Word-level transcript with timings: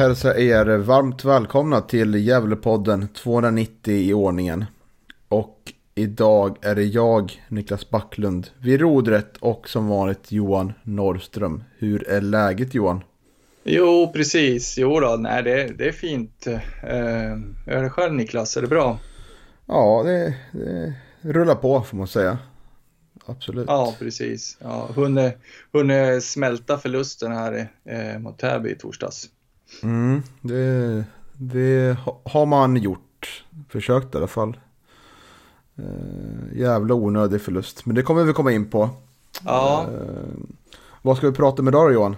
Jag 0.00 0.40
er 0.40 0.78
varmt 0.78 1.24
välkomna 1.24 1.80
till 1.80 2.14
Gävlepodden 2.14 3.08
290 3.08 3.94
i 3.94 4.14
ordningen. 4.14 4.64
Och 5.28 5.72
idag 5.94 6.56
är 6.60 6.74
det 6.74 6.84
jag, 6.84 7.42
Niklas 7.48 7.90
Backlund, 7.90 8.48
vid 8.58 8.80
rodret 8.80 9.36
och 9.36 9.68
som 9.68 9.88
vanligt 9.88 10.32
Johan 10.32 10.72
Norrström. 10.82 11.64
Hur 11.78 12.08
är 12.08 12.20
läget 12.20 12.74
Johan? 12.74 13.04
Jo, 13.64 14.10
precis. 14.12 14.78
Jo 14.78 15.00
då, 15.00 15.16
nej 15.16 15.42
det, 15.42 15.66
det 15.78 15.88
är 15.88 15.92
fint. 15.92 16.46
Eh, 16.46 17.32
är 17.66 17.82
det 17.82 17.90
själv 17.90 18.14
Niklas? 18.14 18.56
Är 18.56 18.62
det 18.62 18.68
bra? 18.68 18.98
Ja, 19.66 20.02
det, 20.04 20.34
det 20.52 20.94
rullar 21.20 21.54
på 21.54 21.82
får 21.82 21.96
man 21.96 22.08
säga. 22.08 22.38
Absolut. 23.26 23.64
Ja, 23.68 23.94
precis. 23.98 24.58
Ja, 24.60 24.88
hunnit, 24.94 25.34
hunnit 25.72 26.24
smälta 26.24 26.78
förlusten 26.78 27.32
här 27.32 27.68
eh, 27.84 28.18
mot 28.18 28.38
Täby 28.38 28.70
i 28.70 28.74
torsdags. 28.74 29.30
Mm, 29.82 30.22
det, 30.40 31.04
det 31.32 31.96
har 32.24 32.46
man 32.46 32.76
gjort. 32.76 33.44
Försökt 33.68 34.14
i 34.14 34.18
alla 34.18 34.26
fall. 34.26 34.56
Uh, 35.78 36.58
jävla 36.58 36.94
onödig 36.94 37.42
förlust. 37.42 37.86
Men 37.86 37.94
det 37.94 38.02
kommer 38.02 38.24
vi 38.24 38.32
komma 38.32 38.52
in 38.52 38.70
på. 38.70 38.90
Ja. 39.44 39.86
Uh, 39.92 40.44
vad 41.02 41.16
ska 41.16 41.26
vi 41.26 41.36
prata 41.36 41.62
med 41.62 41.70
idag 41.70 41.88
då 41.88 41.94
Johan? 41.94 42.16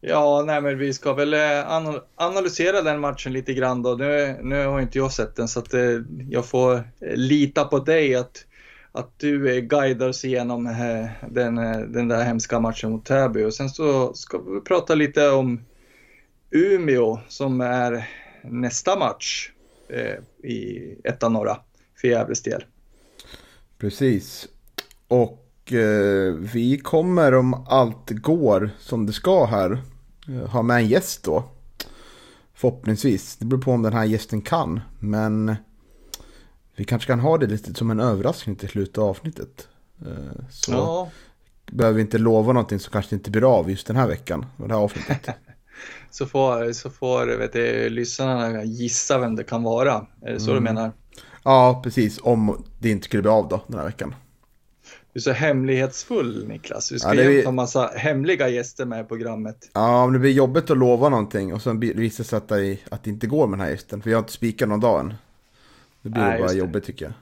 Ja, 0.00 0.44
nej 0.46 0.60
men 0.60 0.78
vi 0.78 0.92
ska 0.92 1.12
väl 1.12 1.34
eh, 1.34 1.70
analysera 2.16 2.82
den 2.82 3.00
matchen 3.00 3.32
lite 3.32 3.54
grann 3.54 3.82
då. 3.82 3.94
Nu, 3.94 4.36
nu 4.42 4.66
har 4.66 4.80
inte 4.80 4.98
jag 4.98 5.12
sett 5.12 5.36
den 5.36 5.48
så 5.48 5.60
att 5.60 5.74
eh, 5.74 6.00
jag 6.30 6.46
får 6.46 6.82
lita 7.00 7.64
på 7.64 7.78
dig 7.78 8.14
att, 8.14 8.44
att 8.92 9.18
du 9.18 9.56
eh, 9.56 9.60
guidar 9.60 10.08
oss 10.08 10.24
igenom 10.24 10.66
eh, 10.66 11.28
den, 11.30 11.54
den 11.92 12.08
där 12.08 12.24
hemska 12.24 12.60
matchen 12.60 12.90
mot 12.90 13.04
Täby. 13.04 13.44
Och 13.44 13.54
sen 13.54 13.68
så 13.68 14.14
ska 14.14 14.38
vi 14.38 14.60
prata 14.60 14.94
lite 14.94 15.30
om 15.30 15.60
Umeå 16.50 17.20
som 17.28 17.60
är 17.60 18.08
nästa 18.42 18.98
match 18.98 19.50
eh, 19.88 20.48
i 20.50 20.94
ettan 21.04 21.32
norra 21.32 21.60
för 22.00 22.08
Gävles 22.08 22.42
del. 22.42 22.64
Precis. 23.78 24.48
Och 25.08 25.72
eh, 25.72 26.32
vi 26.32 26.78
kommer 26.78 27.34
om 27.34 27.54
allt 27.68 28.10
går 28.10 28.70
som 28.78 29.06
det 29.06 29.12
ska 29.12 29.44
här 29.44 29.82
eh, 30.28 30.48
ha 30.50 30.62
med 30.62 30.76
en 30.76 30.88
gäst 30.88 31.24
då. 31.24 31.44
Förhoppningsvis. 32.54 33.36
Det 33.36 33.44
beror 33.44 33.62
på 33.62 33.72
om 33.72 33.82
den 33.82 33.92
här 33.92 34.04
gästen 34.04 34.40
kan. 34.40 34.80
Men 34.98 35.56
vi 36.76 36.84
kanske 36.84 37.06
kan 37.06 37.20
ha 37.20 37.38
det 37.38 37.46
lite 37.46 37.74
som 37.74 37.90
en 37.90 38.00
överraskning 38.00 38.56
till 38.56 38.68
slutet 38.68 38.98
av 38.98 39.04
avsnittet. 39.04 39.68
Eh, 40.06 40.44
så 40.50 40.72
ja. 40.72 41.10
behöver 41.66 41.96
vi 41.96 42.02
inte 42.02 42.18
lova 42.18 42.52
någonting 42.52 42.78
som 42.78 42.92
kanske 42.92 43.14
inte 43.14 43.30
blir 43.30 43.58
av 43.58 43.70
just 43.70 43.86
den 43.86 43.96
här 43.96 44.08
veckan. 44.08 44.46
Det 44.56 44.72
här 44.72 44.80
avsnittet. 44.80 45.28
så 46.10 46.26
får, 46.26 46.72
så 46.72 46.90
får 46.90 47.26
vet 47.26 47.52
du, 47.52 47.88
lyssnarna 47.88 48.64
gissa 48.64 49.18
vem 49.18 49.36
det 49.36 49.44
kan 49.44 49.62
vara. 49.62 50.06
Är 50.22 50.32
det 50.32 50.40
så 50.40 50.50
mm. 50.50 50.64
du 50.64 50.70
menar? 50.70 50.92
Ja, 51.42 51.80
precis. 51.84 52.18
Om 52.22 52.64
det 52.78 52.90
inte 52.90 53.04
skulle 53.04 53.22
bli 53.22 53.30
av 53.30 53.48
då 53.48 53.64
den 53.66 53.78
här 53.78 53.86
veckan. 53.86 54.14
Du 55.12 55.18
är 55.18 55.22
så 55.22 55.32
hemlighetsfull 55.32 56.48
Niklas. 56.48 56.88
Du 56.88 56.98
ska 56.98 57.14
ja, 57.14 57.22
ju 57.22 57.44
ha 57.44 57.52
massa 57.52 57.90
hemliga 57.96 58.48
gäster 58.48 58.84
med 58.84 59.04
i 59.04 59.04
programmet. 59.04 59.70
Ja, 59.72 60.04
om 60.04 60.12
det 60.12 60.18
blir 60.18 60.30
jobbigt 60.30 60.70
att 60.70 60.78
lova 60.78 61.08
någonting 61.08 61.54
och 61.54 61.62
sen 61.62 61.80
visar 61.80 62.24
sig 62.24 62.36
att 62.36 62.48
det, 62.48 62.78
att 62.90 63.04
det 63.04 63.10
inte 63.10 63.26
går 63.26 63.46
med 63.46 63.58
den 63.58 63.66
här 63.66 63.72
gästen. 63.72 64.02
För 64.02 64.10
jag 64.10 64.16
har 64.16 64.22
inte 64.22 64.32
spikat 64.32 64.68
någon 64.68 64.80
dag 64.80 65.00
än. 65.00 65.14
Det 66.02 66.08
blir 66.08 66.22
Nej, 66.22 66.40
bara 66.40 66.52
jobbigt 66.52 66.84
tycker 66.84 67.04
jag. 67.04 67.14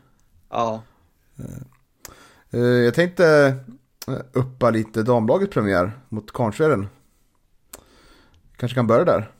Ja. 0.50 0.82
Uh, 2.54 2.60
jag 2.60 2.94
tänkte 2.94 3.56
eh, 4.08 4.14
uppa 4.32 4.70
lite 4.70 5.02
damlagets 5.02 5.54
premiär 5.54 5.92
mot 6.08 6.32
Kvarnsveden. 6.32 6.88
Kanske 8.56 8.74
kan 8.74 8.86
börja 8.86 9.04
där. 9.04 9.30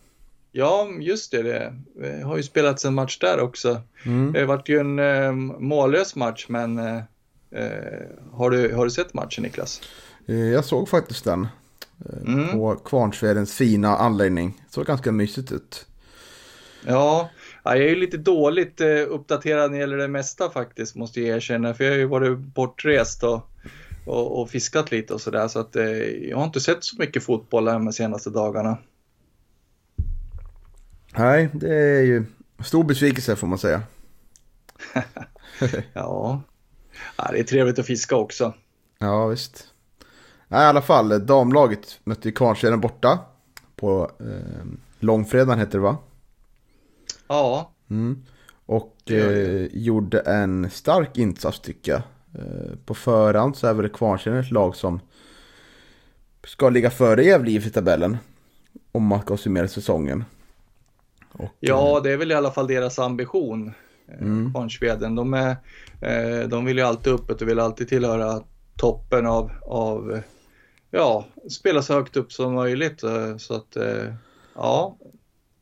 Ja, 0.59 0.88
just 1.00 1.31
det. 1.31 1.43
Det 1.43 2.22
har 2.25 2.37
ju 2.37 2.43
spelats 2.43 2.84
en 2.84 2.94
match 2.94 3.19
där 3.19 3.41
också. 3.41 3.81
Mm. 4.04 4.32
Det 4.32 4.44
varit 4.44 4.69
ju 4.69 4.78
en 4.78 4.99
eh, 4.99 5.32
mållös 5.59 6.16
match, 6.16 6.47
men 6.49 6.78
eh, 6.78 6.97
eh, 7.50 8.03
har, 8.32 8.50
du, 8.50 8.75
har 8.75 8.84
du 8.84 8.91
sett 8.91 9.15
matchen 9.15 9.43
Niklas? 9.43 9.81
Eh, 10.26 10.37
jag 10.37 10.65
såg 10.65 10.88
faktiskt 10.88 11.25
den. 11.25 11.49
Eh, 12.05 12.34
mm. 12.34 12.53
På 12.53 12.76
Kvarnsvedens 12.76 13.55
fina 13.55 13.97
anläggning. 13.97 14.62
Såg 14.71 14.87
ganska 14.87 15.12
mysigt 15.12 15.53
ut. 15.53 15.87
Ja, 16.87 17.31
jag 17.65 17.76
är 17.76 17.88
ju 17.88 17.97
lite 17.97 18.16
dåligt 18.16 18.81
uppdaterad 19.09 19.71
när 19.71 19.78
det 19.78 19.81
gäller 19.81 19.97
det 19.97 20.09
mesta 20.09 20.50
faktiskt, 20.50 20.94
måste 20.94 21.21
jag 21.21 21.37
erkänna. 21.37 21.75
För 21.75 21.84
jag 21.84 21.91
har 21.91 21.99
ju 21.99 22.06
varit 22.06 22.38
bortrest 22.38 23.22
och, 23.22 23.50
och, 24.06 24.41
och 24.41 24.50
fiskat 24.50 24.91
lite 24.91 25.15
och 25.15 25.21
sådär. 25.21 25.49
Så 25.49 25.59
att 25.59 25.75
jag 26.28 26.37
har 26.37 26.44
inte 26.44 26.60
sett 26.60 26.84
så 26.84 26.97
mycket 26.99 27.22
fotboll 27.22 27.65
de 27.65 27.93
senaste 27.93 28.31
dagarna. 28.31 28.78
Nej, 31.19 31.49
det 31.53 31.75
är 31.75 32.03
ju 32.03 32.25
stor 32.65 32.84
besvikelse 32.84 33.37
får 33.37 33.47
man 33.47 33.59
säga. 33.59 33.82
ja. 35.93 36.43
ja, 37.16 37.28
det 37.32 37.38
är 37.38 37.44
trevligt 37.44 37.78
att 37.78 37.87
fiska 37.87 38.16
också. 38.16 38.54
Ja, 38.99 39.26
visst. 39.26 39.65
Nej, 40.49 40.62
i 40.62 40.66
alla 40.66 40.82
fall, 40.82 41.26
damlaget 41.26 42.00
mötte 42.05 42.32
Kvarnsveden 42.32 42.81
borta. 42.81 43.19
På 43.76 44.10
eh, 44.21 44.66
långfredagen 45.00 45.59
heter 45.59 45.78
det 45.78 45.84
va? 45.84 45.97
Ja. 47.28 47.72
Mm. 47.91 48.22
Och 48.66 49.10
eh, 49.10 49.66
gjorde 49.72 50.21
en 50.21 50.71
stark 50.71 51.19
insats 51.19 51.60
tycker 51.60 51.93
jag. 51.93 52.03
Eh, 52.43 52.76
på 52.84 52.94
förhand 52.94 53.56
så 53.56 53.66
är 53.66 53.75
väl 53.75 53.88
Kvarnsveden 53.88 54.41
ett 54.41 54.50
lag 54.50 54.76
som 54.76 55.00
ska 56.44 56.69
ligga 56.69 56.91
före 56.91 57.25
Gävle 57.25 57.50
i 57.50 57.60
tabellen. 57.60 58.16
Om 58.93 59.06
man 59.06 59.21
ska 59.21 59.37
summera 59.37 59.69
säsongen. 59.69 60.25
Och, 61.38 61.50
ja, 61.60 61.97
eh, 61.97 62.02
det 62.02 62.10
är 62.12 62.16
väl 62.16 62.32
i 62.32 62.34
alla 62.34 62.50
fall 62.50 62.66
deras 62.66 62.98
ambition. 62.98 63.72
Eh, 64.08 64.22
mm. 64.22 64.52
Kvarnsveden. 64.52 65.14
De, 65.14 65.34
är, 65.34 65.56
eh, 66.00 66.48
de 66.48 66.64
vill 66.64 66.78
ju 66.78 66.84
alltid 66.84 67.12
uppåt 67.12 67.42
och 67.42 67.48
vill 67.48 67.60
alltid 67.60 67.88
tillhöra 67.88 68.42
toppen 68.76 69.26
av, 69.26 69.50
av 69.62 70.20
ja, 70.91 71.25
spela 71.50 71.82
så 71.82 71.94
högt 71.94 72.16
upp 72.16 72.32
som 72.32 72.54
möjligt. 72.54 73.00
Så 73.38 73.54
att, 73.54 73.76
ja, 74.54 74.96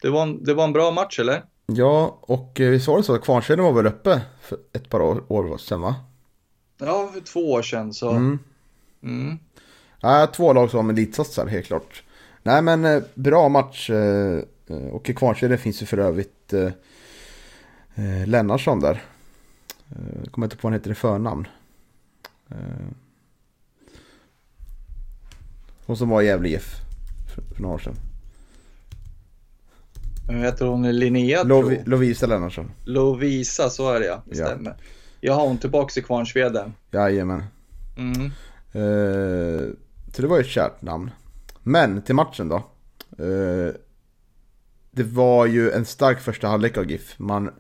det 0.02 0.10
var 0.10 0.22
en, 0.22 0.44
det 0.44 0.54
var 0.54 0.64
en 0.64 0.72
bra 0.72 0.90
match 0.90 1.20
eller? 1.20 1.42
Ja, 1.66 2.18
och 2.20 2.52
visst 2.56 2.88
var 2.88 2.96
det 2.96 3.02
så 3.02 3.14
att 3.14 3.24
Kvarnsveden 3.24 3.64
var 3.64 3.72
väl 3.72 3.86
uppe 3.86 4.20
för 4.42 4.58
ett 4.72 4.90
par 4.90 5.00
år, 5.00 5.24
år 5.28 5.58
sedan 5.58 5.80
va? 5.80 5.94
Ja, 6.78 7.10
för 7.14 7.20
två 7.20 7.52
år 7.52 7.62
sedan 7.62 7.92
så. 7.92 8.10
Mm. 8.10 8.38
Mm. 9.02 9.38
Ja, 10.00 10.26
två 10.26 10.52
lag 10.52 10.70
som 10.70 10.90
elitsatsar 10.90 11.46
helt 11.46 11.66
klart. 11.66 12.02
Nej 12.42 12.62
men 12.62 13.04
bra 13.14 13.48
match 13.48 13.90
och 14.69 15.10
i 15.10 15.14
Kvarnsveden 15.14 15.58
finns 15.58 15.82
ju 15.82 15.86
för 15.86 15.98
övrigt 15.98 16.52
eh, 16.52 16.72
eh, 17.94 18.26
Lennartsson 18.26 18.81
där. 18.81 19.02
Jag 20.22 20.32
kommer 20.32 20.46
inte 20.46 20.56
på 20.56 20.61
vad 20.62 20.72
han 20.72 20.81
heter 20.81 20.90
i 20.90 20.94
förnamn. 20.94 21.49
Hon 25.87 25.96
som 25.96 26.08
var 26.08 26.22
i 26.22 26.26
Gävle 26.26 26.49
IF 26.49 26.76
för, 27.34 27.55
för 27.55 27.62
några 27.62 27.75
år 27.75 27.78
sedan. 27.78 27.96
Heter 30.28 30.66
hon 30.66 30.99
Linnea? 30.99 31.43
Lovi, 31.43 31.82
Lovisa 31.87 32.26
Lennartsson. 32.26 32.70
Lovisa, 32.84 33.70
så 33.70 33.93
är 33.93 34.00
det 34.00 34.06
ja. 34.06 34.22
Det 34.25 34.34
stämmer. 34.34 34.70
Ja. 34.70 34.76
Jag 35.20 35.34
har 35.34 35.46
hon 35.46 35.58
tillbaka 35.58 36.00
i 36.00 36.02
Kvarnsveden. 36.02 36.75
Jajamän. 36.90 37.44
Mm. 37.96 38.22
Uh, 38.75 39.70
så 40.12 40.22
det 40.22 40.28
var 40.28 40.37
ju 40.37 40.43
ett 40.43 40.49
kärt 40.49 40.82
namn. 40.82 41.11
Men 41.62 42.02
till 42.02 42.14
matchen 42.14 42.49
då. 42.49 42.62
Uh, 43.25 43.72
det 44.94 45.02
var 45.02 45.46
ju 45.46 45.70
en 45.70 45.85
stark 45.85 46.20
första 46.20 46.49
halvlek 46.49 46.76
av 46.76 46.91
GIF. 46.91 47.19
Man 47.19 47.50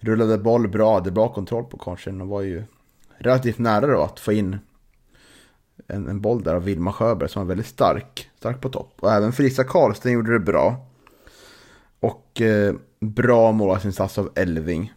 rullade 0.00 0.38
boll 0.38 0.68
bra, 0.68 0.94
hade 0.94 1.10
bra 1.10 1.32
kontroll 1.32 1.64
på 1.64 1.76
korsen 1.76 2.20
och 2.20 2.28
var 2.28 2.42
ju 2.42 2.64
relativt 3.18 3.58
nära 3.58 3.86
då 3.86 4.02
att 4.02 4.20
få 4.20 4.32
in 4.32 4.58
en, 5.86 6.08
en 6.08 6.20
boll 6.20 6.42
där 6.42 6.54
av 6.54 6.64
Vilma 6.64 6.92
Sjöberg 6.92 7.28
som 7.28 7.42
var 7.42 7.48
väldigt 7.48 7.66
stark. 7.66 8.30
Stark 8.38 8.60
på 8.60 8.68
topp. 8.68 8.94
Och 9.00 9.12
även 9.12 9.32
Frisa 9.32 9.64
Karlsten 9.64 10.12
gjorde 10.12 10.32
det 10.32 10.40
bra. 10.40 10.86
Och 12.00 12.40
eh, 12.40 12.74
bra 13.00 13.52
målvaktsinsats 13.52 14.18
av 14.18 14.32
Elving. 14.34 14.92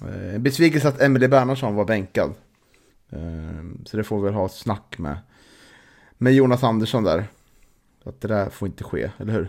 Eh, 0.00 0.38
besvikelse 0.38 0.88
att 0.88 1.00
Emelie 1.00 1.28
Bernhardsson 1.28 1.74
var 1.74 1.84
bänkad. 1.84 2.34
Eh, 3.10 3.84
så 3.84 3.96
det 3.96 4.04
får 4.04 4.18
vi 4.18 4.24
väl 4.24 4.34
ha 4.34 4.46
ett 4.46 4.52
snack 4.52 4.98
med, 4.98 5.18
med 6.18 6.32
Jonas 6.32 6.64
Andersson 6.64 7.04
där. 7.04 7.26
Att 8.04 8.20
det 8.20 8.28
där 8.28 8.50
får 8.50 8.68
inte 8.68 8.84
ske, 8.84 9.10
eller 9.18 9.32
hur? 9.32 9.48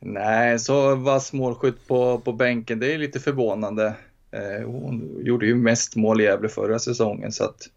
Nej, 0.00 0.58
så 0.58 0.94
vass 0.94 1.32
målskytt 1.32 1.88
på, 1.88 2.18
på 2.18 2.32
bänken, 2.32 2.78
det 2.78 2.94
är 2.94 2.98
lite 2.98 3.20
förvånande. 3.20 3.94
Eh, 4.30 4.66
hon 4.66 5.18
gjorde 5.22 5.46
ju 5.46 5.54
mest 5.54 5.96
mål 5.96 6.20
i 6.20 6.24
Gävle 6.24 6.48
förra 6.48 6.78
säsongen 6.78 7.32
så 7.32 7.44
att 7.44 7.68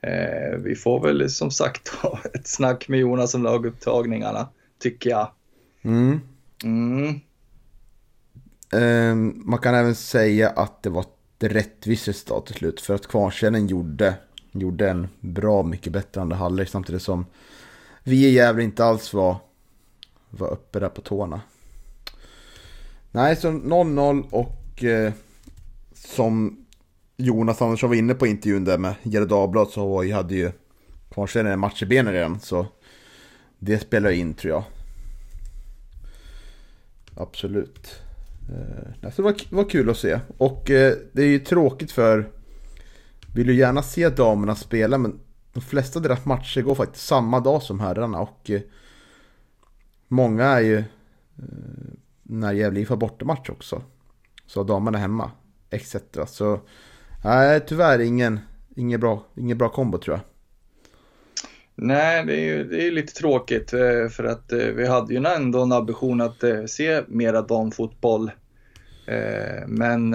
eh, 0.00 0.58
vi 0.58 0.74
får 0.74 1.00
väl 1.00 1.30
som 1.30 1.50
sagt 1.50 1.88
ha 2.02 2.20
ett 2.34 2.46
snack 2.46 2.88
med 2.88 3.00
Jonas 3.00 3.34
om 3.34 3.42
lagupptagningarna, 3.42 4.48
tycker 4.78 5.10
jag. 5.10 5.30
Mm. 5.82 6.20
Mm. 6.64 7.20
Eh, 8.72 9.14
man 9.34 9.58
kan 9.58 9.74
även 9.74 9.94
säga 9.94 10.48
att 10.48 10.82
det 10.82 10.90
var 10.90 11.02
ett 11.02 11.52
rättvist 11.52 12.08
resultat 12.08 12.46
till 12.46 12.54
slut. 12.54 12.80
För 12.80 12.94
att 12.94 13.06
Kvarnskälen 13.06 13.66
gjorde, 13.66 14.14
gjorde 14.52 14.90
en 14.90 15.08
bra 15.20 15.62
mycket 15.62 15.92
bättre 15.92 16.20
andra 16.20 16.36
halvlek. 16.36 16.68
Samtidigt 16.68 17.02
som 17.02 17.26
vi 18.02 18.26
i 18.26 18.30
Gävle 18.30 18.62
inte 18.62 18.84
alls 18.84 19.12
var, 19.12 19.36
var 20.30 20.50
uppe 20.50 20.80
där 20.80 20.88
på 20.88 21.00
tårna. 21.00 21.40
Nej, 23.10 23.36
så 23.36 23.48
0-0 23.48 24.24
och 24.30 24.84
eh, 24.84 25.12
som 25.94 26.64
Jonas 27.16 27.62
Andersson 27.62 27.88
var 27.88 27.96
inne 27.96 28.14
på 28.14 28.26
intervjun 28.26 28.64
där 28.64 28.78
med 28.78 28.94
Gerard 29.02 29.28
Dagblad 29.28 29.68
så 29.68 30.12
hade 30.12 30.34
ju 30.34 30.52
kvarstenen 31.10 31.52
en 31.52 31.58
match 31.58 31.82
i 31.82 31.86
benen 31.86 32.12
redan. 32.12 32.40
Så 32.40 32.66
det 33.58 33.78
spelar 33.78 34.10
in 34.10 34.34
tror 34.34 34.52
jag. 34.52 34.64
Absolut. 37.16 38.00
Eh, 38.48 39.10
så 39.10 39.16
det 39.16 39.22
var, 39.22 39.34
var 39.50 39.70
kul 39.70 39.90
att 39.90 39.96
se. 39.96 40.20
Och 40.38 40.70
eh, 40.70 40.94
det 41.12 41.22
är 41.22 41.28
ju 41.28 41.38
tråkigt 41.38 41.92
för... 41.92 42.28
Vill 43.34 43.48
ju 43.48 43.54
gärna 43.54 43.82
se 43.82 44.08
damerna 44.08 44.54
spela 44.54 44.98
men 44.98 45.20
de 45.52 45.60
flesta 45.60 45.98
av 45.98 46.02
deras 46.02 46.24
matcher 46.24 46.62
går 46.62 46.74
faktiskt 46.74 47.06
samma 47.06 47.40
dag 47.40 47.62
som 47.62 47.80
herrarna. 47.80 48.20
Och 48.20 48.50
eh, 48.50 48.60
många 50.08 50.44
är 50.44 50.60
ju... 50.60 50.78
Eh, 50.78 50.84
när 52.22 52.52
Gävle 52.52 52.80
IF 52.80 52.88
har 52.88 52.96
bortamatch 52.96 53.50
också. 53.50 53.82
Så 54.46 54.60
har 54.60 54.64
damerna 54.64 54.98
hemma. 54.98 55.30
Etc. 55.70 55.96
Så... 56.26 56.60
Nej, 57.24 57.60
tyvärr 57.66 57.98
ingen, 57.98 58.40
ingen, 58.76 59.00
bra, 59.00 59.24
ingen 59.36 59.58
bra 59.58 59.68
kombo 59.68 59.98
tror 59.98 60.16
jag. 60.16 60.24
Nej, 61.74 62.24
det 62.26 62.32
är 62.32 62.40
ju 62.40 62.64
det 62.64 62.86
är 62.86 62.90
lite 62.90 63.12
tråkigt 63.12 63.72
eh, 63.72 64.08
för 64.08 64.24
att 64.24 64.52
eh, 64.52 64.58
vi 64.58 64.86
hade 64.86 65.14
ju 65.14 65.24
ändå 65.26 65.62
en 65.62 65.72
ambition 65.72 66.20
att 66.20 66.44
se 66.66 67.02
mera 67.08 67.42
damfotboll. 67.42 68.30
Men 69.66 70.10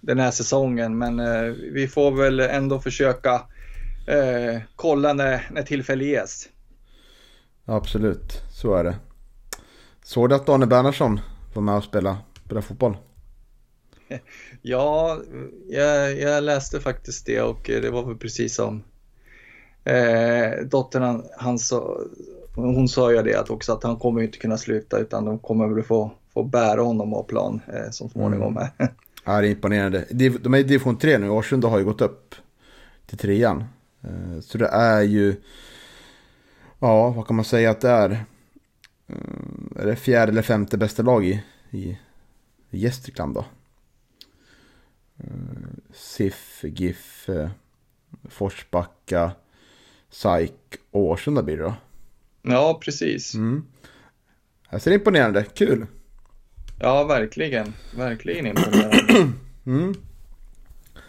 den 0.00 0.18
här 0.18 0.30
säsongen, 0.30 0.98
men 0.98 1.16
vi 1.72 1.88
får 1.88 2.10
väl 2.10 2.40
ändå 2.40 2.80
försöka 2.80 3.42
kolla 4.76 5.12
när, 5.12 5.48
när 5.50 5.62
tillfälle 5.62 6.04
ges. 6.04 6.48
Absolut, 7.64 8.42
så 8.50 8.74
är 8.74 8.84
det. 8.84 8.96
Såg 10.08 10.28
du 10.28 10.34
att 10.34 10.46
Daniel 10.46 10.68
Bernhardsson 10.68 11.20
var 11.54 11.62
med 11.62 11.76
och 11.76 11.84
spelade, 11.84 12.16
spelade 12.44 12.66
fotboll? 12.66 12.96
Ja, 14.62 15.18
jag, 15.68 16.18
jag, 16.18 16.44
läste 16.44 16.80
faktiskt 16.80 17.26
det 17.26 17.40
och 17.40 17.60
det 17.64 17.90
var 17.90 18.06
väl 18.06 18.16
precis 18.16 18.54
som 18.54 18.82
eh, 19.84 20.64
dottern 20.64 21.02
han, 21.02 21.24
han 21.38 21.58
sa, 21.58 21.98
hon 22.54 22.88
sa 22.88 23.12
ju 23.12 23.22
det 23.22 23.34
att 23.34 23.50
också 23.50 23.72
att 23.72 23.82
han 23.82 23.96
kommer 23.96 24.22
inte 24.22 24.38
kunna 24.38 24.58
sluta 24.58 24.98
utan 24.98 25.24
de 25.24 25.38
kommer 25.38 25.68
väl 25.68 25.84
få, 25.84 26.10
få 26.34 26.42
bära 26.42 26.82
honom 26.82 27.14
av 27.14 27.22
plan 27.22 27.60
eh, 27.66 27.90
som 27.90 28.10
småningom. 28.10 28.56
Mm. 28.56 28.68
ja, 29.24 29.40
det 29.40 29.48
är 29.48 29.50
imponerande. 29.50 30.04
De 30.40 30.54
är 30.54 30.58
i 30.58 30.62
division 30.62 30.98
3 30.98 31.18
nu, 31.18 31.28
Årsunda 31.28 31.68
har 31.68 31.78
ju 31.78 31.84
gått 31.84 32.00
upp 32.00 32.34
till 33.06 33.18
trean. 33.18 33.64
Eh, 34.02 34.40
så 34.40 34.58
det 34.58 34.68
är 34.68 35.02
ju, 35.02 35.36
ja 36.78 37.10
vad 37.10 37.26
kan 37.26 37.36
man 37.36 37.44
säga 37.44 37.70
att 37.70 37.80
det 37.80 37.90
är? 37.90 38.24
Eh, 39.78 39.84
är 39.84 39.86
det 39.86 39.96
fjärde 39.96 40.32
eller 40.32 40.42
femte 40.42 40.78
bästa 40.78 41.02
lag 41.02 41.26
i, 41.26 41.42
i, 41.70 41.98
Gästrikland 42.70 43.34
då? 43.34 43.44
Eh, 45.18 45.26
SIF, 45.92 46.64
GIF, 46.64 47.28
Forsbacka, 48.28 49.32
SAIK 50.10 50.76
och 50.90 51.00
Årsunda 51.00 51.42
blir 51.42 51.56
det 51.56 51.62
då. 51.62 51.74
Ja, 52.42 52.80
precis. 52.82 53.34
Mm. 53.34 53.64
Det 54.70 54.80
ser 54.80 54.90
imponerande, 54.90 55.44
kul. 55.44 55.86
Ja, 56.80 57.04
verkligen. 57.04 57.72
Verkligen 57.96 58.46
imponerande. 58.46 59.32
mm. 59.66 59.94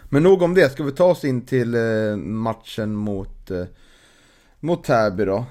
Men 0.09 0.23
nog 0.23 0.41
om 0.41 0.53
det, 0.53 0.69
ska 0.71 0.83
vi 0.83 0.91
ta 0.91 1.03
oss 1.03 1.25
in 1.25 1.41
till 1.41 1.75
eh, 1.75 2.15
matchen 2.17 2.95
mot, 2.95 3.51
eh, 3.51 3.65
mot 4.59 4.83
Täby 4.83 5.25
då. 5.25 5.45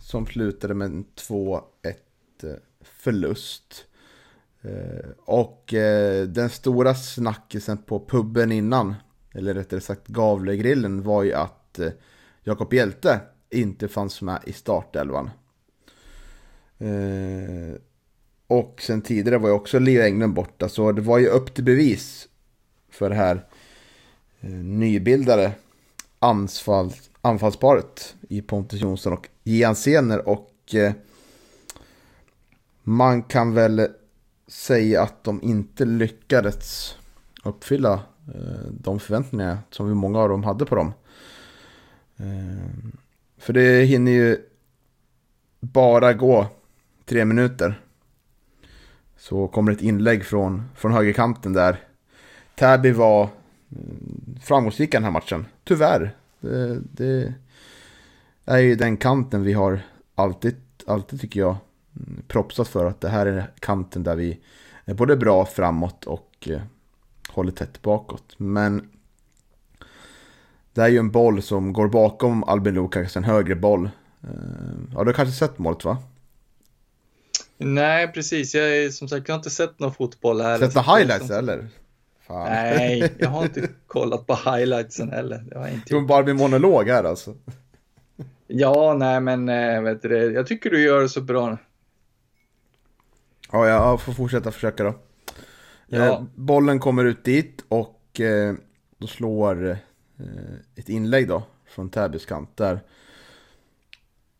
Som 0.00 0.26
slutade 0.26 0.74
med 0.74 0.86
en 0.86 1.04
2-1 1.28 1.62
eh, 1.84 1.92
Eh, 2.44 2.50
förlust. 2.80 3.86
Eh, 4.62 5.10
och 5.18 5.74
eh, 5.74 6.26
den 6.26 6.50
stora 6.50 6.94
snackisen 6.94 7.78
på 7.78 8.00
puben 8.00 8.52
innan, 8.52 8.94
eller 9.34 9.54
rättare 9.54 9.80
sagt 9.80 10.08
Gavlegrillen, 10.08 11.02
var 11.02 11.22
ju 11.22 11.32
att 11.32 11.80
Jakob 12.42 12.74
Hjälte 12.74 13.20
inte 13.50 13.88
fanns 13.88 14.22
med 14.22 14.40
i 14.46 14.52
startelvan. 14.52 15.30
Och 18.46 18.82
sen 18.82 19.02
tidigare 19.02 19.38
var 19.38 19.48
ju 19.48 19.54
också 19.54 19.78
Leo 19.78 20.02
Englund 20.02 20.34
borta, 20.34 20.68
så 20.68 20.92
det 20.92 21.02
var 21.02 21.18
ju 21.18 21.26
upp 21.26 21.54
till 21.54 21.64
bevis 21.64 22.28
för 22.90 23.08
det 23.08 23.14
här 23.16 23.46
nybildade 24.62 25.52
anfall, 26.18 26.92
anfallsparet 27.20 28.14
i 28.28 28.42
Pontus 28.42 28.80
Jonsson 28.80 29.12
och 29.12 29.28
Gian 29.44 29.76
Sener 29.76 30.28
och 30.28 30.74
man 32.88 33.22
kan 33.22 33.54
väl 33.54 33.88
säga 34.46 35.02
att 35.02 35.24
de 35.24 35.42
inte 35.42 35.84
lyckades 35.84 36.96
uppfylla 37.44 37.92
eh, 38.34 38.70
de 38.70 39.00
förväntningar 39.00 39.58
som 39.70 39.88
vi 39.88 39.94
många 39.94 40.18
av 40.18 40.28
dem 40.28 40.44
hade 40.44 40.66
på 40.66 40.74
dem. 40.74 40.92
Eh, 42.16 42.90
för 43.38 43.52
det 43.52 43.84
hinner 43.84 44.12
ju 44.12 44.38
bara 45.60 46.12
gå 46.12 46.46
tre 47.04 47.24
minuter. 47.24 47.80
Så 49.16 49.48
kommer 49.48 49.72
ett 49.72 49.82
inlägg 49.82 50.24
från, 50.24 50.62
från 50.74 50.92
högerkanten 50.92 51.52
där. 51.52 51.80
Täby 52.54 52.90
var 52.90 53.22
mm, 53.22 54.38
framgångsrika 54.42 54.42
framgångsrika 54.42 54.96
den 54.96 55.04
här 55.04 55.10
matchen. 55.10 55.46
Tyvärr. 55.64 56.16
Det, 56.40 56.80
det, 56.92 57.34
är 58.44 58.58
ju 58.58 58.74
den 58.74 58.96
kanten 58.96 59.42
vi 59.42 59.52
har 59.52 59.80
alltid, 60.14 60.56
alltid 60.86 61.20
tycker 61.20 61.40
jag, 61.40 61.56
propsat 62.28 62.68
för 62.68 62.86
att 62.86 63.00
det 63.00 63.08
här 63.08 63.26
är 63.26 63.50
kanten 63.60 64.02
där 64.02 64.16
vi 64.16 64.40
är 64.84 64.94
både 64.94 65.16
bra 65.16 65.46
framåt 65.46 66.04
och 66.04 66.48
eh, 66.50 66.60
håller 67.28 67.52
tätt 67.52 67.82
bakåt. 67.82 68.34
Men 68.36 68.88
det 70.72 70.82
är 70.82 70.88
ju 70.88 70.98
en 70.98 71.10
boll 71.10 71.42
som 71.42 71.72
går 71.72 71.88
bakom 71.88 72.44
Albin 72.44 72.74
Lukacs, 72.74 73.16
en 73.16 73.24
högre 73.24 73.54
boll. 73.54 73.84
Eh, 74.22 74.30
ja, 74.94 75.00
du 75.00 75.06
har 75.06 75.12
kanske 75.12 75.34
sett 75.34 75.58
målet 75.58 75.84
va? 75.84 75.98
Nej, 77.58 78.08
precis. 78.08 78.54
Jag 78.54 78.76
är 78.76 78.90
som 78.90 79.08
sagt, 79.08 79.28
jag 79.28 79.34
har 79.34 79.38
inte 79.38 79.50
sett 79.50 79.78
någon 79.78 79.94
fotboll 79.94 80.40
här. 80.40 80.58
Sett 80.58 80.74
några 80.74 80.96
highlights 80.96 81.26
som... 81.26 81.36
eller? 81.36 81.68
Fan. 82.26 82.48
Nej, 82.48 83.12
jag 83.18 83.28
har 83.28 83.42
inte 83.42 83.68
kollat 83.86 84.26
på 84.26 84.34
highlightsen 84.34 85.10
heller. 85.10 85.44
Det 85.50 85.58
har 85.58 85.68
inte 85.68 85.94
gjort. 85.94 86.08
bara 86.08 86.26
min 86.26 86.36
monolog 86.36 86.88
här 86.88 87.04
alltså. 87.04 87.34
Ja, 88.46 88.94
nej 88.98 89.20
men 89.20 89.48
äh, 89.48 89.82
vet 89.82 90.02
du 90.02 90.32
jag 90.32 90.46
tycker 90.46 90.70
du 90.70 90.82
gör 90.82 91.02
det 91.02 91.08
så 91.08 91.20
bra. 91.20 91.58
Ja, 93.52 93.68
jag 93.68 94.00
får 94.00 94.12
fortsätta 94.12 94.50
försöka 94.50 94.84
då. 94.84 94.94
Ja. 95.86 96.04
Eh, 96.04 96.22
bollen 96.34 96.80
kommer 96.80 97.04
ut 97.04 97.24
dit 97.24 97.64
och 97.68 98.20
eh, 98.20 98.54
då 98.98 99.06
slår 99.06 99.78
Eh, 100.20 100.54
ett 100.74 100.88
inlägg 100.88 101.28
då 101.28 101.42
från 101.66 101.90
Täbys 101.90 102.26
kant 102.26 102.56
där. 102.56 102.80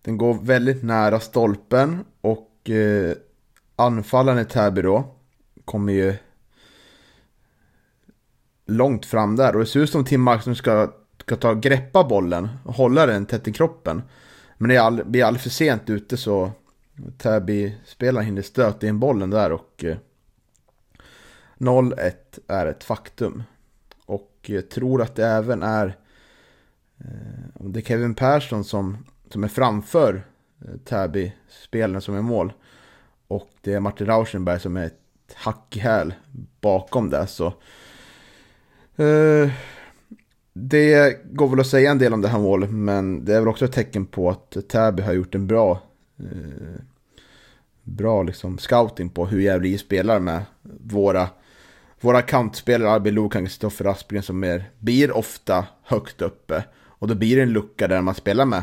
Den 0.02 0.16
går 0.18 0.34
väldigt 0.34 0.82
nära 0.82 1.20
stolpen 1.20 2.04
och 2.20 2.70
eh, 2.70 3.16
anfallaren 3.76 4.38
i 4.38 4.44
Täby 4.44 4.82
då 4.82 5.14
kommer 5.64 5.92
ju 5.92 6.14
långt 8.66 9.06
fram 9.06 9.36
där 9.36 9.52
och 9.52 9.60
det 9.60 9.66
ser 9.66 9.80
ut 9.80 9.90
som 9.90 10.04
Tim 10.04 10.22
Markström 10.22 10.54
ska, 10.54 10.92
ska 11.20 11.36
ta 11.36 11.54
greppa 11.54 12.04
bollen 12.04 12.48
och 12.64 12.74
hålla 12.74 13.06
den 13.06 13.26
tätt 13.26 13.48
i 13.48 13.52
kroppen. 13.52 14.02
Men 14.56 14.68
det 14.68 14.76
är 14.76 14.80
all, 14.80 15.04
blir 15.04 15.24
alldeles 15.24 15.42
för 15.42 15.50
sent 15.50 15.90
ute 15.90 16.16
så 16.16 16.50
Täby-spelaren 17.18 18.26
hinner 18.26 18.42
stöta 18.42 18.86
in 18.86 18.98
bollen 18.98 19.30
där 19.30 19.52
och 19.52 19.84
eh, 19.84 19.96
0-1 21.58 22.12
är 22.46 22.66
ett 22.66 22.84
faktum. 22.84 23.42
Och 24.06 24.30
jag 24.42 24.70
tror 24.70 25.02
att 25.02 25.14
det 25.14 25.26
även 25.26 25.62
är 25.62 25.96
eh, 26.98 27.60
det 27.60 27.80
är 27.80 27.84
Kevin 27.84 28.14
Persson 28.14 28.64
som, 28.64 29.06
som 29.30 29.44
är 29.44 29.48
framför 29.48 30.22
Täby-spelaren 30.84 32.00
som 32.00 32.14
är 32.14 32.22
mål. 32.22 32.52
Och 33.28 33.50
det 33.60 33.74
är 33.74 33.80
Martin 33.80 34.06
Rauschenberg 34.06 34.60
som 34.60 34.76
är 34.76 34.86
ett 34.86 35.34
hack 35.34 35.76
i 35.76 35.80
häl 35.80 36.14
bakom 36.60 37.10
det 37.10 37.26
så. 37.26 37.46
Eh, 38.96 39.50
det 40.52 41.18
går 41.32 41.48
väl 41.48 41.60
att 41.60 41.66
säga 41.66 41.90
en 41.90 41.98
del 41.98 42.14
om 42.14 42.20
det 42.20 42.28
här 42.28 42.38
målet 42.38 42.70
men 42.70 43.24
det 43.24 43.34
är 43.34 43.40
väl 43.40 43.48
också 43.48 43.64
ett 43.64 43.72
tecken 43.72 44.06
på 44.06 44.30
att 44.30 44.56
Täby 44.68 45.02
har 45.02 45.12
gjort 45.12 45.34
en 45.34 45.46
bra 45.46 45.87
eh, 46.18 46.80
bra 47.82 48.22
liksom 48.22 48.58
scouting 48.58 49.10
på 49.10 49.26
hur 49.26 49.40
Gävle 49.40 49.78
spelar 49.78 50.20
med 50.20 50.42
våra 50.82 51.28
våra 52.00 52.22
kantspelare 52.22 52.90
Albin 52.90 53.14
Lokan 53.14 53.42
och 53.42 53.48
Kristoffer 53.48 53.84
Aspgren 53.84 54.22
som 54.22 54.44
är, 54.44 54.70
blir 54.78 55.12
ofta 55.12 55.66
högt 55.82 56.22
uppe. 56.22 56.64
Och 56.74 57.08
då 57.08 57.14
blir 57.14 57.36
det 57.36 57.42
en 57.42 57.52
lucka 57.52 57.88
där 57.88 58.00
man 58.00 58.14
spelar 58.14 58.44
med 58.44 58.62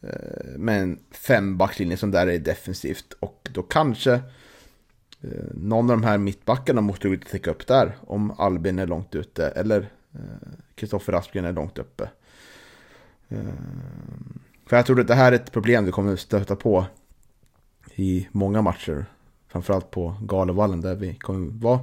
eh, 0.00 0.56
med 0.56 0.82
en 0.82 0.98
fembackslinje 1.10 1.96
som 1.96 2.10
där 2.10 2.26
är 2.26 2.38
defensivt. 2.38 3.12
Och 3.20 3.48
då 3.52 3.62
kanske 3.62 4.12
eh, 5.20 5.54
någon 5.54 5.90
av 5.90 5.96
de 5.96 6.04
här 6.04 6.18
mittbackarna 6.18 6.80
måste 6.80 7.08
ut 7.08 7.24
och 7.24 7.30
täcka 7.30 7.50
upp 7.50 7.66
där. 7.66 7.96
Om 8.00 8.30
Albin 8.30 8.78
är 8.78 8.86
långt 8.86 9.14
ute 9.14 9.48
eller 9.48 9.80
eh, 10.12 10.48
Kristoffer 10.74 11.12
Aspgren 11.12 11.44
är 11.44 11.52
långt 11.52 11.78
uppe. 11.78 12.08
För 14.66 14.76
jag 14.76 14.86
tror 14.86 15.00
att 15.00 15.08
det 15.08 15.14
här 15.14 15.32
är 15.32 15.36
ett 15.36 15.52
problem 15.52 15.84
vi 15.84 15.90
kommer 15.90 16.12
att 16.12 16.20
stöta 16.20 16.56
på 16.56 16.86
i 17.94 18.28
många 18.32 18.62
matcher. 18.62 19.06
Framförallt 19.48 19.90
på 19.90 20.16
Galevallen 20.20 20.80
där 20.80 20.94
vi 20.94 21.14
kommer 21.14 21.62
vara 21.62 21.80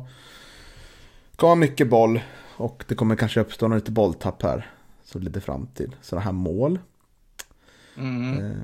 kommer 1.35 1.49
vara 1.49 1.59
mycket 1.59 1.89
boll 1.89 2.19
och 2.57 2.83
det 2.87 2.95
kommer 2.95 3.15
kanske 3.15 3.39
uppstå 3.39 3.67
något 3.67 3.75
lite 3.75 3.91
bolltapp 3.91 4.43
här. 4.43 4.71
Så 5.03 5.17
det 5.17 5.25
leder 5.25 5.41
fram 5.41 5.67
till 5.67 5.95
sådana 6.01 6.25
här 6.25 6.31
mål. 6.31 6.79
Mm. 7.97 8.51
Eh. 8.51 8.57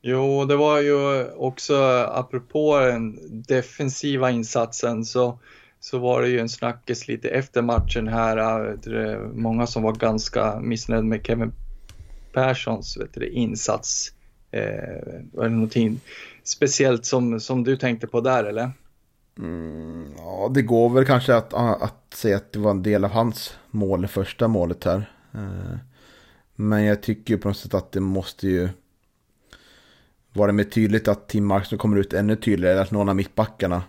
Jo, 0.00 0.44
det 0.44 0.56
var 0.56 0.80
ju 0.80 1.30
också 1.30 1.74
apropå 2.14 2.78
den 2.78 3.18
defensiva 3.42 4.30
insatsen 4.30 5.04
så, 5.04 5.38
så 5.80 5.98
var 5.98 6.22
det 6.22 6.28
ju 6.28 6.38
en 6.38 6.48
snackis 6.48 7.08
lite 7.08 7.28
efter 7.28 7.62
matchen 7.62 8.08
här. 8.08 8.36
Det, 8.82 9.18
många 9.34 9.66
som 9.66 9.82
var 9.82 9.92
ganska 9.92 10.60
missnöjda 10.60 11.02
med 11.02 11.26
Kevin 11.26 11.52
Perssons 12.32 12.96
vet 12.96 13.14
du, 13.14 13.28
insats. 13.28 14.12
Eh, 14.50 15.22
var 15.32 15.44
det 15.44 15.50
någonting 15.50 16.00
speciellt 16.44 17.04
som, 17.04 17.40
som 17.40 17.64
du 17.64 17.76
tänkte 17.76 18.06
på 18.06 18.20
där 18.20 18.44
eller? 18.44 18.70
Mm, 19.38 20.14
ja, 20.16 20.50
det 20.54 20.62
går 20.62 20.90
väl 20.90 21.04
kanske 21.04 21.34
att, 21.34 21.54
att 21.54 22.14
säga 22.14 22.36
att 22.36 22.52
det 22.52 22.58
var 22.58 22.70
en 22.70 22.82
del 22.82 23.04
av 23.04 23.10
hans 23.10 23.56
mål, 23.70 24.06
första 24.06 24.48
målet 24.48 24.84
här. 24.84 25.10
Eh, 25.32 25.76
men 26.54 26.84
jag 26.84 27.02
tycker 27.02 27.36
på 27.36 27.48
något 27.48 27.56
sätt 27.56 27.74
att 27.74 27.92
det 27.92 28.00
måste 28.00 28.48
ju 28.48 28.68
vara 30.32 30.52
mer 30.52 30.64
tydligt 30.64 31.08
att 31.08 31.28
Tim 31.28 31.46
Marksson 31.46 31.78
kommer 31.78 31.96
ut 31.96 32.12
ännu 32.12 32.36
tydligare, 32.36 32.72
eller 32.72 32.82
att 32.82 32.90
någon 32.90 33.08
av 33.08 33.16
mittbackarna, 33.16 33.82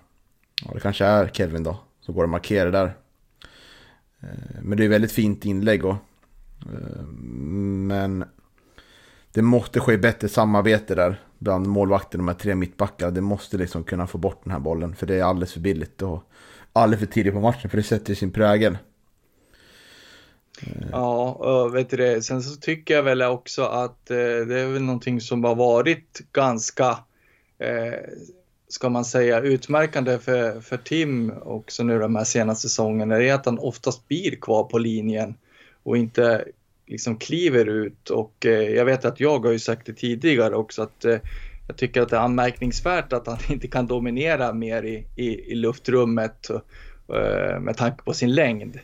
ja 0.65 0.71
det 0.73 0.79
kanske 0.79 1.05
är 1.05 1.27
Kevin 1.27 1.63
då, 1.63 1.79
så 2.01 2.11
går 2.11 2.21
det 2.21 2.25
att 2.25 2.29
markera 2.29 2.71
där. 2.71 2.93
Eh, 4.19 4.61
men 4.61 4.77
det 4.77 4.85
är 4.85 4.89
väldigt 4.89 5.11
fint 5.11 5.45
inlägg 5.45 5.85
och 5.85 5.95
Eh, 6.65 7.03
men 7.87 8.25
det 9.31 9.41
måste 9.41 9.79
ske 9.79 9.97
bättre 9.97 10.29
samarbete 10.29 10.95
där 10.95 11.21
bland 11.39 11.67
målvakten 11.67 12.19
och 12.19 12.25
de 12.25 12.31
här 12.31 12.39
tre 12.39 12.55
mittbackarna. 12.55 13.11
Det 13.11 13.21
måste 13.21 13.57
liksom 13.57 13.83
kunna 13.83 14.07
få 14.07 14.17
bort 14.17 14.43
den 14.43 14.51
här 14.53 14.59
bollen 14.59 14.95
för 14.95 15.07
det 15.07 15.15
är 15.15 15.23
alldeles 15.23 15.53
för 15.53 15.59
billigt 15.59 16.01
och 16.01 16.23
alldeles 16.73 16.99
för 16.99 17.13
tidigt 17.13 17.33
på 17.33 17.39
matchen 17.39 17.69
för 17.69 17.77
det 17.77 17.83
sätter 17.83 18.13
sin 18.13 18.31
prägel. 18.31 18.77
Eh. 20.61 20.87
Ja, 20.91 21.67
vet 21.67 21.89
du 21.89 21.97
det. 21.97 22.21
Sen 22.21 22.43
så 22.43 22.55
tycker 22.55 22.93
jag 22.93 23.03
väl 23.03 23.21
också 23.21 23.63
att 23.63 24.11
eh, 24.11 24.17
det 24.17 24.59
är 24.59 24.67
väl 24.73 24.81
någonting 24.81 25.21
som 25.21 25.43
har 25.43 25.55
varit 25.55 26.21
ganska, 26.31 26.97
ska 28.67 28.89
man 28.89 29.05
säga, 29.05 29.41
utmärkande 29.41 30.19
för, 30.19 30.61
för 30.61 30.77
Tim 30.77 31.33
också 31.41 31.83
nu 31.83 31.99
de 31.99 32.15
här 32.15 32.23
senaste 32.23 32.69
säsongerna. 32.69 33.17
Det 33.17 33.29
är 33.29 33.33
att 33.33 33.45
han 33.45 33.59
oftast 33.59 34.07
blir 34.07 34.35
kvar 34.35 34.63
på 34.63 34.77
linjen 34.77 35.35
och 35.83 35.97
inte 35.97 36.45
liksom 36.87 37.17
kliver 37.17 37.65
ut 37.65 38.09
och 38.09 38.45
eh, 38.45 38.69
jag 38.69 38.85
vet 38.85 39.05
att 39.05 39.19
jag 39.19 39.45
har 39.45 39.51
ju 39.51 39.59
sagt 39.59 39.85
det 39.85 39.93
tidigare 39.93 40.55
också 40.55 40.81
att 40.81 41.05
eh, 41.05 41.17
jag 41.67 41.77
tycker 41.77 42.01
att 42.01 42.09
det 42.09 42.15
är 42.15 42.21
anmärkningsvärt 42.21 43.13
att 43.13 43.27
han 43.27 43.37
inte 43.49 43.67
kan 43.67 43.87
dominera 43.87 44.53
mer 44.53 44.83
i, 44.83 45.07
i, 45.15 45.51
i 45.51 45.55
luftrummet 45.55 46.49
eh, 46.49 47.59
med 47.59 47.77
tanke 47.77 48.03
på 48.03 48.13
sin 48.13 48.35
längd. 48.35 48.79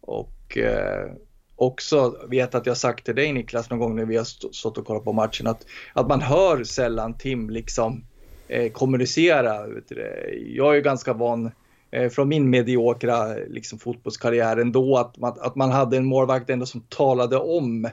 Och 0.00 0.58
eh, 0.58 1.12
också 1.56 2.26
vet 2.28 2.54
att 2.54 2.66
jag 2.66 2.76
sagt 2.76 3.04
till 3.04 3.14
dig 3.14 3.32
Niklas 3.32 3.70
någon 3.70 3.78
gång 3.78 3.96
när 3.96 4.04
vi 4.04 4.16
har 4.16 4.52
stått 4.52 4.78
och 4.78 4.86
kollat 4.86 5.04
på 5.04 5.12
matchen 5.12 5.46
att, 5.46 5.66
att 5.92 6.08
man 6.08 6.20
hör 6.20 6.64
sällan 6.64 7.14
Tim 7.14 7.50
liksom 7.50 8.04
eh, 8.48 8.72
kommunicera. 8.72 9.66
Jag 10.46 10.70
är 10.70 10.74
ju 10.74 10.82
ganska 10.82 11.12
van 11.12 11.50
Eh, 11.92 12.08
från 12.08 12.28
min 12.28 12.50
mediokra 12.50 13.34
liksom, 13.34 13.78
fotbollskarriär 13.78 14.56
ändå 14.56 14.96
att 14.96 15.16
man, 15.16 15.36
att 15.40 15.54
man 15.54 15.70
hade 15.70 15.96
en 15.96 16.04
målvakt 16.04 16.50
ändå 16.50 16.66
som 16.66 16.80
talade 16.80 17.36
om 17.36 17.84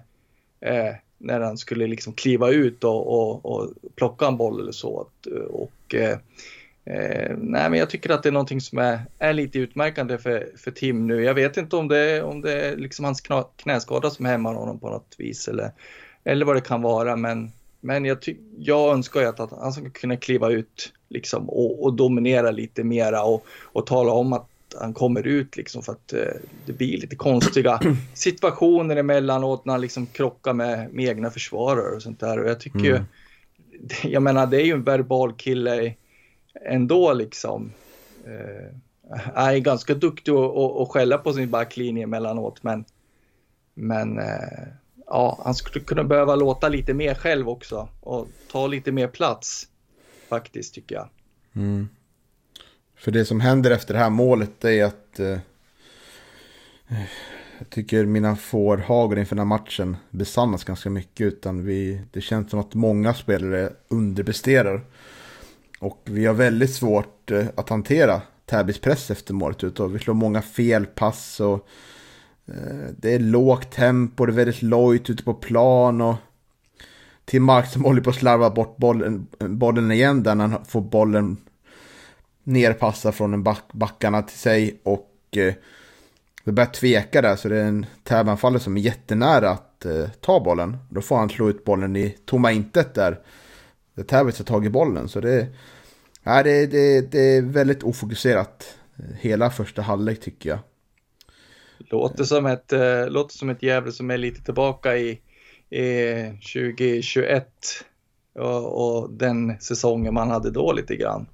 eh, 0.61 0.95
när 1.17 1.39
han 1.39 1.57
skulle 1.57 1.87
liksom 1.87 2.13
kliva 2.13 2.49
ut 2.49 2.83
och, 2.83 3.07
och, 3.07 3.45
och, 3.45 3.73
plocka 3.95 4.27
en 4.27 4.37
boll 4.37 4.59
eller 4.61 4.71
så. 4.71 5.07
Eh, 5.27 5.41
och, 5.41 5.95
eh, 5.95 6.17
eh, 6.85 7.37
nej, 7.37 7.69
men 7.69 7.73
jag 7.73 7.89
tycker 7.89 8.09
att 8.09 8.23
det 8.23 8.29
är 8.29 8.33
någonting 8.33 8.61
som 8.61 8.77
är, 8.77 8.99
är 9.19 9.33
lite 9.33 9.59
utmärkande 9.59 10.17
för, 10.17 10.51
för 10.57 10.71
Tim 10.71 11.07
nu. 11.07 11.23
Jag 11.23 11.33
vet 11.33 11.57
inte 11.57 11.75
om 11.75 11.87
det, 11.87 12.23
om 12.23 12.41
det 12.41 12.65
är 12.65 12.77
liksom 12.77 13.05
hans 13.05 13.21
knäskada 13.55 14.09
som 14.09 14.25
hämmar 14.25 14.53
honom 14.53 14.79
på 14.79 14.89
något 14.89 15.15
vis 15.17 15.47
eller, 15.47 15.71
eller 16.23 16.45
vad 16.45 16.55
det 16.55 16.61
kan 16.61 16.81
vara. 16.81 17.15
Men, 17.15 17.51
men 17.79 18.05
jag, 18.05 18.17
jag 18.57 18.93
önskar 18.93 19.19
ju 19.19 19.27
att, 19.27 19.39
att 19.39 19.51
han 19.51 19.73
ska 19.73 19.89
kunna 19.89 20.17
kliva 20.17 20.49
ut 20.49 20.93
liksom, 21.09 21.49
och, 21.49 21.83
och 21.83 21.93
dominera 21.93 22.51
lite 22.51 22.83
mera 22.83 23.23
och, 23.23 23.45
och 23.63 23.85
tala 23.85 24.11
om 24.11 24.33
att 24.33 24.49
han 24.79 24.93
kommer 24.93 25.27
ut 25.27 25.57
liksom 25.57 25.83
för 25.83 25.91
att 25.91 26.13
eh, 26.13 26.33
det 26.65 26.73
blir 26.73 26.97
lite 26.97 27.15
konstiga 27.15 27.79
situationer 28.13 28.95
emellanåt 28.95 29.65
när 29.65 29.73
han 29.73 29.81
liksom 29.81 30.05
krockar 30.05 30.53
med, 30.53 30.93
med 30.93 31.05
egna 31.05 31.31
försvarare 31.31 31.95
och 31.95 32.01
sånt 32.01 32.19
där. 32.19 32.39
Och 32.39 32.49
jag 32.49 32.59
tycker 32.59 32.79
mm. 32.79 32.91
ju, 32.91 32.99
jag 34.11 34.23
menar 34.23 34.47
det 34.47 34.61
är 34.61 34.65
ju 34.65 34.73
en 34.73 34.83
verbal 34.83 35.33
kille 35.33 35.93
ändå 36.65 37.13
liksom. 37.13 37.71
Eh, 38.25 38.75
är 39.33 39.57
ganska 39.57 39.93
duktig 39.93 40.31
att 40.31 40.89
skälla 40.89 41.17
på 41.17 41.33
sin 41.33 41.49
backlinje 41.49 42.03
emellanåt 42.03 42.63
men, 42.63 42.85
men 43.73 44.19
eh, 44.19 44.67
ja, 45.05 45.39
han 45.43 45.55
skulle 45.55 45.85
kunna 45.85 46.03
behöva 46.03 46.35
låta 46.35 46.69
lite 46.69 46.93
mer 46.93 47.13
själv 47.13 47.49
också 47.49 47.89
och 48.01 48.27
ta 48.51 48.67
lite 48.67 48.91
mer 48.91 49.07
plats 49.07 49.67
faktiskt 50.29 50.73
tycker 50.73 50.95
jag. 50.95 51.09
Mm. 51.55 51.89
För 52.95 53.11
det 53.11 53.25
som 53.25 53.39
händer 53.39 53.71
efter 53.71 53.93
det 53.93 53.99
här 53.99 54.09
målet 54.09 54.65
är 54.65 54.85
att 54.85 55.19
eh, 55.19 55.37
jag 57.57 57.69
tycker 57.69 58.05
mina 58.05 58.35
fårhagor 58.35 59.19
inför 59.19 59.35
den 59.35 59.47
här 59.47 59.57
matchen 59.57 59.97
besannas 60.09 60.63
ganska 60.63 60.89
mycket. 60.89 61.27
Utan 61.27 61.65
vi, 61.65 62.01
det 62.11 62.21
känns 62.21 62.51
som 62.51 62.59
att 62.59 62.73
många 62.73 63.13
spelare 63.13 63.69
underpresterar. 63.87 64.81
Och 65.79 66.01
vi 66.05 66.25
har 66.25 66.33
väldigt 66.33 66.73
svårt 66.73 67.31
eh, 67.31 67.45
att 67.55 67.69
hantera 67.69 68.21
Täbys 68.45 68.79
press 68.79 69.11
efter 69.11 69.33
målet. 69.33 69.63
Utan 69.63 69.93
vi 69.93 69.99
slår 69.99 70.13
många 70.13 70.41
felpass 70.41 71.39
och 71.39 71.67
eh, 72.45 72.89
det 72.97 73.13
är 73.13 73.19
lågt 73.19 73.71
tempo, 73.71 74.25
det 74.25 74.31
är 74.31 74.35
väldigt 74.35 74.61
lojt 74.61 75.09
ute 75.09 75.23
på 75.23 75.33
plan. 75.33 76.01
och 76.01 76.15
till 77.29 77.41
Mark 77.41 77.67
som 77.67 77.83
håller 77.85 78.01
på 78.01 78.09
att 78.09 78.15
slarva 78.15 78.49
bort 78.49 78.77
bollen, 78.77 79.27
bollen 79.39 79.91
igen 79.91 80.23
där 80.23 80.35
när 80.35 80.47
han 80.47 80.65
får 80.65 80.81
bollen 80.81 81.37
nerpassad 82.43 83.15
från 83.15 83.33
en 83.33 83.43
back, 83.43 83.63
backarna 83.71 84.21
till 84.21 84.37
sig 84.37 84.79
och 84.83 85.11
eh, 85.37 85.53
det 86.43 86.51
börjar 86.51 86.69
tveka 86.69 87.21
där 87.21 87.35
så 87.35 87.49
det 87.49 87.57
är 87.57 87.65
en 87.65 87.85
tävanfallare 88.03 88.59
som 88.59 88.77
är 88.77 88.81
jättenära 88.81 89.49
att 89.49 89.85
eh, 89.85 90.09
ta 90.21 90.39
bollen. 90.39 90.77
Då 90.89 91.01
får 91.01 91.17
han 91.17 91.29
slå 91.29 91.49
ut 91.49 91.65
bollen 91.65 91.95
i 91.95 92.17
tomma 92.25 92.51
intet 92.51 92.93
där. 92.93 93.19
Där 93.95 94.03
Täby 94.03 94.31
har 94.37 94.43
tagit 94.43 94.71
bollen 94.71 95.09
så 95.09 95.19
det, 95.19 95.47
nej, 96.23 96.43
det, 96.43 96.65
det, 96.65 97.11
det 97.11 97.37
är 97.37 97.41
väldigt 97.41 97.83
ofokuserat 97.83 98.77
eh, 98.97 99.15
hela 99.19 99.49
första 99.49 99.81
halvlek 99.81 100.21
tycker 100.21 100.49
jag. 100.49 100.59
Låter 101.77 102.23
som 102.23 102.45
ett, 102.45 102.73
äh, 102.73 103.09
låter 103.09 103.37
som 103.37 103.49
ett 103.49 103.63
Gävle 103.63 103.91
som 103.91 104.11
är 104.11 104.17
lite 104.17 104.43
tillbaka 104.43 104.97
i 104.97 105.19
2021 105.69 107.47
och, 108.35 108.97
och, 108.97 109.13
den 109.13 109.59
säsongen 109.59 110.13
man 110.13 110.29
hade 110.29 110.51
då 110.51 110.73
lite 110.73 110.95
grann. 110.95 111.27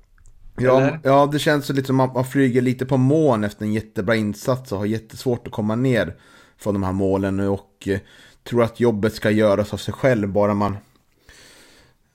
Ja, 0.58 1.00
ja, 1.04 1.30
det 1.32 1.39
känns 1.39 1.70
lite 1.70 1.88
som 1.88 2.00
att 2.00 2.13
man 2.13 2.25
flyger 2.25 2.62
lite 2.62 2.86
på 2.86 2.98
mån 2.98 3.44
efter 3.44 3.65
en 3.65 3.74
jättebra 3.74 4.15
insats 4.15 4.72
och 4.72 4.77
har 4.77 4.86
jättesvårt 4.86 5.48
att 5.48 5.54
komma 5.54 5.75
ner 5.75 6.15
från 6.58 6.74
de 6.74 6.84
här 6.84 6.92
målen 6.92 7.39
och 7.39 7.88
eh, 7.88 8.00
tror 8.44 8.63
att 8.63 8.80
jobbet 8.80 9.13
ska 9.13 9.32
göras 9.32 9.74
av 9.74 9.77
sig 9.77 9.94
själv 9.94 10.30
bara 10.30 10.54
man 10.54 10.77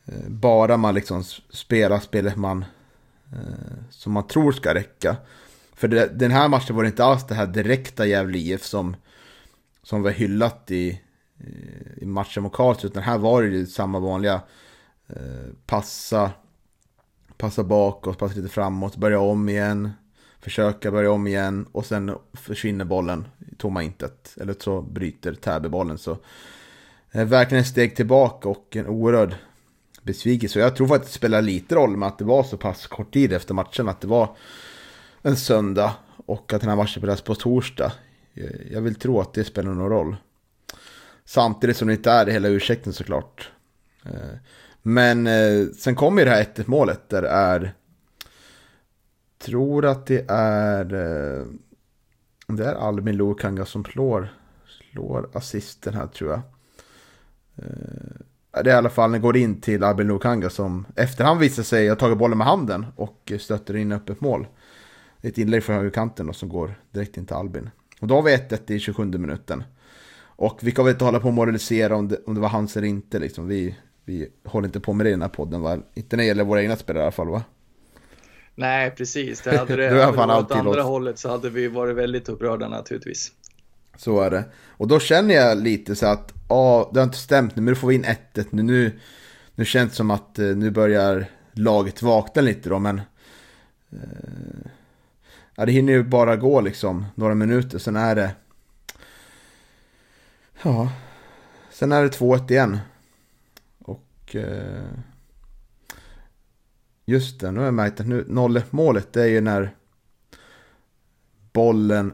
eh, 0.07 0.29
bara 0.29 0.77
man 0.77 0.95
liksom 0.95 1.25
spelar 1.50 1.99
spelet 1.99 2.37
man 2.37 2.65
eh, 3.33 3.85
som 3.91 4.12
man 4.12 4.27
tror 4.27 4.53
ska 4.53 4.75
räcka. 4.75 5.17
För 5.75 5.89
det, 5.89 6.19
den 6.19 6.31
här 6.31 6.49
matchen 6.49 6.77
var 6.77 6.83
det 6.83 6.89
inte 6.89 7.05
alls 7.05 7.27
det 7.27 7.35
här 7.35 7.47
direkta 7.47 8.07
Gävle 8.07 8.39
IF 8.39 8.65
som, 8.65 8.97
som 9.83 10.03
var 10.03 10.11
hyllat 10.11 10.71
i, 10.71 11.00
Eh, 11.44 12.02
i 12.02 12.06
matchen 12.06 12.42
mot 12.42 12.52
Karlsruhe. 12.52 12.90
Utan 12.90 13.02
här 13.02 13.18
var 13.18 13.42
det 13.42 13.49
ju 13.49 13.66
samma 13.66 13.99
vanliga 13.99 14.42
eh, 15.09 15.52
passa, 15.66 16.30
passa 17.37 17.64
bakåt, 17.64 18.18
passa 18.18 18.35
lite 18.35 18.49
framåt, 18.49 18.97
börja 18.97 19.20
om 19.20 19.49
igen. 19.49 19.90
Försöka 20.40 20.90
börja 20.90 21.12
om 21.12 21.26
igen 21.26 21.66
och 21.73 21.87
sen 21.87 22.14
försvinner 22.32 22.85
bollen 22.85 23.26
i 23.52 23.54
tomma 23.54 23.82
intet. 23.82 24.37
Eller 24.40 24.54
så 24.59 24.82
bryter 24.82 25.35
Täby 25.35 25.68
bollen. 25.68 25.99
Så 25.99 26.16
eh, 27.12 27.25
verkligen 27.25 27.62
ett 27.62 27.68
steg 27.68 27.97
tillbaka 27.97 28.49
och 28.49 28.76
en 28.76 28.87
oerhörd 28.87 29.35
besvikelse. 30.02 30.59
Och 30.59 30.64
jag 30.64 30.76
tror 30.76 30.88
faktiskt 30.88 31.12
det 31.12 31.18
spelar 31.18 31.42
lite 31.42 31.75
roll 31.75 31.97
med 31.97 32.06
att 32.06 32.18
det 32.18 32.25
var 32.25 32.42
så 32.42 32.56
pass 32.56 32.87
kort 32.87 33.12
tid 33.12 33.32
efter 33.32 33.54
matchen. 33.54 33.88
Att 33.88 34.00
det 34.00 34.09
var 34.09 34.37
en 35.23 35.37
söndag 35.37 35.92
och 36.26 36.52
att 36.52 36.61
den 36.61 36.70
här 36.70 36.76
matchen 36.76 37.00
spelades 37.00 37.23
på 37.23 37.35
torsdag. 37.35 37.92
Jag 38.70 38.80
vill 38.80 38.94
tro 38.94 39.20
att 39.20 39.32
det 39.32 39.44
spelar 39.44 39.75
någon 39.75 39.90
roll. 39.90 40.16
Samtidigt 41.25 41.77
som 41.77 41.89
det 41.89 41.95
inte 41.95 42.11
är 42.11 42.27
hela 42.27 42.49
ursäkten 42.49 42.93
såklart. 42.93 43.50
Eh, 44.05 44.37
men 44.83 45.27
eh, 45.27 45.67
sen 45.79 45.95
kommer 45.95 46.23
ju 46.23 46.25
det 46.25 46.35
här 46.35 46.41
1 46.41 46.67
målet 46.67 47.09
där 47.09 47.23
det 47.23 47.29
är... 47.29 47.75
Tror 49.39 49.87
att 49.87 50.07
det 50.07 50.25
är... 50.31 50.95
Eh, 50.95 51.47
det 52.47 52.65
är 52.65 52.75
Albin 52.75 53.17
Lokanga 53.17 53.65
som 53.65 53.85
slår, 53.85 54.29
slår 54.93 55.31
assisten 55.33 55.95
här 55.95 56.07
tror 56.07 56.31
jag. 56.31 56.41
Det 58.53 58.71
är 58.71 58.75
i 58.75 58.79
alla 58.79 58.91
fall, 58.91 59.12
den 59.12 59.21
går 59.21 59.37
in 59.37 59.61
till 59.61 59.85
Albin 59.85 60.07
Lokanga 60.07 60.50
som 60.50 60.87
efterhand 60.97 61.41
visar 61.41 61.62
sig 61.62 61.89
ha 61.89 61.97
tagit 61.97 62.19
bollen 62.19 62.39
med 62.39 62.47
handen 62.47 62.87
och 62.97 63.33
stöter 63.39 63.77
in 63.77 63.93
öppet 63.93 64.21
mål. 64.21 64.47
Ett 65.23 65.39
inlägg 65.39 65.65
från 65.65 65.77
högerkanten 65.77 66.35
som 66.35 66.49
går 66.49 66.75
direkt 66.91 67.17
in 67.17 67.27
till 67.27 67.37
Albin. 67.37 67.71
Och 68.00 68.07
då 68.07 68.15
har 68.15 68.23
vi 68.23 68.37
1-1 68.37 68.71
i 68.73 68.79
27 68.79 69.05
minuten. 69.05 69.65
Och 70.40 70.59
vi 70.62 70.73
kan 70.73 70.85
väl 70.85 70.92
inte 70.92 71.04
hålla 71.04 71.20
på 71.20 71.28
och 71.28 71.35
moralisera 71.35 71.97
om 71.97 72.09
det, 72.09 72.20
om 72.26 72.35
det 72.35 72.40
var 72.40 72.49
hans 72.49 72.76
eller 72.76 72.88
inte 72.88 73.18
liksom. 73.18 73.49
Vi, 73.49 73.76
vi 74.04 74.28
håller 74.44 74.68
inte 74.68 74.80
på 74.80 74.92
med 74.92 75.06
det 75.06 75.11
i 75.11 75.12
den 75.12 75.23
här 75.23 75.28
podden 75.28 75.61
va? 75.61 75.78
Inte 75.94 76.16
när 76.16 76.23
det 76.25 76.28
gäller 76.28 76.44
våra 76.44 76.62
egna 76.62 76.76
spelare 76.76 77.02
i 77.02 77.04
alla 77.04 77.12
fall 77.12 77.28
va? 77.28 77.42
Nej, 78.54 78.90
precis. 78.90 79.40
Det 79.40 79.56
hade 79.56 79.76
det, 79.76 79.88
det 79.90 80.04
hade 80.04 80.26
det 80.26 80.38
åt 80.38 80.52
andra 80.52 80.82
hållet 80.82 81.18
så 81.18 81.28
hade 81.28 81.50
vi 81.50 81.68
varit 81.68 81.97
väldigt 81.97 82.28
upprörda 82.28 82.68
naturligtvis. 82.68 83.32
Så 83.97 84.20
är 84.20 84.30
det. 84.30 84.44
Och 84.68 84.88
då 84.88 85.00
känner 85.00 85.35
jag 85.35 85.59
lite 85.59 85.97
så 85.97 86.06
att, 86.06 86.35
ja, 86.49 86.90
det 86.92 87.00
har 87.00 87.04
inte 87.04 87.18
stämt 87.18 87.56
nu, 87.56 87.62
men 87.62 87.73
nu 87.73 87.76
får 87.76 87.88
vi 87.88 87.94
in 87.94 88.04
1-1 88.04 88.47
nu. 88.50 88.62
Nu, 88.62 88.99
nu 89.54 89.64
känns 89.64 89.90
det 89.90 89.97
som 89.97 90.11
att 90.11 90.38
eh, 90.38 90.47
nu 90.47 90.70
börjar 90.70 91.26
laget 91.52 92.02
vakna 92.02 92.42
lite 92.42 92.68
då, 92.68 92.78
men... 92.78 93.00
Eh, 93.92 94.70
ja, 95.56 95.66
det 95.66 95.73
hinner 95.73 95.92
ju 95.92 96.02
bara 96.02 96.37
gå 96.37 96.61
liksom 96.61 97.06
några 97.14 97.35
minuter, 97.35 97.78
sen 97.78 97.97
är 97.97 98.14
det... 98.14 98.30
Ja, 100.62 100.93
sen 101.71 101.93
är 101.93 102.02
det 102.02 102.09
2-1 102.09 102.50
igen. 102.50 102.79
Och... 103.79 104.37
Eh, 104.37 104.85
just 107.05 107.40
det, 107.40 107.50
nu 107.50 107.59
har 107.59 107.64
jag 107.64 107.75
märkt 107.75 108.00
att 108.00 108.07
nu 108.07 108.25
0 108.29 108.62
målet 108.71 109.12
det 109.12 109.23
är 109.23 109.26
ju 109.26 109.40
när 109.40 109.75
bollen 111.52 112.12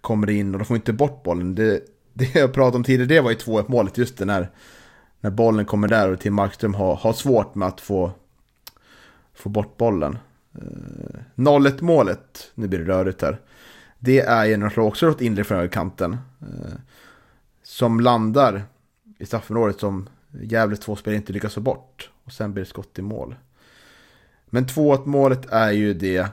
kommer 0.00 0.30
in 0.30 0.54
och 0.54 0.58
de 0.58 0.64
får 0.64 0.76
inte 0.76 0.92
bort 0.92 1.22
bollen. 1.22 1.54
Det, 1.54 1.80
det 2.12 2.34
jag 2.34 2.52
pratade 2.52 2.76
om 2.76 2.84
tidigare, 2.84 3.08
det 3.08 3.20
var 3.20 3.30
ju 3.30 3.36
2-1 3.36 3.64
målet. 3.68 3.98
Just 3.98 4.18
det 4.18 4.24
när, 4.24 4.50
när 5.20 5.30
bollen 5.30 5.64
kommer 5.64 5.88
där 5.88 6.12
och 6.12 6.20
Tim 6.20 6.34
Markström 6.34 6.74
har, 6.74 6.96
har 6.96 7.12
svårt 7.12 7.54
med 7.54 7.68
att 7.68 7.80
få, 7.80 8.12
få 9.34 9.48
bort 9.48 9.76
bollen. 9.76 10.18
Eh, 10.54 11.20
0-1 11.34 11.82
målet, 11.82 12.50
nu 12.54 12.68
blir 12.68 12.78
det 12.78 12.84
rörigt 12.84 13.22
här. 13.22 13.40
Det 13.98 14.20
är 14.20 14.44
ju 14.44 14.56
när 14.56 14.66
de 14.66 14.72
slår 14.72 14.86
också 14.86 15.10
åt 15.10 15.20
inre 15.20 15.44
från 15.44 15.56
högerkanten. 15.58 16.16
Eh, 16.40 16.74
som 17.64 18.00
landar 18.00 18.62
i 19.18 19.26
straffområdet 19.26 19.80
som 19.80 20.08
Gävles 20.30 20.80
två 20.80 20.96
spelare 20.96 21.16
inte 21.16 21.32
lyckas 21.32 21.54
få 21.54 21.60
bort. 21.60 22.10
Och 22.24 22.32
sen 22.32 22.52
blir 22.52 22.64
det 22.64 22.70
skott 22.70 22.98
i 22.98 23.02
mål. 23.02 23.34
Men 24.46 24.66
2-1 24.66 25.06
målet 25.06 25.46
är 25.46 25.72
ju 25.72 25.94
det 25.94 26.28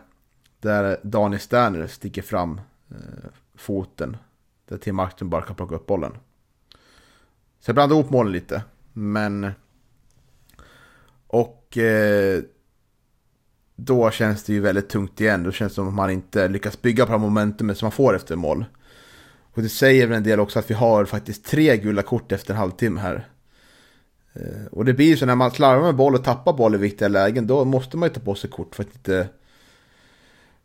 där 0.59 0.99
Daniel 1.03 1.39
Sterner 1.39 1.87
sticker 1.87 2.21
fram 2.21 2.61
eh, 2.89 3.29
foten. 3.55 4.17
Där 4.65 4.77
Tim 4.77 4.95
Markström 4.95 5.29
bara 5.29 5.41
kan 5.41 5.55
plocka 5.55 5.75
upp 5.75 5.85
bollen. 5.85 6.11
Så 7.59 7.69
jag 7.69 7.75
blandar 7.75 7.95
ihop 7.95 8.09
målen 8.09 8.31
lite. 8.31 8.63
Men... 8.93 9.51
Och... 11.27 11.77
Eh, 11.77 12.41
då 13.75 14.11
känns 14.11 14.43
det 14.43 14.53
ju 14.53 14.59
väldigt 14.59 14.89
tungt 14.89 15.21
igen. 15.21 15.43
Då 15.43 15.51
känns 15.51 15.71
det 15.71 15.75
som 15.75 15.87
att 15.87 15.93
man 15.93 16.09
inte 16.09 16.47
lyckas 16.47 16.81
bygga 16.81 17.05
på 17.05 17.11
det 17.11 17.17
momentumet 17.17 17.77
som 17.77 17.85
man 17.85 17.91
får 17.91 18.15
efter 18.15 18.35
mål. 18.35 18.65
Och 19.53 19.61
det 19.61 19.69
säger 19.69 20.07
väl 20.07 20.17
en 20.17 20.23
del 20.23 20.39
också 20.39 20.59
att 20.59 20.69
vi 20.69 20.73
har 20.73 21.05
faktiskt 21.05 21.45
tre 21.45 21.77
gula 21.77 22.01
kort 22.01 22.31
efter 22.31 22.53
en 22.53 22.59
halvtimme 22.59 23.01
här. 23.01 23.27
Eh, 24.33 24.65
och 24.71 24.85
det 24.85 24.93
blir 24.93 25.07
ju 25.07 25.17
så 25.17 25.25
när 25.25 25.35
man 25.35 25.51
slarvar 25.51 25.83
med 25.83 25.95
boll 25.95 26.15
och 26.15 26.23
tappar 26.23 26.53
boll 26.53 26.75
i 26.75 26.77
viktiga 26.77 27.07
lägen. 27.07 27.47
Då 27.47 27.65
måste 27.65 27.97
man 27.97 28.09
ju 28.09 28.13
ta 28.13 28.21
på 28.21 28.35
sig 28.35 28.49
kort 28.49 28.75
för 28.75 28.83
att 28.83 28.95
inte... 28.95 29.29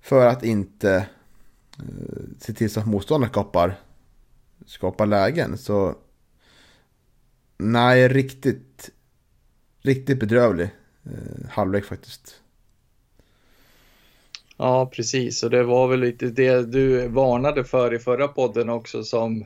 För 0.01 0.27
att 0.27 0.45
inte 0.45 0.95
eh, 1.79 1.85
se 2.39 2.53
till 2.53 2.71
så 2.71 2.81
att 2.81 2.87
motståndaren 2.87 3.33
skapar, 3.33 3.81
skapar 4.67 5.07
lägen. 5.07 5.59
Så 5.59 5.95
nej, 7.59 8.09
riktigt, 8.09 8.91
riktigt 9.81 10.21
bedrövlig 10.21 10.71
eh, 11.05 11.49
halvlek 11.51 11.85
faktiskt. 11.85 12.41
Ja, 14.57 14.91
precis. 14.93 15.43
Och 15.43 15.51
det 15.51 15.63
var 15.63 15.89
väl 15.89 16.01
lite 16.01 16.27
det 16.27 16.73
du 16.73 17.09
varnade 17.09 17.65
för 17.65 17.95
i 17.95 17.99
förra 17.99 18.29
podden 18.29 18.69
också 18.69 19.03
som 19.05 19.43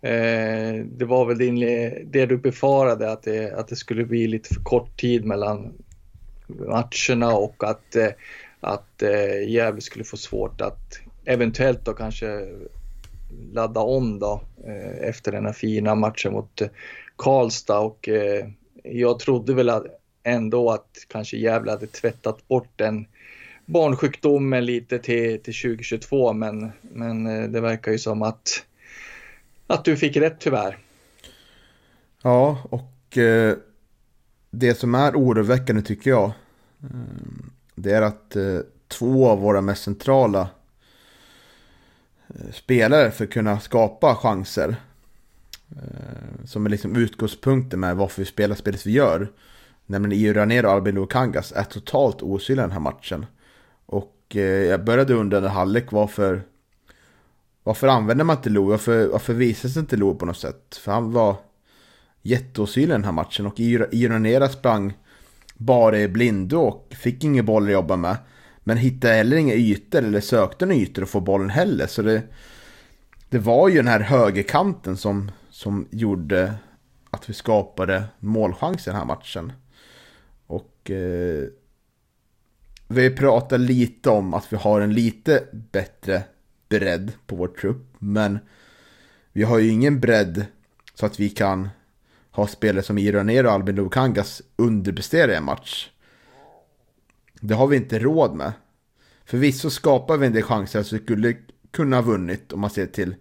eh, 0.00 0.84
det 0.84 1.04
var 1.04 1.26
väl 1.26 1.38
din, 1.38 1.60
det 2.10 2.26
du 2.26 2.36
befarade 2.36 3.12
att 3.12 3.22
det, 3.22 3.52
att 3.52 3.68
det 3.68 3.76
skulle 3.76 4.04
bli 4.04 4.26
lite 4.26 4.54
för 4.54 4.60
kort 4.60 5.00
tid 5.00 5.24
mellan 5.24 5.72
matcherna 6.46 7.36
och 7.36 7.64
att, 7.64 7.96
eh, 7.96 8.08
att 8.60 9.02
eh, 9.02 9.48
Gävle 9.48 9.80
skulle 9.80 10.04
få 10.04 10.16
svårt 10.16 10.60
att 10.60 11.00
eventuellt 11.24 11.84
då 11.84 11.92
kanske 11.92 12.46
ladda 13.52 13.80
om 13.80 14.18
då 14.18 14.42
eh, 14.66 15.08
efter 15.08 15.32
den 15.32 15.46
här 15.46 15.52
fina 15.52 15.94
matchen 15.94 16.32
mot 16.32 16.60
eh, 16.60 16.68
Karlstad 17.16 17.78
och 17.78 18.08
eh, 18.08 18.46
jag 18.84 19.18
trodde 19.18 19.54
väl 19.54 19.70
att 19.70 19.86
ändå 20.22 20.70
att 20.70 21.06
kanske 21.08 21.36
Gävle 21.36 21.70
hade 21.70 21.86
tvättat 21.86 22.48
bort 22.48 22.72
den 22.76 23.06
barnsjukdomen 23.70 24.64
lite 24.64 24.98
till, 24.98 25.42
till 25.42 25.54
2022 25.54 26.32
men, 26.32 26.72
men 26.82 27.26
eh, 27.26 27.48
det 27.48 27.60
verkar 27.60 27.92
ju 27.92 27.98
som 27.98 28.22
att, 28.22 28.64
att 29.66 29.84
du 29.84 29.96
fick 29.96 30.16
rätt 30.16 30.36
tyvärr. 30.38 30.78
Ja, 32.22 32.58
och 32.70 33.18
eh, 33.18 33.56
det 34.50 34.74
som 34.74 34.94
är 34.94 35.12
oroväckande 35.12 35.82
tycker 35.82 36.10
jag 36.10 36.32
eh, 36.82 36.88
det 37.74 37.90
är 37.90 38.02
att 38.02 38.36
eh, 38.36 38.58
två 38.88 39.28
av 39.28 39.40
våra 39.40 39.60
mest 39.60 39.82
centrala 39.82 40.48
eh, 42.28 42.52
spelare 42.52 43.10
för 43.10 43.24
att 43.24 43.30
kunna 43.30 43.60
skapa 43.60 44.14
chanser. 44.14 44.76
Eh, 45.70 46.44
som 46.44 46.66
är 46.66 46.70
liksom 46.70 46.96
utgångspunkten 46.96 47.80
med 47.80 47.96
varför 47.96 48.22
vi 48.22 48.26
spelar 48.26 48.56
spelet 48.56 48.86
vi 48.86 48.92
gör. 48.92 49.30
Nämligen 49.86 50.22
Io 50.22 50.32
Ranero 50.32 50.66
och 50.66 50.72
Albin 50.72 50.94
Lukangas 50.94 51.52
är 51.52 51.64
totalt 51.64 52.22
osynliga 52.22 52.66
den 52.66 52.72
här 52.72 52.80
matchen. 52.80 53.26
Och 54.30 54.36
eh, 54.36 54.66
jag 54.66 54.84
började 54.84 55.14
undra 55.14 55.36
under 55.36 55.50
halvlek 55.50 55.92
varför 55.92 56.42
varför 57.62 57.88
använder 57.88 58.24
man 58.24 58.36
inte 58.36 58.50
Lo? 58.50 58.70
Varför, 58.70 59.06
varför 59.06 59.34
visas 59.34 59.76
inte 59.76 59.96
Lo 59.96 60.14
på 60.14 60.26
något 60.26 60.36
sätt? 60.36 60.76
För 60.76 60.92
han 60.92 61.12
var 61.12 61.36
jätteosynlig 62.22 62.94
den 62.94 63.04
här 63.04 63.12
matchen 63.12 63.46
och 63.46 63.60
Ironera 63.60 64.48
sprang 64.48 64.92
bara 65.54 65.98
i 65.98 66.08
blindo 66.08 66.56
och 66.56 66.94
fick 66.98 67.24
ingen 67.24 67.44
boll 67.44 67.64
att 67.64 67.72
jobba 67.72 67.96
med. 67.96 68.16
Men 68.58 68.76
hittade 68.76 69.14
heller 69.14 69.36
inga 69.36 69.54
ytor 69.54 69.98
eller 69.98 70.20
sökte 70.20 70.66
några 70.66 70.80
ytor 70.80 71.02
att 71.02 71.08
få 71.08 71.20
bollen 71.20 71.50
heller. 71.50 71.86
Så 71.86 72.02
det, 72.02 72.22
det 73.28 73.38
var 73.38 73.68
ju 73.68 73.76
den 73.76 73.88
här 73.88 74.00
högerkanten 74.00 74.96
som, 74.96 75.30
som 75.50 75.88
gjorde 75.90 76.54
att 77.10 77.30
vi 77.30 77.34
skapade 77.34 78.04
målchansen 78.18 78.90
i 78.90 78.92
den 78.92 78.98
här 79.00 79.16
matchen. 79.16 79.52
Och 80.46 80.90
eh, 80.90 81.48
vi 82.92 83.10
pratar 83.10 83.58
lite 83.58 84.10
om 84.10 84.34
att 84.34 84.52
vi 84.52 84.56
har 84.56 84.80
en 84.80 84.94
lite 84.94 85.44
bättre 85.52 86.22
bredd 86.68 87.12
på 87.26 87.36
vår 87.36 87.48
trupp. 87.48 87.94
Men 87.98 88.38
vi 89.32 89.42
har 89.42 89.58
ju 89.58 89.68
ingen 89.68 90.00
bredd 90.00 90.46
så 90.94 91.06
att 91.06 91.20
vi 91.20 91.30
kan 91.30 91.68
ha 92.30 92.46
spelare 92.46 92.82
som 92.82 92.98
Iranero 92.98 93.46
och 93.46 93.52
Albin 93.52 93.74
Lukangas 93.74 94.42
underprestera 94.56 95.32
i 95.32 95.36
en 95.36 95.44
match. 95.44 95.90
Det 97.40 97.54
har 97.54 97.66
vi 97.66 97.76
inte 97.76 97.98
råd 97.98 98.34
med. 98.34 98.52
Förvisso 99.24 99.70
skapar 99.70 100.16
vi 100.16 100.26
en 100.26 100.32
del 100.32 100.42
chanser 100.42 100.82
så 100.82 100.96
vi 100.96 101.02
skulle 101.02 101.36
kunna 101.70 101.96
ha 101.96 102.02
vunnit 102.02 102.52
om 102.52 102.60
man 102.60 102.70
ser 102.70 102.86
till 102.86 103.14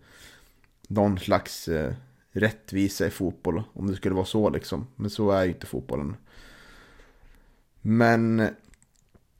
någon 0.88 1.20
slags 1.20 1.68
eh, 1.68 1.94
rättvisa 2.32 3.08
i 3.08 3.10
fotboll. 3.10 3.64
Om 3.74 3.88
det 3.88 3.96
skulle 3.96 4.16
vara 4.16 4.26
så 4.26 4.50
liksom. 4.50 4.88
Men 4.96 5.10
så 5.10 5.32
är 5.32 5.44
ju 5.44 5.50
inte 5.50 5.66
fotbollen. 5.66 6.16
Men 7.82 8.50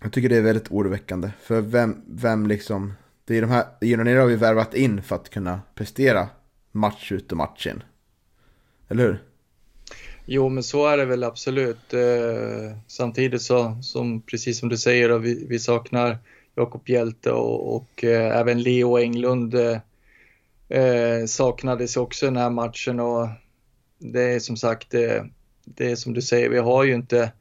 jag 0.02 0.14
tycker 0.14 0.30
det 0.30 0.38
är 0.38 0.42
väldigt 0.42 0.72
oroväckande. 0.72 1.32
För 1.42 1.62
vem, 1.62 2.02
vem 2.08 2.48
liksom... 2.48 2.94
Det 3.26 3.38
är 3.38 3.42
de 3.42 3.50
här, 3.50 3.66
Unionera 3.82 4.22
har 4.22 4.28
vi 4.28 4.36
värvat 4.36 4.74
in 4.74 5.04
för 5.04 5.16
att 5.16 5.30
kunna 5.30 5.62
prestera 5.76 6.28
match 6.72 7.12
ut 7.12 7.32
och 7.32 7.38
match 7.38 7.68
in. 7.68 7.84
Eller 8.88 9.04
hur? 9.04 9.24
Jo, 10.26 10.50
men 10.50 10.64
så 10.64 10.88
är 10.88 10.98
det 10.98 11.06
väl 11.06 11.24
absolut. 11.24 11.94
Eh, 11.94 12.78
samtidigt 12.88 13.42
så, 13.42 13.78
som 13.82 14.22
precis 14.22 14.60
som 14.60 14.70
du 14.70 14.78
säger, 14.78 15.20
vi, 15.20 15.46
vi 15.50 15.60
saknar 15.60 16.18
Jakob 16.56 16.90
Hjälte 16.90 17.32
och, 17.32 17.76
och 17.76 18.04
eh, 18.04 18.38
även 18.38 18.62
Leo 18.62 18.98
Englund 18.98 19.56
eh, 19.56 19.78
eh, 20.70 21.26
saknades 21.26 21.98
också 21.98 22.26
i 22.26 22.28
den 22.30 22.38
här 22.38 22.50
matchen 22.50 23.00
och 23.00 23.28
det 23.98 24.22
är 24.22 24.40
som 24.40 24.58
sagt, 24.58 24.94
eh, 24.94 25.24
det 25.66 25.92
är 25.92 25.96
som 25.96 26.14
du 26.14 26.22
säger, 26.22 26.50
vi 26.50 26.58
har 26.58 26.84
ju 26.84 26.94
inte, 26.94 27.32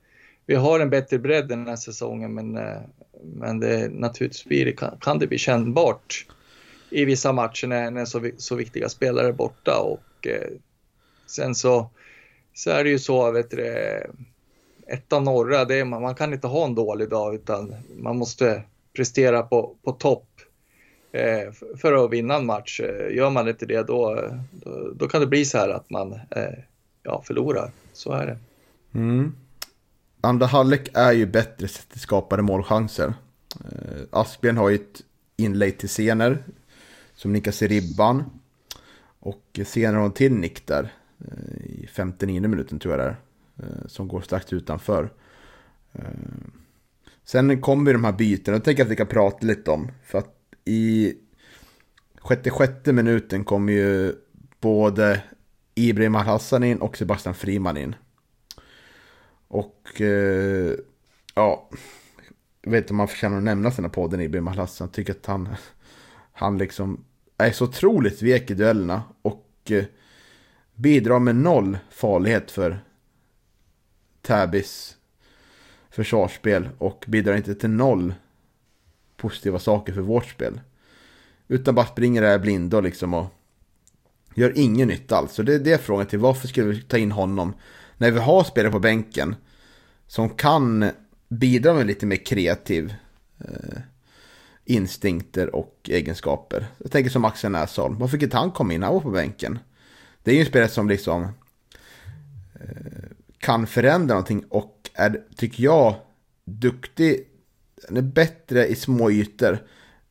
vi 0.49 0.55
har 0.55 0.81
en 0.81 0.91
bättre 0.91 1.19
bredd 1.19 1.49
den 1.49 1.67
här 1.67 1.77
säsongen 1.77 2.35
men, 2.35 2.57
eh, 2.57 2.81
men 3.23 3.61
det, 3.61 3.89
naturligtvis 3.93 4.45
blir 4.45 4.65
det, 4.65 4.73
kan, 4.73 4.99
kan 5.01 5.19
det 5.19 5.27
bli 5.27 5.39
kännbart 5.39 6.27
i 6.91 7.05
vissa 7.05 7.33
matcher 7.33 7.67
när, 7.67 7.91
när 7.91 8.05
så, 8.05 8.31
så 8.37 8.55
viktiga 8.55 8.89
spelare 8.89 9.29
är 9.29 9.33
borta 9.33 9.79
och 9.79 10.27
eh, 10.27 10.51
sen 11.27 11.55
så, 11.55 11.91
så 12.55 12.71
är 12.71 12.85
det 12.85 12.91
ju 12.91 12.99
så, 12.99 13.31
vet 13.31 13.51
du, 13.51 13.67
ettan 14.87 15.25
norra, 15.25 15.65
det 15.65 15.75
är, 15.75 15.85
man, 15.85 16.03
man 16.03 16.15
kan 16.15 16.33
inte 16.33 16.47
ha 16.47 16.65
en 16.65 16.75
dålig 16.75 17.09
dag 17.09 17.35
utan 17.35 17.75
man 17.97 18.19
måste 18.19 18.63
prestera 18.93 19.43
på, 19.43 19.75
på 19.85 19.93
topp 19.93 20.29
eh, 21.13 21.53
för 21.77 22.05
att 22.05 22.11
vinna 22.11 22.35
en 22.35 22.47
match. 22.47 22.81
Gör 23.11 23.31
man 23.31 23.49
inte 23.49 23.67
det 23.67 23.87
då, 23.87 24.31
då, 24.53 24.93
då, 24.95 25.09
kan 25.09 25.21
det 25.21 25.27
bli 25.27 25.45
så 25.45 25.59
här 25.59 25.69
att 25.69 25.91
man 25.91 26.13
eh, 26.13 26.59
ja, 27.03 27.23
förlorar. 27.27 27.71
Så 27.93 28.13
är 28.13 28.27
det. 28.27 28.39
Mm. 28.99 29.33
Andra 30.21 30.47
halvlek 30.47 30.89
är 30.95 31.13
ju 31.13 31.27
bättre 31.27 31.69
sett 31.69 31.89
till 31.89 32.01
skapade 32.01 32.43
målchanser. 32.43 33.15
Eh, 33.65 34.03
Asbjörn 34.11 34.57
har 34.57 34.69
ju 34.69 34.75
ett 34.75 35.03
inlägg 35.37 35.79
till 35.79 35.89
Sener. 35.89 36.45
som 37.15 37.33
nickas 37.33 37.63
i 37.63 37.69
ribban. 37.69 38.25
Och 39.21 39.61
senare 39.67 39.97
har 39.97 40.03
hon 40.03 40.13
till 40.13 40.33
nick 40.33 40.67
där 40.67 40.93
eh, 41.19 41.67
i 41.67 41.89
59 41.93 42.49
minuten 42.49 42.79
tror 42.79 42.95
jag 42.95 43.07
det 43.07 43.09
är. 43.09 43.17
Eh, 43.67 43.87
som 43.87 44.09
går 44.09 44.21
strax 44.21 44.53
utanför. 44.53 45.13
Eh, 45.93 46.03
sen 47.25 47.61
kommer 47.61 47.93
de 47.93 48.05
här 48.05 48.13
bytena, 48.13 48.57
jag 48.57 48.65
tänker 48.65 48.85
att 48.85 48.91
vi 48.91 48.97
kan 48.97 49.07
prata 49.07 49.47
lite 49.47 49.71
om. 49.71 49.91
För 50.05 50.19
att 50.19 50.35
i 50.65 51.15
sjätte, 52.19 52.51
sjätte 52.51 52.93
minuten 52.93 53.45
kommer 53.45 53.73
ju 53.73 54.15
både 54.61 55.23
Ibrahim 55.75 56.15
Al-Hassan 56.15 56.65
in 56.65 56.79
och 56.79 56.97
Sebastian 56.97 57.35
Friman 57.35 57.77
in. 57.77 57.95
Och 59.49 60.01
eh, 60.01 60.75
ja, 61.35 61.69
jag 62.63 62.71
vet 62.71 62.85
inte 62.85 62.93
om 62.93 62.97
man 62.97 63.09
förtjänar 63.09 63.37
att 63.37 63.43
nämna 63.43 63.71
sina 63.71 63.89
podden 63.89 64.21
Ibrahim 64.21 64.49
Al-Hassan. 64.49 64.87
Jag 64.87 64.95
tycker 64.95 65.13
att 65.13 65.27
han, 65.27 65.49
han 66.33 66.59
liksom 66.59 67.05
är 67.39 67.51
så 67.51 67.65
otroligt 67.65 68.23
vek 68.23 68.51
i 68.51 68.55
duellerna 68.55 69.03
och 69.23 69.47
eh, 69.71 69.85
bidrar 70.75 71.19
med 71.19 71.37
noll 71.37 71.79
farlighet 71.91 72.51
för 72.51 72.81
Täbys 74.23 74.97
försvarsspel 75.91 76.69
och 76.79 77.05
bidrar 77.09 77.37
inte 77.37 77.55
till 77.55 77.71
noll 77.71 78.15
positiva 79.17 79.59
saker 79.59 79.93
för 79.93 80.01
vårt 80.01 80.27
spel. 80.27 80.61
Utan 81.49 81.75
bara 81.75 81.87
springer 81.87 82.23
där 82.23 82.39
blind 82.39 82.75
och 82.75 82.83
liksom 82.83 83.15
och 83.15 83.27
gör 84.35 84.53
ingen 84.57 84.89
nytta 84.89 85.17
alls. 85.17 85.33
Så 85.33 85.43
det 85.43 85.55
är 85.55 85.59
det 85.59 85.79
frågan 85.83 86.07
till 86.07 86.19
varför 86.19 86.49
skulle 86.49 86.67
vi 86.67 86.83
ta 86.83 86.99
in 86.99 87.13
honom 87.13 87.55
när 87.99 88.11
vi 88.11 88.19
har 88.19 88.45
spelare 88.45 88.73
på 88.73 88.79
bänken 88.79 89.37
som 90.07 90.31
kan 90.31 90.91
bidra 91.29 91.75
med 91.75 91.87
lite 91.87 92.07
mer 92.07 92.17
kreativ 92.17 92.95
eh, 93.39 93.79
instinkter 94.65 95.55
och 95.55 95.81
egenskaper. 95.89 96.67
Jag 96.79 96.91
tänker 96.91 97.11
som 97.11 97.25
Axel 97.25 97.53
Näsholm. 97.53 97.99
Varför 97.99 98.17
fick 98.17 98.23
inte 98.23 98.37
han 98.37 98.51
komma 98.51 98.73
in? 98.73 98.83
Han 98.83 98.95
var 98.95 99.01
på 99.01 99.11
bänken. 99.11 99.59
Det 100.23 100.31
är 100.31 100.35
ju 100.35 100.41
en 100.41 100.47
spelare 100.47 100.69
som 100.69 100.89
liksom 100.89 101.23
eh, 102.55 103.09
kan 103.39 103.67
förändra 103.67 104.15
någonting 104.15 104.45
och 104.49 104.91
är, 104.95 105.23
tycker 105.37 105.65
jag, 105.65 105.95
duktig. 106.45 107.25
Han 107.89 107.97
är 107.97 108.03
bättre 108.03 108.67
i 108.67 108.75
små 108.75 109.11
ytor 109.11 109.59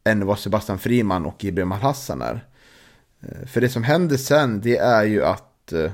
än 0.04 0.26
vad 0.26 0.39
Sebastian 0.39 0.80
Friman 0.80 1.26
och 1.26 1.43
Ibrahim 1.43 1.71
Hassan 1.71 2.21
är. 2.21 2.45
Eh, 3.21 3.47
för 3.47 3.62
det 3.62 3.69
som 3.69 3.84
händer 3.84 4.17
sen, 4.17 4.62
det 4.62 4.78
är 4.78 5.04
ju 5.04 5.26
att 5.26 5.73
eh, 5.73 5.91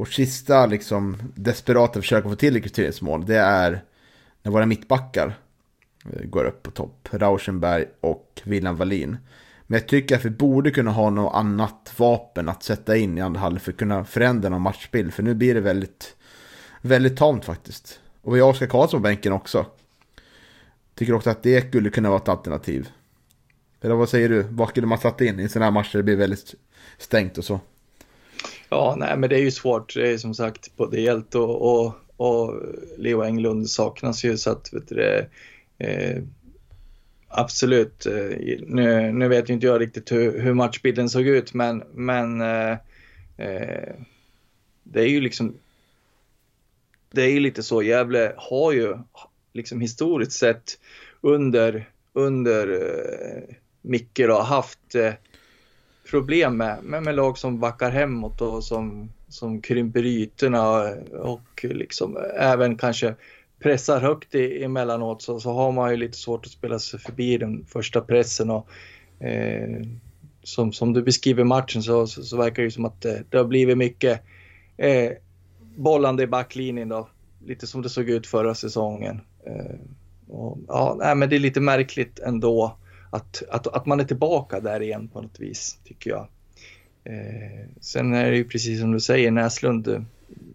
vårt 0.00 0.12
sista 0.12 0.66
liksom 0.66 1.16
desperata 1.34 2.00
försök 2.00 2.24
att 2.24 2.30
få 2.30 2.36
till 2.36 2.54
rekryteringsmål, 2.54 3.26
det 3.26 3.38
är 3.38 3.84
när 4.42 4.52
våra 4.52 4.66
mittbackar 4.66 5.38
eh, 6.12 6.22
går 6.24 6.44
upp 6.44 6.62
på 6.62 6.70
topp. 6.70 7.08
Rauschenberg 7.10 7.86
och 8.00 8.42
William 8.44 8.76
Wallin. 8.76 9.16
Men 9.66 9.78
jag 9.78 9.88
tycker 9.88 10.16
att 10.16 10.24
vi 10.24 10.30
borde 10.30 10.70
kunna 10.70 10.90
ha 10.90 11.10
något 11.10 11.34
annat 11.34 11.94
vapen 11.96 12.48
att 12.48 12.62
sätta 12.62 12.96
in 12.96 13.18
i 13.18 13.20
andra 13.20 13.40
halvlek 13.40 13.62
för 13.62 13.72
att 13.72 13.78
kunna 13.78 14.04
förändra 14.04 14.48
någon 14.48 14.62
matchbild. 14.62 15.14
För 15.14 15.22
nu 15.22 15.34
blir 15.34 15.54
det 15.54 15.60
väldigt, 15.60 16.16
väldigt 16.80 17.16
tamt 17.16 17.44
faktiskt. 17.44 18.00
Och 18.22 18.36
vi 18.36 18.40
har 18.40 18.50
Oskar 18.50 18.66
Karlsson 18.66 19.00
på 19.00 19.02
bänken 19.02 19.32
också. 19.32 19.66
Tycker 20.94 21.14
också 21.14 21.30
att 21.30 21.42
det 21.42 21.68
skulle 21.68 21.90
kunna 21.90 22.08
vara 22.08 22.20
ett 22.20 22.28
alternativ. 22.28 22.88
Eller 23.80 23.94
vad 23.94 24.08
säger 24.08 24.28
du? 24.28 24.42
Vad 24.42 24.68
skulle 24.68 24.86
man 24.86 24.98
sätta 24.98 25.24
in 25.24 25.40
i 25.40 25.42
en 25.42 25.48
sån 25.48 25.62
här 25.62 25.70
match 25.70 25.92
där 25.92 25.98
Det 25.98 26.02
blir 26.02 26.16
väldigt 26.16 26.54
stängt 26.98 27.38
och 27.38 27.44
så. 27.44 27.60
Ja, 28.70 28.94
nej, 28.98 29.16
men 29.16 29.30
det 29.30 29.36
är 29.36 29.42
ju 29.42 29.50
svårt. 29.50 29.94
Det 29.94 30.12
är 30.12 30.18
som 30.18 30.34
sagt 30.34 30.76
både 30.76 31.00
Hjälte 31.00 31.38
och, 31.38 31.86
och, 31.86 31.94
och 32.16 32.62
Leo 32.98 33.22
Englund 33.22 33.70
saknas 33.70 34.24
ju 34.24 34.36
så 34.36 34.50
att 34.50 34.72
vet 34.72 34.88
du, 34.88 35.26
Eh, 35.80 36.22
absolut. 37.28 38.06
Eh, 38.06 38.36
nu, 38.66 39.12
nu, 39.12 39.28
vet 39.28 39.48
inte 39.48 39.66
jag 39.66 39.80
riktigt 39.80 40.12
hur, 40.12 40.40
hur 40.40 40.54
matchbilden 40.54 41.08
såg 41.08 41.26
ut, 41.26 41.54
men, 41.54 41.82
men 41.94 42.40
eh, 42.40 42.76
eh, 43.36 43.94
det 44.82 45.00
är 45.00 45.08
ju 45.08 45.20
liksom. 45.20 45.54
Det 47.12 47.22
är 47.22 47.28
ju 47.28 47.40
lite 47.40 47.62
så. 47.62 47.82
Gävle 47.82 48.32
har 48.36 48.72
ju 48.72 48.98
liksom 49.52 49.80
historiskt 49.80 50.32
sett 50.32 50.78
under 51.20 51.88
under 52.12 52.68
eh, 52.68 53.54
Micke 53.82 54.20
då, 54.26 54.40
haft 54.40 54.94
eh, 54.94 55.12
problem 56.10 56.56
med, 56.56 56.82
med, 56.82 57.02
med 57.02 57.14
lag 57.14 57.38
som 57.38 57.60
backar 57.60 57.90
hemåt 57.90 58.40
och 58.40 58.64
som, 58.64 59.12
som 59.28 59.62
krymper 59.62 60.06
ytorna 60.06 60.80
och 61.12 61.64
liksom 61.64 62.18
även 62.36 62.76
kanske 62.76 63.14
pressar 63.60 64.00
högt 64.00 64.34
i, 64.34 64.64
emellanåt 64.64 65.22
så, 65.22 65.40
så 65.40 65.52
har 65.52 65.72
man 65.72 65.90
ju 65.90 65.96
lite 65.96 66.16
svårt 66.16 66.46
att 66.46 66.52
spela 66.52 66.78
sig 66.78 67.00
förbi 67.00 67.38
den 67.38 67.64
första 67.64 68.00
pressen. 68.00 68.50
Och, 68.50 68.68
eh, 69.24 69.86
som, 70.42 70.72
som 70.72 70.92
du 70.92 71.02
beskriver 71.02 71.44
matchen 71.44 71.82
så, 71.82 72.06
så, 72.06 72.22
så 72.22 72.36
verkar 72.36 72.62
det 72.62 72.70
som 72.70 72.84
att 72.84 73.02
det, 73.02 73.24
det 73.28 73.38
har 73.38 73.44
blivit 73.44 73.78
mycket 73.78 74.20
eh, 74.76 75.12
bollande 75.76 76.22
i 76.22 76.26
backlinjen 76.26 76.88
då. 76.88 77.08
Lite 77.46 77.66
som 77.66 77.82
det 77.82 77.88
såg 77.88 78.08
ut 78.08 78.26
förra 78.26 78.54
säsongen. 78.54 79.20
Eh, 79.46 79.76
och, 80.28 80.58
ja, 80.68 80.96
nej, 80.98 81.14
men 81.14 81.28
det 81.28 81.36
är 81.36 81.40
lite 81.40 81.60
märkligt 81.60 82.18
ändå 82.18 82.76
att, 83.10 83.42
att, 83.50 83.66
att 83.66 83.86
man 83.86 84.00
är 84.00 84.04
tillbaka 84.04 84.60
där 84.60 84.82
igen 84.82 85.08
på 85.08 85.22
något 85.22 85.40
vis, 85.40 85.78
tycker 85.84 86.10
jag. 86.10 86.28
Eh, 87.04 87.66
sen 87.80 88.14
är 88.14 88.30
det 88.30 88.36
ju 88.36 88.44
precis 88.44 88.80
som 88.80 88.92
du 88.92 89.00
säger, 89.00 89.30
Näslund 89.30 90.06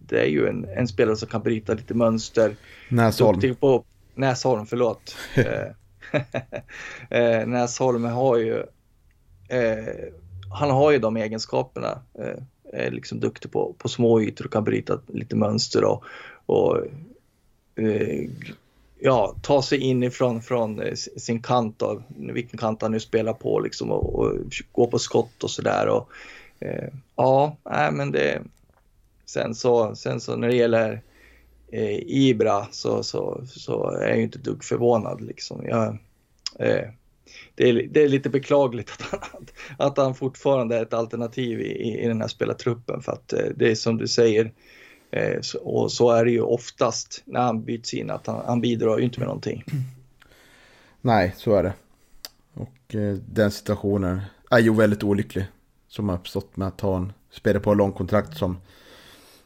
det 0.08 0.20
är 0.20 0.26
ju 0.26 0.48
en, 0.48 0.66
en 0.66 0.88
spelare 0.88 1.16
som 1.16 1.28
kan 1.28 1.42
bryta 1.42 1.74
lite 1.74 1.94
mönster. 1.94 2.56
Näsholm. 2.90 3.56
På, 3.56 3.84
Näsholm, 4.16 4.66
förlåt. 4.66 5.16
Eh, 6.12 6.22
eh, 7.20 7.48
Näsholm 7.48 8.04
har 8.04 8.38
ju, 8.38 8.58
eh, 9.48 10.10
han 10.50 10.70
har 10.70 10.92
ju 10.92 11.00
de 11.00 11.18
egenskaperna. 11.18 12.00
Eh, 12.20 12.44
är 12.74 12.92
liksom 12.92 13.20
duktig 13.20 13.52
på, 13.52 13.76
på 13.78 13.90
små 13.90 14.22
ytor 14.22 14.46
och 14.46 14.54
kan 14.54 14.64
bryta 14.64 15.00
lite 15.08 15.36
mönster 15.36 15.84
och, 15.84 16.04
och 16.46 16.78
eh, 17.76 18.30
ja, 19.06 19.36
ta 19.42 19.62
sig 19.62 19.80
inifrån 19.80 20.42
från 20.42 20.80
eh, 20.80 20.94
sin 20.94 21.42
kant 21.42 21.82
av 21.82 22.04
vilken 22.18 22.58
kant 22.58 22.82
han 22.82 22.92
nu 22.92 23.00
spelar 23.00 23.34
på 23.34 23.60
liksom 23.60 23.92
och, 23.92 24.20
och 24.20 24.34
gå 24.72 24.88
på 24.88 25.00
skott 25.00 25.44
och 25.44 25.52
sådär. 25.52 26.04
Eh, 26.60 26.90
ja, 27.16 27.58
nej, 27.64 27.92
men 27.92 28.12
det, 28.12 28.42
Sen 29.26 29.56
så, 29.56 29.96
sen 29.96 30.20
så 30.20 30.36
när 30.36 30.48
det 30.48 30.56
gäller 30.56 31.02
eh, 31.72 32.00
Ibra 32.08 32.68
så, 32.72 33.04
så, 33.04 33.42
så 33.46 33.92
är 33.92 34.10
jag 34.10 34.22
inte 34.22 34.40
dugg 34.40 34.64
förvånad. 34.64 35.22
Liksom. 35.22 35.66
Jag, 35.66 35.88
eh, 36.60 36.90
det, 37.56 37.70
är, 37.70 37.88
det 37.92 38.04
är 38.04 38.10
lite 38.10 38.30
beklagligt 38.30 38.92
att 39.12 39.30
han, 39.32 39.48
att 39.78 39.98
han 39.98 40.16
fortfarande 40.16 40.78
är 40.78 40.82
ett 40.82 40.94
alternativ 40.94 41.62
i, 41.62 42.04
i 42.04 42.08
den 42.08 42.22
här 42.22 42.28
spelartruppen 42.28 43.02
för 43.02 43.12
att 43.12 43.34
eh, 43.34 43.46
det 43.56 43.72
är 43.72 43.76
som 43.76 43.98
du 43.98 44.08
säger 44.08 44.46
eh, 44.46 44.52
Eh, 45.16 45.40
och 45.62 45.92
så 45.92 46.12
är 46.12 46.26
det 46.26 46.32
ju 46.32 46.42
oftast 46.42 47.24
när 47.26 47.40
han 47.40 47.64
byts 47.64 47.94
in 47.94 48.12
att 48.12 48.28
han, 48.28 48.46
han 48.46 48.62
bidrar 48.62 48.98
ju 48.98 49.04
inte 49.04 49.20
med 49.20 49.28
någonting. 49.28 49.64
Nej, 51.02 51.34
så 51.38 51.56
är 51.56 51.64
det. 51.64 51.74
Och 52.54 52.96
eh, 52.96 53.16
den 53.16 53.52
situationen 53.52 54.22
är 54.50 54.60
ju 54.60 54.74
väldigt 54.74 55.04
olycklig 55.04 55.46
som 55.88 56.10
har 56.10 56.16
uppstått 56.16 56.58
med 56.58 56.68
att 56.68 56.82
ha 56.82 56.98
en 56.98 57.14
spelare 57.32 57.64
på 57.64 57.74
långkontrakt 57.74 58.38
som 58.38 58.58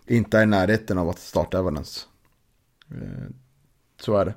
inte 0.08 0.38
är 0.38 0.44
i 0.44 0.46
närheten 0.46 0.98
av 0.98 1.10
att 1.10 1.20
starta 1.20 1.60
Evanens. 1.60 2.08
Eh, 2.92 3.30
så 4.02 4.18
är 4.18 4.26
det. 4.26 4.34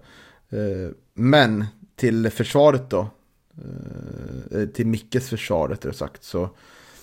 Eh, 0.58 0.90
men 1.14 1.64
till 1.96 2.30
försvaret 2.30 2.90
då. 2.90 3.10
Eh, 3.58 4.60
eh, 4.60 4.68
till 4.68 4.86
Mickes 4.86 5.28
försvar 5.28 5.68
rättare 5.68 5.92
sagt. 5.92 6.24
Så 6.24 6.50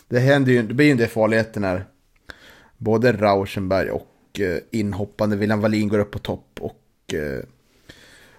det 0.07 0.19
händer 0.19 0.51
ju, 0.51 0.61
det 0.61 0.73
blir 0.73 0.85
ju 0.85 0.91
en 0.91 0.97
del 0.97 1.07
farligheter 1.07 1.61
när 1.61 1.85
både 2.77 3.11
Rauschenberg 3.11 3.89
och 3.89 4.07
Eh, 4.41 4.59
inhoppande 4.71 5.35
William 5.35 5.61
Wallin 5.61 5.87
går 5.87 5.99
upp 5.99 6.11
på 6.11 6.19
topp 6.19 6.59
och 6.59 7.13
eh, 7.13 7.43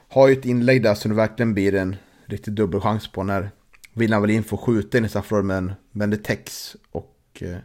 har 0.09 0.29
ju 0.29 0.33
ett 0.33 0.45
inlägg 0.45 0.83
där 0.83 0.95
som 0.95 1.11
det 1.11 1.17
verkligen 1.17 1.55
blir 1.55 1.75
en 1.75 1.97
riktig 2.27 2.55
dubbelchans 2.55 3.13
på 3.13 3.23
när 3.23 3.51
William 3.93 4.21
Wallin 4.21 4.45
får 4.45 4.57
skjuta 4.57 4.99
in 4.99 5.05
i 5.05 5.09
straffområdet 5.09 5.77
men, 5.93 6.11
det 6.11 6.17
täcks 6.17 6.77
och 6.91 7.17
eh, 7.41 7.59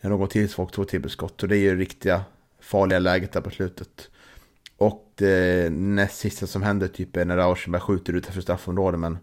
någon 0.00 0.28
till 0.28 0.48
får 0.48 0.66
två 0.66 0.84
tillskott 0.84 1.42
och 1.42 1.48
det 1.48 1.56
är 1.56 1.60
ju 1.60 1.76
riktiga 1.76 2.24
farliga 2.60 2.98
läget 2.98 3.32
där 3.32 3.40
på 3.40 3.50
slutet. 3.50 4.10
Och 4.76 5.12
det 5.14 5.72
näst 5.72 6.18
sista 6.18 6.46
som 6.46 6.62
händer 6.62 6.88
typ 6.88 7.16
är 7.16 7.24
när 7.24 7.36
Rauschenberg 7.36 7.82
skjuter 7.82 8.12
utanför 8.12 8.40
straffområdet 8.40 9.00
men 9.00 9.18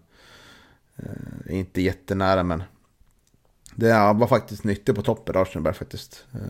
eh, 0.96 1.56
inte 1.56 1.82
jättenära 1.82 2.42
men 2.42 2.62
det 3.74 3.92
var 3.92 4.26
faktiskt 4.26 4.64
nyttigt 4.64 4.96
på 4.96 5.02
toppen 5.02 5.34
Rauschenberg 5.34 5.74
faktiskt. 5.74 6.26
Eh, 6.34 6.40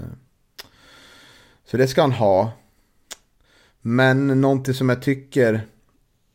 så 1.64 1.76
det 1.76 1.88
ska 1.88 2.00
han 2.00 2.12
ha. 2.12 2.52
Men 3.80 4.40
någonting 4.40 4.74
som 4.74 4.88
jag 4.88 5.02
tycker, 5.02 5.54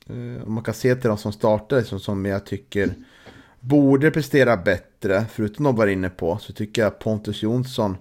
eh, 0.05 0.43
om 0.47 0.53
man 0.53 0.63
kan 0.63 0.73
se 0.73 0.95
till 0.95 1.09
de 1.09 1.17
som 1.17 1.33
startade, 1.33 1.83
som, 1.83 1.99
som 1.99 2.25
jag 2.25 2.45
tycker 2.45 2.93
borde 3.59 4.11
prestera 4.11 4.57
bättre, 4.57 5.25
förutom 5.31 5.65
de 5.65 5.75
var 5.75 5.87
inne 5.87 6.09
på, 6.09 6.37
så 6.37 6.53
tycker 6.53 6.81
jag 6.81 6.99
Pontus 6.99 7.43
Jonsson 7.43 7.97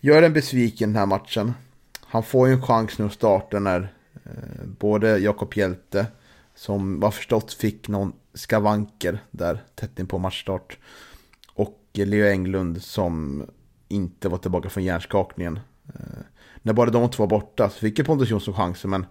gör 0.00 0.22
en 0.22 0.32
besviken 0.32 0.88
den 0.88 0.98
här 0.98 1.06
matchen. 1.06 1.52
Han 2.00 2.22
får 2.22 2.48
ju 2.48 2.54
en 2.54 2.62
chans 2.62 2.98
nu 2.98 3.04
att 3.04 3.12
starta 3.12 3.58
när 3.58 3.92
eh, 4.24 4.66
både 4.78 5.18
Jakob 5.18 5.54
Hjälte, 5.54 6.06
som 6.54 7.00
var 7.00 7.10
förstått 7.10 7.52
fick 7.52 7.88
någon 7.88 8.12
skavanker 8.34 9.18
där 9.30 9.64
tätt 9.74 9.98
in 9.98 10.06
på 10.06 10.18
matchstart, 10.18 10.78
och 11.52 11.80
Leo 11.92 12.26
Englund 12.26 12.82
som 12.82 13.42
inte 13.88 14.28
var 14.28 14.38
tillbaka 14.38 14.68
från 14.68 14.84
hjärnskakningen. 14.84 15.60
Eh, 15.94 16.24
när 16.62 16.72
bara 16.72 16.90
de 16.90 17.10
två 17.10 17.22
var 17.22 17.40
borta 17.40 17.70
så 17.70 17.78
fick 17.78 17.98
ju 17.98 18.04
Pontus 18.04 18.30
Jonsson 18.30 18.54
chansen, 18.54 18.90
men 18.90 19.06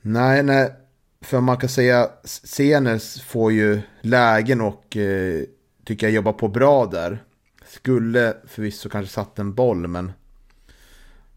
nej, 0.00 0.42
nej, 0.42 0.72
för 1.20 1.40
man 1.40 1.56
kan 1.56 1.68
säga 1.68 2.10
Senes 2.24 3.22
får 3.22 3.52
ju 3.52 3.80
lägen 4.00 4.60
och 4.60 4.96
eh, 4.96 5.44
tycker 5.84 6.06
jag 6.06 6.14
jobbar 6.14 6.32
på 6.32 6.48
bra 6.48 6.86
där. 6.86 7.24
Skulle 7.66 8.36
förvisso 8.46 8.88
kanske 8.88 9.12
satt 9.12 9.38
en 9.38 9.54
boll 9.54 9.88
men 9.88 10.12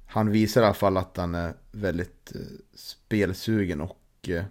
han 0.07 0.31
visar 0.31 0.61
i 0.61 0.65
alla 0.65 0.73
fall 0.73 0.97
att 0.97 1.17
han 1.17 1.35
är 1.35 1.53
väldigt 1.71 2.31
eh, 2.35 2.41
spelsugen 2.75 3.81
och 3.81 4.29
eh, 4.29 4.43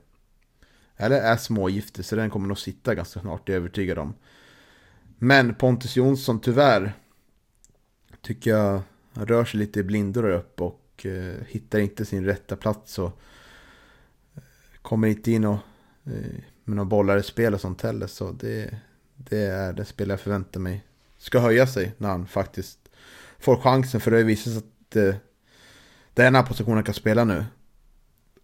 eller 0.97 1.21
är 1.21 1.37
smågiftig 1.37 2.05
så 2.05 2.17
den 2.17 2.31
kommer 2.31 2.49
nog 2.49 2.59
sitta 2.59 2.95
ganska 2.95 3.21
snart, 3.21 3.47
det 3.47 3.53
är 3.53 3.55
jag 3.55 3.61
övertygad 3.61 3.99
om. 3.99 4.15
Men 5.19 5.55
Pontus 5.55 5.97
Jonsson 5.97 6.41
tyvärr 6.41 6.93
tycker 8.23 8.51
jag 8.51 8.83
han 9.15 9.27
rör 9.27 9.45
sig 9.45 9.61
lite 9.61 9.81
i 9.81 9.83
blindo 9.83 10.23
där 10.23 10.31
uppe 10.31 10.63
och 10.63 11.07
eh, 11.07 11.35
hittar 11.49 11.79
inte 11.79 12.05
sin 12.05 12.25
rätta 12.25 12.57
plats 12.57 12.99
och 12.99 13.21
eh, 14.35 14.43
kommer 14.83 15.09
inte 15.09 15.33
in 15.33 15.45
och, 15.45 15.59
eh, 16.05 16.41
med 16.65 16.77
några 16.77 16.85
bollar 16.85 17.17
i 17.17 17.23
spel 17.23 17.55
och 17.55 17.61
sånt 17.61 17.83
heller. 17.83 18.07
Så 18.07 18.33
det, 18.33 18.79
det 19.17 19.39
är 19.39 19.73
det 19.73 19.85
spel 19.85 20.09
jag 20.09 20.21
förväntar 20.21 20.61
mig 20.61 20.85
ska 21.21 21.39
höja 21.39 21.67
sig 21.67 21.93
när 21.99 22.09
han 22.09 22.27
faktiskt 22.27 22.79
får 23.39 23.57
chansen. 23.57 24.01
För 24.01 24.11
det 24.11 24.23
visar 24.23 24.51
sig 24.51 24.59
att 24.59 24.97
eh, 24.97 25.15
det 26.15 26.23
är 26.23 26.25
den 26.25 26.35
här 26.35 26.43
positionen 26.43 26.77
han 26.77 26.85
kan 26.85 26.95
spela 26.95 27.25
nu. 27.25 27.45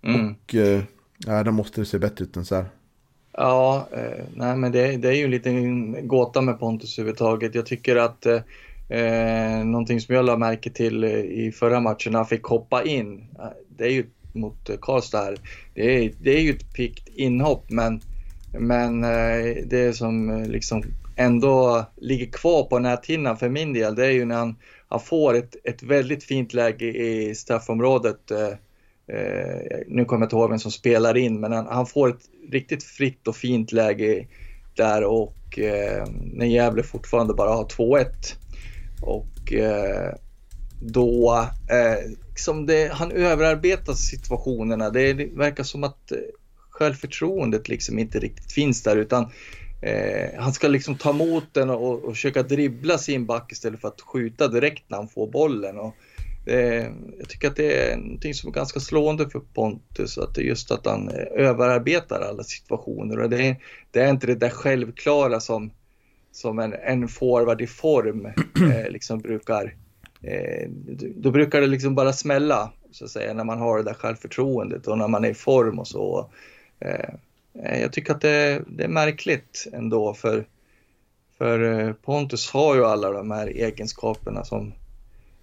Mm. 0.02 0.30
Och 0.30 0.54
eh, 0.54 0.82
ja, 1.26 1.42
då 1.42 1.52
måste 1.52 1.80
det 1.80 1.84
se 1.84 1.98
bättre 1.98 2.24
ut 2.24 2.36
än 2.36 2.44
så 2.44 2.54
här. 2.54 2.66
Ja, 3.32 3.88
eh, 3.92 4.24
nej 4.34 4.56
men 4.56 4.72
det, 4.72 4.96
det, 4.96 5.08
är 5.08 5.12
ju 5.12 5.24
en 5.24 5.30
liten 5.30 6.08
gåta 6.08 6.40
med 6.40 6.58
Pontus 6.58 6.98
överhuvudtaget. 6.98 7.54
Jag 7.54 7.66
tycker 7.66 7.96
att 7.96 8.26
eh, 8.26 8.40
eh 8.88 9.64
någonting 9.64 10.00
som 10.00 10.14
jag 10.14 10.24
lade 10.24 10.38
märke 10.38 10.70
till 10.70 11.04
eh, 11.04 11.10
i 11.10 11.52
förra 11.52 11.80
matchen 11.80 12.12
när 12.12 12.18
han 12.18 12.26
fick 12.26 12.44
hoppa 12.44 12.84
in. 12.84 13.28
Eh, 13.38 13.48
det 13.68 13.84
är 13.84 13.90
ju 13.90 14.06
mot 14.32 14.70
eh, 14.70 14.76
Karlstad 14.80 15.24
här. 15.24 15.36
Det 15.74 16.04
är, 16.04 16.12
det 16.20 16.30
är 16.30 16.40
ju 16.40 16.50
ett 16.50 16.74
pikt 16.74 17.08
inhopp 17.14 17.70
men, 17.70 18.00
men 18.58 19.00
det 19.68 19.96
som 19.96 20.44
liksom 20.48 20.82
ändå 21.16 21.84
ligger 21.96 22.26
kvar 22.26 22.62
på 22.62 22.78
näthinnan 22.78 23.36
för 23.36 23.48
min 23.48 23.72
del, 23.72 23.94
det 23.94 24.06
är 24.06 24.10
ju 24.10 24.24
när 24.24 24.36
han, 24.36 24.56
han 24.88 25.00
får 25.00 25.34
ett, 25.34 25.56
ett 25.64 25.82
väldigt 25.82 26.24
fint 26.24 26.54
läge 26.54 26.86
i 26.86 27.34
straffområdet. 27.34 28.30
Eh, 28.30 28.48
eh, 29.16 29.78
nu 29.86 30.04
kommer 30.04 30.22
jag 30.22 30.26
inte 30.26 30.36
ihåg 30.36 30.50
vem 30.50 30.58
som 30.58 30.70
spelar 30.70 31.16
in, 31.16 31.40
men 31.40 31.52
han, 31.52 31.66
han, 31.66 31.86
får 31.86 32.08
ett 32.08 32.22
riktigt 32.50 32.84
fritt 32.84 33.28
och 33.28 33.36
fint 33.36 33.72
läge 33.72 34.26
där 34.74 35.04
och 35.04 35.58
eh, 35.58 36.06
när 36.32 36.46
Gävle 36.46 36.82
fortfarande 36.82 37.34
bara 37.34 37.50
har 37.50 37.64
2-1. 37.64 38.06
Och 39.00 39.52
eh, 39.52 40.14
då, 40.80 41.48
eh, 41.70 42.10
liksom 42.28 42.66
det, 42.66 42.92
han 42.92 43.12
överarbetar 43.12 43.92
situationerna. 43.92 44.90
Det, 44.90 45.12
det 45.12 45.26
verkar 45.26 45.64
som 45.64 45.84
att 45.84 46.12
eh, 46.12 46.18
självförtroendet 46.70 47.68
liksom 47.68 47.98
inte 47.98 48.18
riktigt 48.18 48.52
finns 48.52 48.82
där 48.82 48.96
utan 48.96 49.30
Eh, 49.82 50.40
han 50.40 50.52
ska 50.52 50.68
liksom 50.68 50.96
ta 50.96 51.10
emot 51.10 51.44
den 51.54 51.70
och, 51.70 52.04
och 52.04 52.14
försöka 52.14 52.42
dribbla 52.42 52.98
sin 52.98 53.26
back 53.26 53.52
istället 53.52 53.80
för 53.80 53.88
att 53.88 54.00
skjuta 54.00 54.48
direkt 54.48 54.84
när 54.88 54.96
han 54.96 55.08
får 55.08 55.30
bollen. 55.30 55.78
Och, 55.78 55.94
eh, 56.48 56.90
jag 57.18 57.28
tycker 57.28 57.48
att 57.48 57.56
det 57.56 57.90
är 57.90 57.96
någonting 57.96 58.34
som 58.34 58.48
är 58.48 58.54
ganska 58.54 58.80
slående 58.80 59.30
för 59.30 59.40
Pontus, 59.40 60.18
att 60.18 60.34
det 60.34 60.40
är 60.40 60.44
just 60.44 60.70
att 60.70 60.86
han 60.86 61.08
eh, 61.08 61.46
överarbetar 61.46 62.20
alla 62.20 62.42
situationer. 62.42 63.20
Och 63.20 63.30
det, 63.30 63.46
är, 63.46 63.56
det 63.90 64.00
är 64.00 64.10
inte 64.10 64.26
det 64.26 64.34
där 64.34 64.50
självklara 64.50 65.40
som, 65.40 65.70
som 66.36 66.58
en, 66.58 66.72
en 66.72 67.08
forward 67.08 67.60
i 67.60 67.66
form 67.66 68.26
eh, 68.72 68.90
liksom 68.90 69.18
brukar 69.18 69.74
eh, 70.22 70.68
då 71.16 71.30
brukar 71.30 71.60
det 71.60 71.66
liksom 71.66 71.94
bara 71.94 72.12
smälla 72.12 72.72
så 72.90 73.04
att 73.04 73.10
säga 73.10 73.34
när 73.34 73.44
man 73.44 73.58
har 73.58 73.78
det 73.78 73.84
där 73.84 73.94
självförtroendet 73.94 74.86
och 74.86 74.98
när 74.98 75.08
man 75.08 75.24
är 75.24 75.28
i 75.28 75.34
form 75.34 75.78
och 75.78 75.88
så. 75.88 76.30
Eh, 76.80 77.14
Eh, 77.64 77.80
jag 77.80 77.92
tycker 77.92 78.14
att 78.14 78.20
det, 78.20 78.62
det, 78.66 78.84
är 78.84 78.88
märkligt 78.88 79.66
ändå 79.72 80.14
för, 80.14 80.46
för 81.38 81.80
eh, 81.80 81.92
Pontus 81.92 82.50
har 82.50 82.74
ju 82.76 82.84
alla 82.84 83.10
de 83.10 83.30
här 83.30 83.46
egenskaperna 83.46 84.44
som 84.44 84.72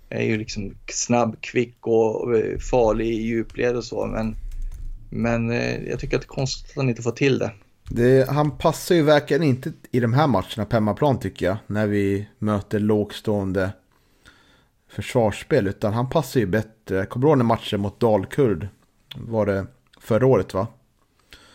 är 0.10 0.24
ju 0.24 0.38
liksom 0.38 0.76
snabb, 0.88 1.42
kvick 1.42 1.88
och 1.88 2.36
farlig 2.72 3.08
i 3.08 3.22
djupled 3.22 3.76
och 3.76 3.84
så. 3.84 4.06
Men, 4.06 4.36
men 5.10 5.52
eh, 5.52 5.84
jag 5.84 6.00
tycker 6.00 6.16
att 6.16 6.22
det 6.22 6.26
är 6.26 6.36
konstigt 6.36 6.70
att 6.70 6.76
han 6.76 6.90
inte 6.90 7.02
får 7.02 7.12
till 7.12 7.40
det. 7.40 7.52
Det. 7.90 8.30
Han 8.30 8.52
passar 8.58 8.96
ju 8.96 9.02
verkligen 9.02 9.44
inte 9.44 9.74
i 9.92 10.00
de 10.00 10.14
här 10.14 10.28
matcherna 10.28 10.66
på 10.66 10.76
hemmaplan 10.76 11.20
tycker 11.20 11.46
jag. 11.46 11.58
När 11.68 11.88
vi 11.88 12.28
möter 12.40 12.80
lågstående 12.80 13.72
försvarsspel. 14.88 15.68
Utan 15.68 15.94
han 15.94 16.10
passar 16.10 16.40
ju 16.40 16.46
bättre. 16.46 17.06
Kommer 17.06 17.28
du 17.28 17.30
ihåg 17.30 17.46
matchen 17.46 17.82
mot 17.82 18.00
Dalkurd? 18.00 18.68
Var 19.16 19.46
det 19.46 19.66
förra 20.00 20.26
året 20.26 20.54
va? 20.54 20.68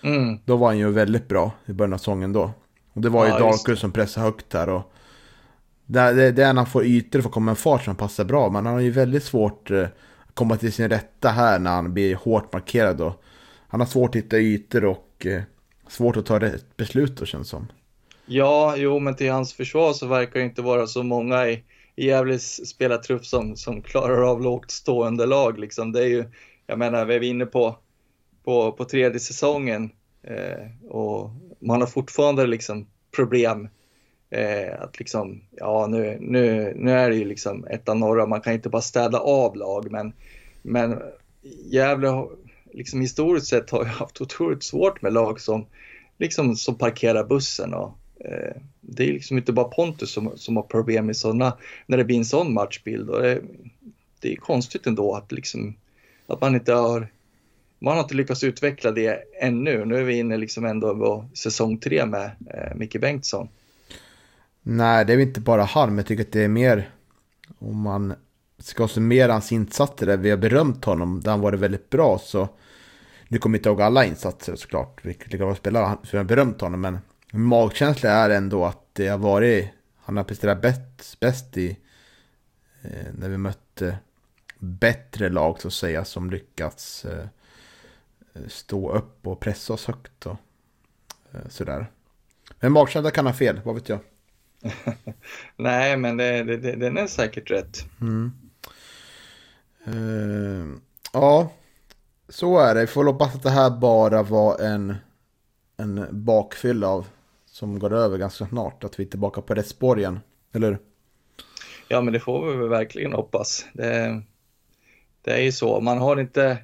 Mm. 0.02 0.38
Då 0.44 0.56
var 0.56 0.66
han 0.66 0.78
ju 0.78 0.90
väldigt 0.90 1.28
bra 1.28 1.52
i 1.66 1.72
början 1.72 1.92
av 1.92 1.98
säsongen 1.98 2.32
då. 2.32 2.50
Och 2.92 3.00
det 3.00 3.08
var 3.08 3.24
ju 3.24 3.30
ja, 3.30 3.38
Darkus 3.38 3.80
som 3.80 3.92
pressade 3.92 4.26
högt 4.26 4.52
här. 4.52 4.68
Och 4.68 4.92
det, 5.86 6.12
det, 6.12 6.32
det 6.32 6.42
är 6.42 6.52
när 6.52 6.62
han 6.62 6.66
får 6.66 6.84
ytor 6.84 7.20
för 7.20 7.28
att 7.28 7.34
komma 7.34 7.50
en 7.50 7.56
fart 7.56 7.84
som 7.84 7.96
passar 7.96 8.24
bra. 8.24 8.50
Men 8.50 8.66
han 8.66 8.74
har 8.74 8.80
ju 8.80 8.90
väldigt 8.90 9.24
svårt 9.24 9.70
eh, 9.70 9.82
att 10.26 10.34
komma 10.34 10.56
till 10.56 10.72
sin 10.72 10.88
rätta 10.88 11.28
här 11.28 11.58
när 11.58 11.70
han 11.70 11.94
blir 11.94 12.14
hårt 12.14 12.52
markerad. 12.52 13.00
Och 13.00 13.22
han 13.68 13.80
har 13.80 13.86
svårt 13.86 14.10
att 14.10 14.16
hitta 14.16 14.38
ytor 14.38 14.84
och 14.84 15.26
eh, 15.26 15.42
svårt 15.88 16.16
att 16.16 16.26
ta 16.26 16.38
rätt 16.40 16.76
beslut 16.76 17.16
då 17.16 17.24
känns 17.24 17.48
som. 17.48 17.66
Ja, 18.26 18.74
jo, 18.76 18.98
men 18.98 19.16
till 19.16 19.30
hans 19.30 19.54
försvar 19.54 19.92
så 19.92 20.06
verkar 20.06 20.40
det 20.40 20.46
inte 20.46 20.62
vara 20.62 20.86
så 20.86 21.02
många 21.02 21.48
i, 21.48 21.64
i 21.96 22.06
Gävles 22.06 22.68
spelartrupp 22.70 23.26
som, 23.26 23.56
som 23.56 23.82
klarar 23.82 24.30
av 24.30 24.42
lågt 24.42 24.70
stående 24.70 25.26
lag. 25.26 25.58
Liksom. 25.58 25.92
Det 25.92 26.00
är 26.00 26.08
ju, 26.08 26.24
jag 26.66 26.78
menar, 26.78 27.04
vi 27.04 27.14
är 27.14 27.22
inne 27.22 27.46
på 27.46 27.76
på, 28.48 28.72
på 28.72 28.84
tredje 28.84 29.20
säsongen 29.20 29.90
eh, 30.22 30.90
och 30.90 31.30
man 31.58 31.80
har 31.80 31.88
fortfarande 31.88 32.46
liksom 32.46 32.86
problem 33.16 33.68
eh, 34.30 34.80
att 34.80 34.98
liksom, 34.98 35.42
ja 35.50 35.86
nu, 35.86 36.18
nu, 36.20 36.72
nu 36.76 36.92
är 36.92 37.10
det 37.10 37.16
ju 37.16 37.24
liksom 37.24 37.66
ett 37.66 37.88
av 37.88 37.96
norra, 37.96 38.26
man 38.26 38.40
kan 38.40 38.52
inte 38.52 38.68
bara 38.68 38.82
städa 38.82 39.18
av 39.18 39.56
lag 39.56 39.90
men, 39.90 40.12
men 40.62 41.02
Gävle 41.64 42.08
har, 42.08 42.30
liksom 42.72 43.00
historiskt 43.00 43.46
sett 43.46 43.70
har 43.70 43.84
jag 43.84 43.92
haft 43.92 44.20
otroligt 44.20 44.62
svårt 44.62 45.02
med 45.02 45.12
lag 45.12 45.40
som, 45.40 45.66
liksom, 46.18 46.56
som 46.56 46.74
parkerar 46.74 47.24
bussen 47.24 47.74
och 47.74 47.98
eh, 48.24 48.56
det 48.80 49.08
är 49.08 49.12
liksom 49.12 49.38
inte 49.38 49.52
bara 49.52 49.68
Pontus 49.68 50.10
som, 50.10 50.32
som 50.36 50.56
har 50.56 50.62
problem 50.62 51.06
med 51.06 51.16
sådana, 51.16 51.56
när 51.86 51.96
det 51.96 52.04
blir 52.04 52.16
en 52.16 52.24
sån 52.24 52.54
matchbild 52.54 53.10
och 53.10 53.22
det, 53.22 53.42
det 54.20 54.32
är 54.32 54.36
konstigt 54.36 54.86
ändå 54.86 55.14
att 55.14 55.32
liksom 55.32 55.74
att 56.26 56.40
man 56.40 56.54
inte 56.54 56.72
har 56.72 57.08
man 57.78 57.94
har 57.94 58.02
inte 58.02 58.14
lyckats 58.14 58.44
utveckla 58.44 58.90
det 58.90 59.24
ännu. 59.40 59.84
Nu 59.84 59.96
är 59.96 60.02
vi 60.02 60.18
inne 60.18 60.36
liksom 60.36 60.64
ändå 60.64 60.96
på 60.96 61.28
säsong 61.34 61.78
tre 61.78 62.06
med 62.06 62.30
eh, 62.50 62.76
Micke 62.76 63.00
Bengtsson. 63.00 63.48
Nej, 64.62 65.04
det 65.04 65.12
är 65.12 65.18
inte 65.18 65.40
bara 65.40 65.62
han, 65.62 65.88
men 65.88 65.96
jag 65.96 66.06
tycker 66.06 66.24
att 66.24 66.32
det 66.32 66.44
är 66.44 66.48
mer 66.48 66.90
om 67.58 67.80
man 67.80 68.14
ska 68.58 68.88
summera 68.88 69.32
hans 69.32 69.52
insatser 69.52 70.06
där 70.06 70.16
vi 70.16 70.30
har 70.30 70.36
berömt 70.36 70.84
honom, 70.84 71.20
där 71.20 71.30
han 71.30 71.40
varit 71.40 71.60
väldigt 71.60 71.90
bra 71.90 72.18
så 72.18 72.48
nu 73.28 73.38
kommer 73.38 73.56
jag 73.56 73.60
inte 73.60 73.68
ihåg 73.68 73.82
alla 73.82 74.04
insatser 74.04 74.56
såklart, 74.56 75.04
vilka 75.04 75.44
var 75.44 75.54
spelare 75.54 75.96
som 76.04 76.16
har 76.16 76.24
berömt 76.24 76.60
honom, 76.60 76.80
men 76.80 76.98
magkänsla 77.32 78.10
är 78.10 78.30
ändå 78.30 78.64
att 78.64 78.84
det 78.92 79.08
har 79.08 79.18
varit, 79.18 79.68
han 79.96 80.16
har 80.16 80.24
presterat 80.24 80.62
bäst, 80.62 81.20
bäst 81.20 81.56
i 81.56 81.78
eh, 82.82 83.06
när 83.18 83.28
vi 83.28 83.38
mötte 83.38 83.98
bättre 84.58 85.28
lag 85.28 85.60
så 85.60 85.68
att 85.68 85.74
säga 85.74 86.04
som 86.04 86.30
lyckats 86.30 87.04
eh, 87.04 87.26
stå 88.46 88.92
upp 88.92 89.26
och 89.26 89.40
pressa 89.40 89.72
oss 89.72 89.86
högt 89.86 90.26
och 90.26 90.36
eh, 91.32 91.48
sådär. 91.48 91.90
Men 92.60 92.72
magkänsla 92.72 93.10
kan 93.10 93.26
ha 93.26 93.32
fel, 93.32 93.60
vad 93.64 93.74
vet 93.74 93.88
jag. 93.88 94.00
Nej, 95.56 95.96
men 95.96 96.16
det, 96.16 96.42
det, 96.42 96.76
den 96.76 96.98
är 96.98 97.06
säkert 97.06 97.50
rätt. 97.50 97.84
Mm. 98.00 98.32
Uh, 99.88 100.74
ja, 101.12 101.52
så 102.28 102.58
är 102.58 102.74
det. 102.74 102.80
Vi 102.80 102.86
får 102.86 103.04
hoppas 103.04 103.34
att 103.34 103.42
det 103.42 103.50
här 103.50 103.70
bara 103.70 104.22
var 104.22 104.58
en, 104.58 104.96
en 105.76 106.06
bakfylla 106.10 106.88
av 106.88 107.06
som 107.46 107.78
går 107.78 107.92
över 107.92 108.18
ganska 108.18 108.46
snart. 108.46 108.84
Att 108.84 109.00
vi 109.00 109.04
är 109.04 109.08
tillbaka 109.08 109.40
på 109.40 109.54
rätt 109.54 109.68
spår 109.68 109.98
igen, 109.98 110.20
eller 110.52 110.78
Ja, 111.88 112.00
men 112.00 112.12
det 112.12 112.20
får 112.20 112.56
vi 112.56 112.68
verkligen 112.68 113.12
hoppas. 113.12 113.66
Det, 113.72 114.22
det 115.22 115.32
är 115.32 115.40
ju 115.40 115.52
så. 115.52 115.80
Man 115.80 115.98
har 115.98 116.20
inte, 116.20 116.58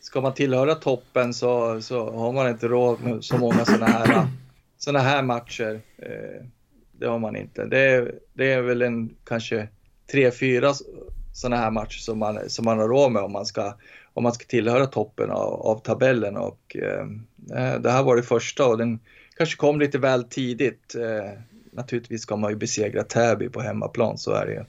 ska 0.00 0.20
man 0.20 0.34
tillhöra 0.34 0.74
toppen 0.74 1.34
så, 1.34 1.80
så 1.80 2.10
har 2.10 2.32
man 2.32 2.48
inte 2.48 2.68
råd 2.68 3.00
med 3.00 3.24
så 3.24 3.38
många 3.38 3.64
sådana 3.64 3.86
här, 3.86 4.26
såna 4.78 4.98
här 4.98 5.22
matcher. 5.22 5.80
Eh, 5.96 6.46
det 6.92 7.06
har 7.06 7.18
man 7.18 7.36
inte. 7.36 7.64
Det, 7.64 8.14
det 8.32 8.52
är 8.52 8.62
väl 8.62 8.82
en 8.82 9.14
kanske 9.24 9.68
tre, 10.10 10.30
fyra 10.30 10.74
sådana 11.38 11.56
här 11.56 11.70
matcher 11.70 11.98
som 11.98 12.18
man, 12.18 12.50
som 12.50 12.64
man 12.64 12.78
har 12.78 12.88
råd 12.88 13.12
med 13.12 13.22
om 13.22 13.32
man 13.32 13.46
ska, 13.46 13.74
om 14.14 14.22
man 14.22 14.32
ska 14.32 14.44
tillhöra 14.44 14.86
toppen 14.86 15.30
av, 15.30 15.52
av 15.52 15.78
tabellen. 15.78 16.36
Och, 16.36 16.76
eh, 16.76 17.06
det 17.80 17.90
här 17.90 18.02
var 18.02 18.16
det 18.16 18.22
första 18.22 18.66
och 18.66 18.78
den 18.78 19.00
kanske 19.36 19.56
kom 19.56 19.80
lite 19.80 19.98
väl 19.98 20.24
tidigt. 20.24 20.94
Eh, 20.94 21.40
naturligtvis 21.72 22.22
ska 22.22 22.36
man 22.36 22.50
ju 22.50 22.56
besegra 22.56 23.02
Täby 23.02 23.48
på 23.48 23.60
hemmaplan, 23.60 24.18
så 24.18 24.32
är 24.32 24.46
det 24.46 24.52
ju. 24.52 24.64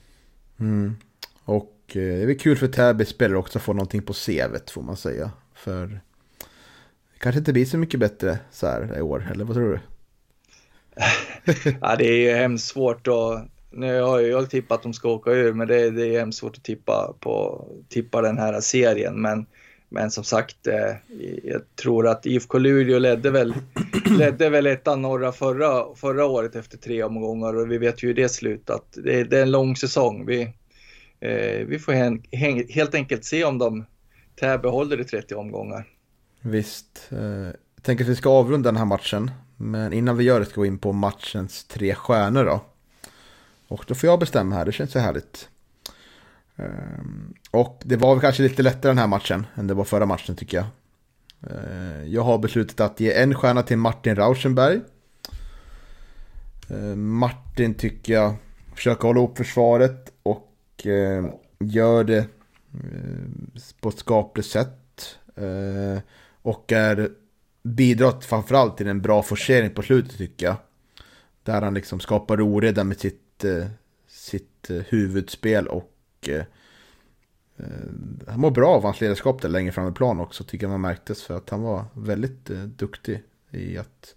Mm. 0.60 0.96
Och 1.46 1.76
eh, 1.88 1.94
det 1.94 2.22
är 2.22 2.26
väl 2.26 2.40
kul 2.40 2.58
för 2.58 2.68
Täby 2.68 3.06
spelare 3.06 3.38
också 3.38 3.60
att 3.60 3.64
få 3.64 3.74
någonting 3.74 4.02
på 4.02 4.14
CVt 4.14 4.72
får 4.72 4.82
man 4.82 4.98
säga. 4.98 5.32
För 5.54 5.88
det 7.14 7.20
kanske 7.20 7.40
inte 7.40 7.54
blir 7.54 7.66
så 7.66 7.78
mycket 7.78 8.00
bättre 8.00 8.40
så 8.52 8.68
här 8.68 8.98
i 8.98 9.02
år, 9.02 9.28
eller 9.32 9.46
vad 9.46 9.56
tror 9.56 9.70
du? 9.70 9.80
ja, 11.82 11.96
det 11.96 12.06
är 12.06 12.18
ju 12.18 12.32
hemskt 12.36 12.68
svårt 12.68 13.08
att... 13.08 13.59
Nu 13.72 14.02
har 14.02 14.20
jag 14.20 14.50
tippat 14.50 14.78
att 14.78 14.84
de 14.84 14.94
ska 14.94 15.10
åka 15.10 15.32
ur, 15.32 15.54
men 15.54 15.68
det, 15.68 15.92
det 15.92 16.16
är 16.16 16.20
hemskt 16.20 16.40
svårt 16.40 16.58
att 16.58 16.64
tippa, 16.64 17.14
på, 17.20 17.66
tippa 17.90 18.22
den 18.22 18.38
här 18.38 18.62
serien. 18.62 19.22
Men, 19.22 19.46
men 19.90 20.12
som 20.12 20.24
sagt, 20.24 20.68
eh, 20.68 20.96
jag 21.44 21.62
tror 21.76 22.08
att 22.08 22.26
IFK 22.26 22.58
Luleå 22.58 23.00
ledde 23.00 23.32
väl, 23.32 23.54
ledde 24.18 24.50
väl 24.50 24.68
ettan 24.68 25.02
norra 25.02 25.32
förra, 25.32 25.96
förra 25.96 26.26
året 26.26 26.56
efter 26.56 26.78
tre 26.78 27.04
omgångar 27.04 27.56
och 27.56 27.72
vi 27.72 27.78
vet 27.78 28.04
ju 28.04 28.08
hur 28.08 28.16
det 28.16 28.30
slutat. 28.30 28.86
Det, 29.04 29.24
det 29.24 29.38
är 29.38 29.42
en 29.42 29.52
lång 29.52 29.76
säsong. 29.76 30.26
Vi, 30.26 30.42
eh, 31.20 31.66
vi 31.68 31.80
får 31.80 31.92
hen, 31.92 32.24
hen, 32.32 32.64
helt 32.70 32.96
enkelt 32.96 33.26
se 33.26 33.44
om 33.44 33.58
de 33.58 33.86
Täby 34.40 34.68
håller 34.68 35.02
i 35.02 35.04
30 35.04 35.36
omgångar. 35.36 35.88
Visst. 36.42 37.08
Eh, 37.12 37.20
jag 37.76 37.84
tänker 37.84 38.04
att 38.04 38.10
vi 38.10 38.16
ska 38.16 38.30
avrunda 38.30 38.72
den 38.72 38.78
här 38.78 38.86
matchen 38.86 39.32
men 39.58 39.94
innan 39.94 40.18
vi 40.18 40.24
gör 40.24 40.40
det 40.40 40.46
ska 40.46 40.62
vi 40.62 40.68
gå 40.68 40.74
in 40.74 40.80
på 40.80 40.94
matchens 40.94 41.64
tre 41.64 41.96
stjärnor 41.96 42.46
då. 42.46 42.62
Och 43.70 43.86
då 43.88 43.96
får 43.96 44.10
jag 44.10 44.20
bestämma 44.20 44.56
här, 44.56 44.66
det 44.66 44.72
känns 44.72 44.92
så 44.92 45.00
härligt. 45.00 45.50
Ehm, 46.56 47.34
och 47.52 47.82
det 47.86 47.96
var 47.96 48.20
kanske 48.20 48.44
lite 48.44 48.64
lättare 48.64 48.90
den 48.90 48.98
här 48.98 49.08
matchen 49.08 49.46
än 49.56 49.68
det 49.68 49.74
var 49.74 49.84
förra 49.84 50.06
matchen 50.06 50.36
tycker 50.36 50.58
jag. 50.58 50.66
Ehm, 51.52 52.12
jag 52.12 52.22
har 52.22 52.38
beslutat 52.38 52.80
att 52.80 53.00
ge 53.00 53.14
en 53.14 53.36
stjärna 53.36 53.64
till 53.64 53.78
Martin 53.78 54.16
Rauschenberg. 54.16 54.82
Ehm, 56.70 57.10
Martin 57.14 57.74
tycker 57.74 58.14
jag 58.14 58.36
försöker 58.76 59.08
hålla 59.08 59.22
upp 59.22 59.38
försvaret 59.38 60.14
och 60.24 60.46
gör 61.60 62.04
det 62.04 62.26
på 63.82 63.90
ett 63.90 63.98
skapligt 64.00 64.48
sätt. 64.48 64.76
Och 66.42 66.72
är 66.72 67.10
bidrar 67.64 68.22
framförallt 68.22 68.78
till 68.78 68.88
en 68.88 69.02
bra 69.02 69.24
forcering 69.24 69.70
på 69.70 69.82
slutet 69.82 70.18
tycker 70.18 70.46
jag. 70.46 70.56
Där 71.44 71.62
han 71.62 71.74
liksom 71.74 72.00
skapar 72.00 72.42
oreda 72.42 72.84
med 72.84 73.00
sitt, 73.00 73.22
sitt 74.08 74.70
eh, 74.70 74.78
eh, 74.78 74.84
huvudspel 74.90 75.68
och 75.68 75.92
eh, 76.28 76.44
han 78.28 78.40
mår 78.40 78.52
bra 78.52 78.70
av 78.70 78.84
hans 78.84 79.02
ledarskap 79.02 79.42
där 79.42 79.50
längre 79.50 79.72
fram 79.72 79.90
i 79.90 79.92
plan 79.92 80.20
också 80.20 80.44
tycker 80.44 80.66
jag 80.66 80.72
man 80.72 80.82
märktes 80.82 81.24
för 81.24 81.38
att 81.38 81.50
han 81.50 81.62
var 81.62 81.86
väldigt 81.94 82.46
duktig 82.46 83.24
i 83.52 83.78
att 83.78 84.16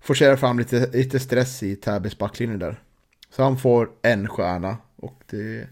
forcera 0.00 0.36
fram 0.36 0.58
lite, 0.58 0.90
lite 0.92 1.20
stress 1.20 1.62
i 1.62 1.76
Täbys 1.76 2.18
backlinje 2.18 2.56
där. 2.56 2.82
Så 3.30 3.42
han 3.42 3.58
får 3.58 3.90
en 4.02 4.28
stjärna 4.28 4.76
och 4.96 5.22
det 5.26 5.68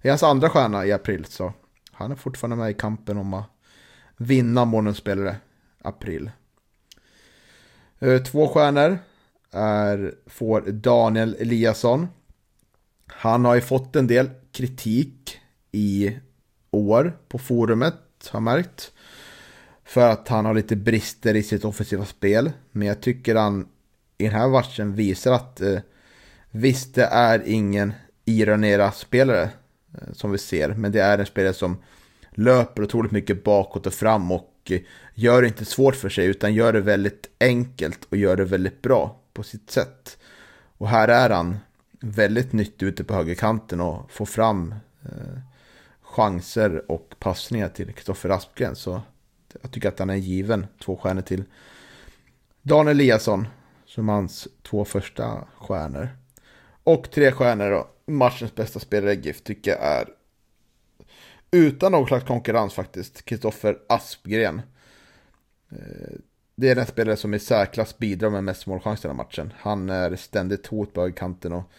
är 0.00 0.08
hans 0.08 0.22
andra 0.22 0.50
stjärna 0.50 0.86
i 0.86 0.92
april 0.92 1.24
så 1.24 1.52
han 1.92 2.12
är 2.12 2.16
fortfarande 2.16 2.56
med 2.56 2.70
i 2.70 2.74
kampen 2.74 3.16
om 3.16 3.34
att 3.34 3.50
vinna 4.16 4.64
månadens 4.64 4.98
spelare 4.98 5.36
april. 5.82 6.30
Två 8.24 8.48
stjärnor 8.48 8.98
är, 9.54 10.14
får 10.26 10.60
Daniel 10.60 11.36
Eliasson. 11.38 12.08
Han 13.06 13.44
har 13.44 13.54
ju 13.54 13.60
fått 13.60 13.96
en 13.96 14.06
del 14.06 14.30
kritik 14.52 15.38
i 15.72 16.18
år 16.70 17.18
på 17.28 17.38
forumet, 17.38 17.94
har 18.30 18.36
jag 18.36 18.42
märkt. 18.42 18.92
För 19.84 20.10
att 20.10 20.28
han 20.28 20.44
har 20.44 20.54
lite 20.54 20.76
brister 20.76 21.36
i 21.36 21.42
sitt 21.42 21.64
offensiva 21.64 22.04
spel. 22.04 22.52
Men 22.70 22.88
jag 22.88 23.00
tycker 23.00 23.34
han 23.34 23.68
i 24.18 24.24
den 24.24 24.32
här 24.32 24.48
matchen 24.48 24.94
visar 24.94 25.32
att 25.32 25.60
eh, 25.60 25.78
visst, 26.50 26.94
det 26.94 27.04
är 27.04 27.42
ingen 27.46 27.92
Iranera-spelare 28.24 29.42
eh, 29.94 30.12
som 30.12 30.32
vi 30.32 30.38
ser. 30.38 30.68
Men 30.68 30.92
det 30.92 31.00
är 31.00 31.18
en 31.18 31.26
spelare 31.26 31.54
som 31.54 31.76
löper 32.30 32.82
otroligt 32.82 33.12
mycket 33.12 33.44
bakåt 33.44 33.86
och 33.86 33.94
fram 33.94 34.32
och 34.32 34.52
eh, 34.70 34.80
gör 35.14 35.42
det 35.42 35.48
inte 35.48 35.64
svårt 35.64 35.94
för 35.94 36.08
sig 36.08 36.26
utan 36.26 36.54
gör 36.54 36.72
det 36.72 36.80
väldigt 36.80 37.30
enkelt 37.40 38.04
och 38.10 38.16
gör 38.16 38.36
det 38.36 38.44
väldigt 38.44 38.82
bra 38.82 39.20
på 39.34 39.42
sitt 39.42 39.70
sätt. 39.70 40.18
Och 40.78 40.88
här 40.88 41.08
är 41.08 41.30
han 41.30 41.58
väldigt 42.00 42.52
nyttig 42.52 42.86
ute 42.86 43.04
på 43.04 43.14
högerkanten 43.14 43.80
och 43.80 44.10
får 44.10 44.26
fram 44.26 44.74
eh, 45.02 45.38
chanser 46.02 46.90
och 46.90 47.14
passningar 47.18 47.68
till 47.68 47.92
Kristoffer 47.92 48.28
Aspgren. 48.28 48.76
Så 48.76 49.02
jag 49.62 49.70
tycker 49.70 49.88
att 49.88 49.98
han 49.98 50.10
är 50.10 50.14
given 50.14 50.66
två 50.84 50.96
stjärnor 50.96 51.22
till 51.22 51.44
Daniel 52.62 53.00
Eliasson 53.00 53.46
som 53.86 54.08
hans 54.08 54.48
två 54.62 54.84
första 54.84 55.44
stjärnor. 55.58 56.08
Och 56.84 57.10
tre 57.10 57.32
stjärnor 57.32 57.70
då. 57.70 57.88
Matchens 58.06 58.54
bästa 58.54 58.80
spelare 58.80 59.14
GIF 59.14 59.42
tycker 59.42 59.70
jag 59.70 59.82
är 59.82 60.08
utan 61.50 61.92
någon 61.92 62.06
slags 62.06 62.26
konkurrens 62.26 62.74
faktiskt, 62.74 63.24
Kristoffer 63.24 63.78
Aspgren. 63.88 64.62
Eh, 65.70 66.14
det 66.56 66.70
är 66.70 66.74
den 66.74 66.86
spelare 66.86 67.16
som 67.16 67.34
i 67.34 67.38
särklass 67.38 67.98
bidrar 67.98 68.30
med 68.30 68.44
mest 68.44 68.66
målchanser 68.66 69.10
i 69.10 69.14
matchen. 69.14 69.52
Han 69.56 69.90
är 69.90 70.16
ständigt 70.16 70.66
hot 70.66 70.92
på 70.92 71.00
högerkanten 71.00 71.52
och 71.52 71.72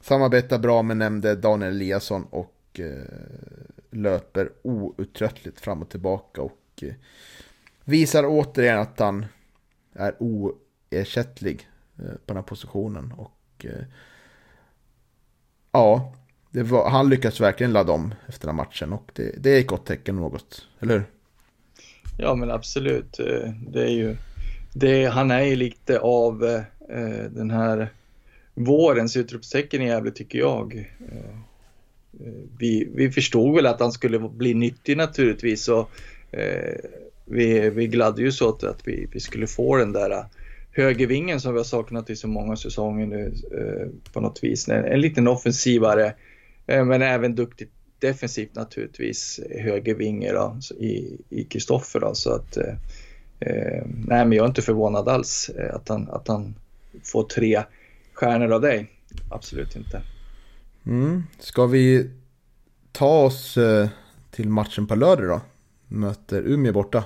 samarbetar 0.00 0.58
bra 0.58 0.82
med 0.82 0.96
nämnde 0.96 1.36
Daniel 1.36 1.72
Eliasson 1.72 2.24
och 2.30 2.80
eh, 2.80 3.04
löper 3.90 4.50
outtröttligt 4.62 5.60
fram 5.60 5.82
och 5.82 5.88
tillbaka 5.88 6.42
och 6.42 6.60
eh, 6.82 6.94
visar 7.84 8.24
återigen 8.26 8.78
att 8.78 8.98
han 8.98 9.26
är 9.92 10.14
oersättlig 10.18 11.68
eh, 11.98 12.04
på 12.04 12.20
den 12.26 12.36
här 12.36 12.42
positionen. 12.42 13.12
Och 13.12 13.66
eh, 13.66 13.84
ja, 15.72 16.14
var, 16.50 16.90
han 16.90 17.08
lyckas 17.08 17.40
verkligen 17.40 17.72
ladda 17.72 17.92
om 17.92 18.14
efter 18.26 18.46
den 18.46 18.56
här 18.58 18.64
matchen 18.64 18.92
och 18.92 19.10
det, 19.14 19.34
det 19.38 19.50
är 19.50 19.60
ett 19.60 19.66
gott 19.66 19.86
tecken 19.86 20.16
något, 20.16 20.68
eller 20.80 20.94
hur? 20.94 21.04
Ja 22.16 22.34
men 22.34 22.50
absolut. 22.50 23.18
Eh, 23.18 23.50
det 23.72 23.82
är 23.82 23.90
ju, 23.90 24.16
det, 24.74 25.04
han 25.04 25.30
är 25.30 25.42
ju 25.42 25.56
lite 25.56 25.98
av 25.98 26.44
eh, 26.44 27.24
den 27.30 27.50
här 27.50 27.88
vårens 28.54 29.16
utropstecken 29.16 29.82
i 29.82 29.86
Gävle 29.86 30.10
tycker 30.10 30.38
jag. 30.38 30.74
Eh, 30.74 31.16
eh, 32.26 32.42
vi, 32.58 32.88
vi 32.94 33.10
förstod 33.10 33.54
väl 33.54 33.66
att 33.66 33.80
han 33.80 33.92
skulle 33.92 34.18
bli 34.18 34.54
nyttig 34.54 34.96
naturligtvis 34.96 35.68
och 35.68 35.90
eh, 36.30 36.74
vi, 37.24 37.70
vi 37.70 37.86
gladde 37.86 38.28
oss 38.28 38.42
åt 38.42 38.64
att 38.64 38.88
vi, 38.88 39.08
vi 39.12 39.20
skulle 39.20 39.46
få 39.46 39.76
den 39.76 39.92
där 39.92 40.10
eh, 40.10 40.24
högervingen 40.72 41.40
som 41.40 41.52
vi 41.52 41.58
har 41.58 41.64
saknat 41.64 42.10
i 42.10 42.16
så 42.16 42.28
många 42.28 42.56
säsonger 42.56 43.06
nu 43.06 43.32
eh, 43.58 44.12
på 44.12 44.20
något 44.20 44.44
vis. 44.44 44.68
En, 44.68 44.84
en 44.84 45.00
liten 45.00 45.28
offensivare 45.28 46.14
Eh, 46.66 46.84
men 46.84 47.02
även 47.02 47.34
duktigt 47.34 47.73
defensivt 48.04 48.54
naturligtvis, 48.54 49.40
högervinge 49.50 50.32
då, 50.32 50.56
i 51.30 51.44
Kristoffer. 51.44 52.10
Så 52.14 52.34
att, 52.34 52.56
eh, 52.56 52.74
eh, 53.40 53.82
nej, 53.86 54.26
men 54.26 54.32
jag 54.32 54.44
är 54.44 54.48
inte 54.48 54.62
förvånad 54.62 55.08
alls 55.08 55.48
eh, 55.48 55.74
att 55.74 55.88
han, 55.88 56.08
att 56.10 56.28
han 56.28 56.54
får 57.02 57.24
tre 57.24 57.62
stjärnor 58.12 58.52
av 58.52 58.60
dig. 58.60 58.90
Absolut 59.30 59.76
inte. 59.76 60.02
Mm. 60.86 61.22
Ska 61.38 61.66
vi 61.66 62.10
ta 62.92 63.24
oss 63.24 63.58
till 64.30 64.48
matchen 64.48 64.86
på 64.86 64.94
lördag 64.94 65.28
då? 65.28 65.40
Möter 65.88 66.42
Umeå 66.42 66.72
borta. 66.72 67.04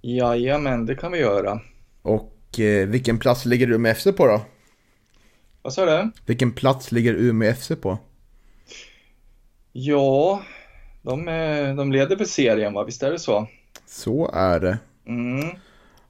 Jajamän, 0.00 0.86
det 0.86 0.94
kan 0.94 1.12
vi 1.12 1.18
göra. 1.18 1.60
Och 2.02 2.60
eh, 2.60 2.88
vilken 2.88 3.18
plats 3.18 3.44
ligger 3.44 3.70
Umeå 3.70 3.94
FC 3.94 4.04
på 4.16 4.26
då? 4.26 4.42
Vad 5.62 5.72
sa 5.72 5.84
du? 5.86 6.10
Vilken 6.26 6.52
plats 6.52 6.92
ligger 6.92 7.14
Umeå 7.14 7.54
FC 7.54 7.72
på? 7.82 7.98
Ja, 9.72 10.42
de, 11.02 11.24
de 11.76 11.92
leder 11.92 12.16
för 12.16 12.24
serien 12.24 12.72
va, 12.72 12.84
visst 12.84 13.02
är 13.02 13.10
det 13.10 13.18
så? 13.18 13.48
Så 13.86 14.30
är 14.34 14.60
det. 14.60 14.78
Mm. 15.06 15.56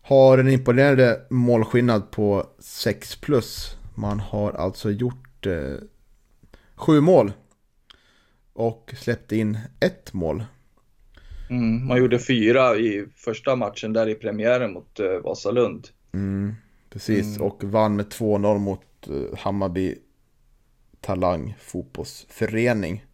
Har 0.02 0.38
en 0.38 0.48
imponerande 0.48 1.20
målskillnad 1.30 2.10
på 2.10 2.46
6 2.58 3.16
plus. 3.16 3.76
Man 3.94 4.20
har 4.20 4.52
alltså 4.52 4.90
gjort 4.90 5.46
eh, 5.46 5.74
sju 6.74 7.00
mål. 7.00 7.32
Och 8.52 8.94
släppte 8.96 9.36
in 9.36 9.58
ett 9.80 10.12
mål. 10.12 10.44
Mm, 11.50 11.86
man 11.86 11.98
gjorde 11.98 12.18
fyra 12.18 12.76
i 12.76 13.06
första 13.16 13.56
matchen 13.56 13.92
där 13.92 14.08
i 14.08 14.14
premiären 14.14 14.72
mot 14.72 15.00
eh, 15.00 15.18
Vasalund. 15.24 15.88
Mm, 16.12 16.54
precis, 16.90 17.36
mm. 17.36 17.42
och 17.48 17.64
vann 17.64 17.96
med 17.96 18.06
2-0 18.06 18.58
mot 18.58 18.80
eh, 19.06 19.38
Hammarby 19.38 19.94
Talang 21.00 21.54
fotbollsförening. 21.60 23.04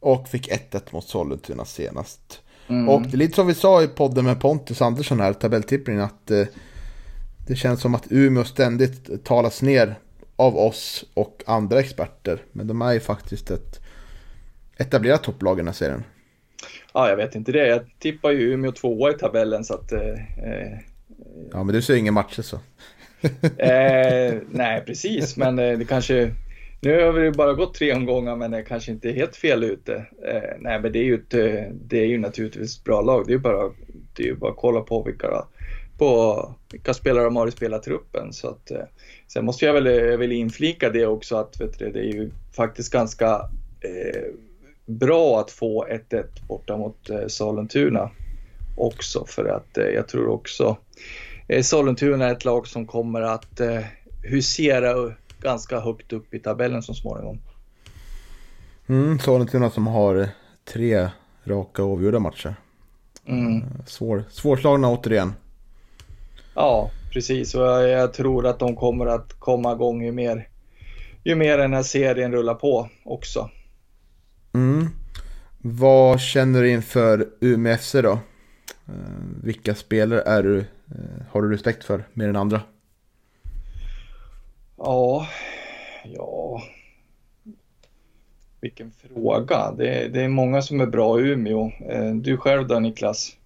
Och 0.00 0.28
fick 0.28 0.50
1-1 0.50 0.80
mot 0.90 1.04
Sollentuna 1.04 1.64
senast. 1.64 2.42
Mm. 2.68 2.88
Och 2.88 3.02
det 3.02 3.14
är 3.14 3.18
lite 3.18 3.34
som 3.34 3.46
vi 3.46 3.54
sa 3.54 3.82
i 3.82 3.88
podden 3.88 4.24
med 4.24 4.40
Pontus 4.40 4.82
Andersson 4.82 5.20
här, 5.20 5.32
tabelltippningen, 5.32 6.02
att 6.02 6.30
eh, 6.30 6.44
det 7.46 7.56
känns 7.56 7.80
som 7.80 7.94
att 7.94 8.06
Umeå 8.10 8.44
ständigt 8.44 9.24
talas 9.24 9.62
ner 9.62 9.94
av 10.36 10.58
oss 10.58 11.04
och 11.14 11.42
andra 11.46 11.80
experter. 11.80 12.42
Men 12.52 12.66
de 12.66 12.82
är 12.82 12.92
ju 12.92 13.00
faktiskt 13.00 13.50
ett 13.50 13.80
etablerat 14.76 15.22
topplag 15.22 15.56
i 15.56 15.60
den 15.60 15.66
här 15.66 15.74
serien. 15.74 16.04
Ja, 16.94 17.08
jag 17.08 17.16
vet 17.16 17.34
inte 17.34 17.52
det. 17.52 17.66
Jag 17.66 17.82
tippar 17.98 18.30
ju 18.30 18.52
Umeå 18.52 18.72
tvåa 18.72 19.10
i 19.10 19.14
tabellen 19.14 19.64
så 19.64 19.74
att... 19.74 19.92
Eh, 19.92 20.12
eh 20.44 20.78
ja, 21.52 21.64
men 21.64 21.74
du 21.74 21.82
ser 21.82 21.94
ingen 21.94 22.14
matcher 22.14 22.42
så. 22.42 22.56
eh, 23.58 24.34
nej, 24.50 24.82
precis, 24.86 25.36
men 25.36 25.58
eh, 25.58 25.78
det 25.78 25.84
kanske... 25.84 26.34
Nu 26.82 27.04
har 27.04 27.12
vi 27.12 27.30
bara 27.30 27.54
gått 27.54 27.74
tre 27.74 27.94
omgångar 27.94 28.36
men 28.36 28.54
är 28.54 28.62
kanske 28.62 28.92
inte 28.92 29.10
helt 29.10 29.36
fel 29.36 29.64
ute. 29.64 29.94
Eh, 30.26 30.58
nej 30.58 30.80
men 30.80 30.92
det 30.92 30.98
är 30.98 31.04
ju, 31.04 31.14
ett, 31.14 31.34
eh, 31.34 31.72
det 31.72 31.98
är 31.98 32.06
ju 32.06 32.18
naturligtvis 32.18 32.78
ett 32.78 32.84
bra 32.84 33.00
lag. 33.00 33.26
Det 33.26 33.32
är 33.32 33.34
ju 33.34 33.40
bara, 33.40 33.70
det 34.16 34.22
är 34.22 34.26
ju 34.26 34.36
bara 34.36 34.50
att 34.50 34.56
kolla 34.56 34.80
på 34.80 35.02
vilka, 35.02 35.44
på 35.98 36.54
vilka 36.72 36.94
spelare 36.94 37.24
de 37.24 37.36
har 37.36 37.48
i 37.48 37.50
spelartruppen. 37.50 38.32
Så 38.32 38.48
att, 38.48 38.70
eh, 38.70 38.84
sen 39.28 39.44
måste 39.44 39.64
jag 39.64 39.72
väl, 39.72 39.86
jag 39.86 40.18
vill 40.18 40.32
inflika 40.32 40.90
det 40.90 41.06
också 41.06 41.36
att 41.36 41.60
vet 41.60 41.78
du, 41.78 41.90
det 41.90 42.00
är 42.00 42.12
ju 42.12 42.30
faktiskt 42.56 42.92
ganska 42.92 43.26
eh, 43.80 44.22
bra 44.86 45.40
att 45.40 45.50
få 45.50 45.86
1-1 45.86 46.24
borta 46.48 46.76
mot 46.76 47.10
eh, 47.10 47.26
Sollentuna 47.26 48.10
också 48.76 49.24
för 49.26 49.44
att 49.44 49.78
eh, 49.78 49.84
jag 49.84 50.08
tror 50.08 50.28
också 50.28 50.76
eh, 51.48 51.62
Sollentuna 51.62 52.26
är 52.26 52.32
ett 52.32 52.44
lag 52.44 52.66
som 52.66 52.86
kommer 52.86 53.20
att 53.20 53.60
eh, 53.60 53.80
husera 54.22 55.14
ganska 55.40 55.80
högt 55.80 56.12
upp 56.12 56.34
i 56.34 56.38
tabellen 56.38 56.82
så 56.82 56.94
småningom. 56.94 57.40
Mm, 58.86 59.18
Sollentuna 59.18 59.70
som 59.70 59.86
har 59.86 60.28
tre 60.64 61.08
raka 61.44 61.82
avgjorda 61.82 62.18
matcher. 62.18 62.54
Mm. 63.26 63.56
Eh, 63.56 63.62
svår, 63.86 64.24
svårslagna 64.30 64.88
återigen. 64.88 65.32
Ja, 66.54 66.90
precis. 67.12 67.54
Och 67.54 67.62
jag, 67.62 67.88
jag, 67.88 68.12
tror 68.12 68.46
att 68.46 68.58
de 68.58 68.76
kommer 68.76 69.06
att 69.06 69.32
komma 69.38 69.72
igång 69.72 70.02
ju 70.02 70.12
mer, 70.12 70.48
ju 71.24 71.34
mer 71.34 71.58
den 71.58 71.72
här 71.72 71.82
serien 71.82 72.32
rullar 72.32 72.54
på 72.54 72.88
också. 73.04 73.50
Mm. 74.54 74.88
Vad 75.58 76.20
känner 76.20 76.62
du 76.62 76.70
inför 76.70 77.28
Umeå 77.40 77.76
FC 77.76 77.92
då? 77.92 78.12
Eh, 78.86 78.94
vilka 79.42 79.74
spelare 79.74 80.22
är 80.22 80.42
du, 80.42 80.58
eh, 80.58 81.26
har 81.30 81.42
du 81.42 81.52
respekt 81.52 81.84
för 81.84 82.04
mer 82.12 82.28
än 82.28 82.36
andra? 82.36 82.60
Ja, 84.82 85.28
ja. 86.04 86.62
Vilken 88.60 88.90
fråga. 88.90 89.72
Det, 89.72 90.08
det 90.08 90.22
är 90.22 90.28
många 90.28 90.62
som 90.62 90.80
är 90.80 90.86
bra 90.86 91.20
i 91.20 91.22
Umeå. 91.22 91.72
Eh, 91.88 92.14
du 92.14 92.36
själv 92.36 92.68
då 92.68 92.80
Niklas? 92.80 93.36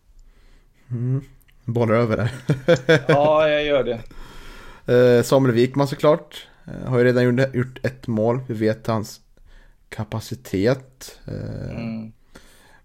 Mm. 0.91 1.25
Bollar 1.65 1.95
över 1.95 2.17
där. 2.17 2.33
ja, 3.09 3.49
jag 3.49 3.65
gör 3.65 3.85
det. 3.85 4.01
Eh, 4.95 5.23
Samuel 5.23 5.55
Wikman 5.55 5.89
såklart. 5.89 6.49
Eh, 6.67 6.89
har 6.89 6.99
ju 6.99 7.05
redan 7.05 7.39
gjort, 7.53 7.87
ett 7.87 8.07
mål. 8.07 8.41
Vi 8.49 8.55
vet 8.55 8.87
hans 8.87 9.21
kapacitet. 9.89 11.21
Mm. 11.27 12.13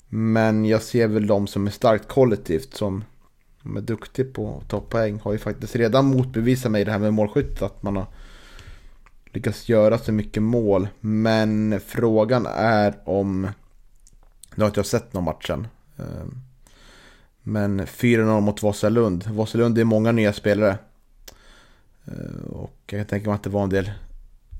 Men 0.08 0.66
jag 0.66 0.82
ser 0.82 1.08
väl 1.08 1.28
de 1.28 1.48
som 1.48 1.68
är 1.68 1.72
starkt 1.72 2.08
kollektivt 2.08 2.74
som 2.74 3.04
är 3.78 3.82
duktig 3.82 4.34
på 4.34 4.58
att 4.58 4.70
ta 4.70 4.80
poäng. 4.80 5.20
Har 5.24 5.32
ju 5.32 5.38
faktiskt 5.38 5.76
redan 5.76 6.06
motbevisat 6.06 6.72
mig 6.72 6.86
det 6.86 6.92
här 6.92 7.00
med 7.00 7.14
målskytt. 7.14 7.62
Att 7.62 7.84
man 7.84 7.96
har 7.96 8.06
lyckats 9.32 9.70
göra 9.70 9.98
så 9.98 10.12
mycket 10.12 10.44
mål. 10.44 10.88
Men 11.00 11.80
frågan 11.86 12.46
är 12.56 12.94
om... 13.06 13.42
Nu 14.56 14.64
har 14.64 14.68
inte 14.68 14.80
jag 14.80 14.86
sett 14.86 15.14
någon 15.14 15.24
matchen. 15.24 15.68
Ehm, 15.98 16.42
men 17.44 17.82
4-0 17.82 18.42
mot 18.42 18.64
Vasalund. 18.64 19.28
Vasalund 19.28 19.78
är 19.78 19.84
många 19.84 20.12
nya 20.12 20.34
spelare. 20.34 20.78
Eh, 22.06 22.44
och 22.50 22.80
jag 22.88 23.00
kan 23.00 23.06
tänka 23.06 23.30
mig 23.30 23.36
att 23.36 23.44
det 23.44 23.50
var 23.50 23.64
en 23.64 23.70
del 23.70 23.92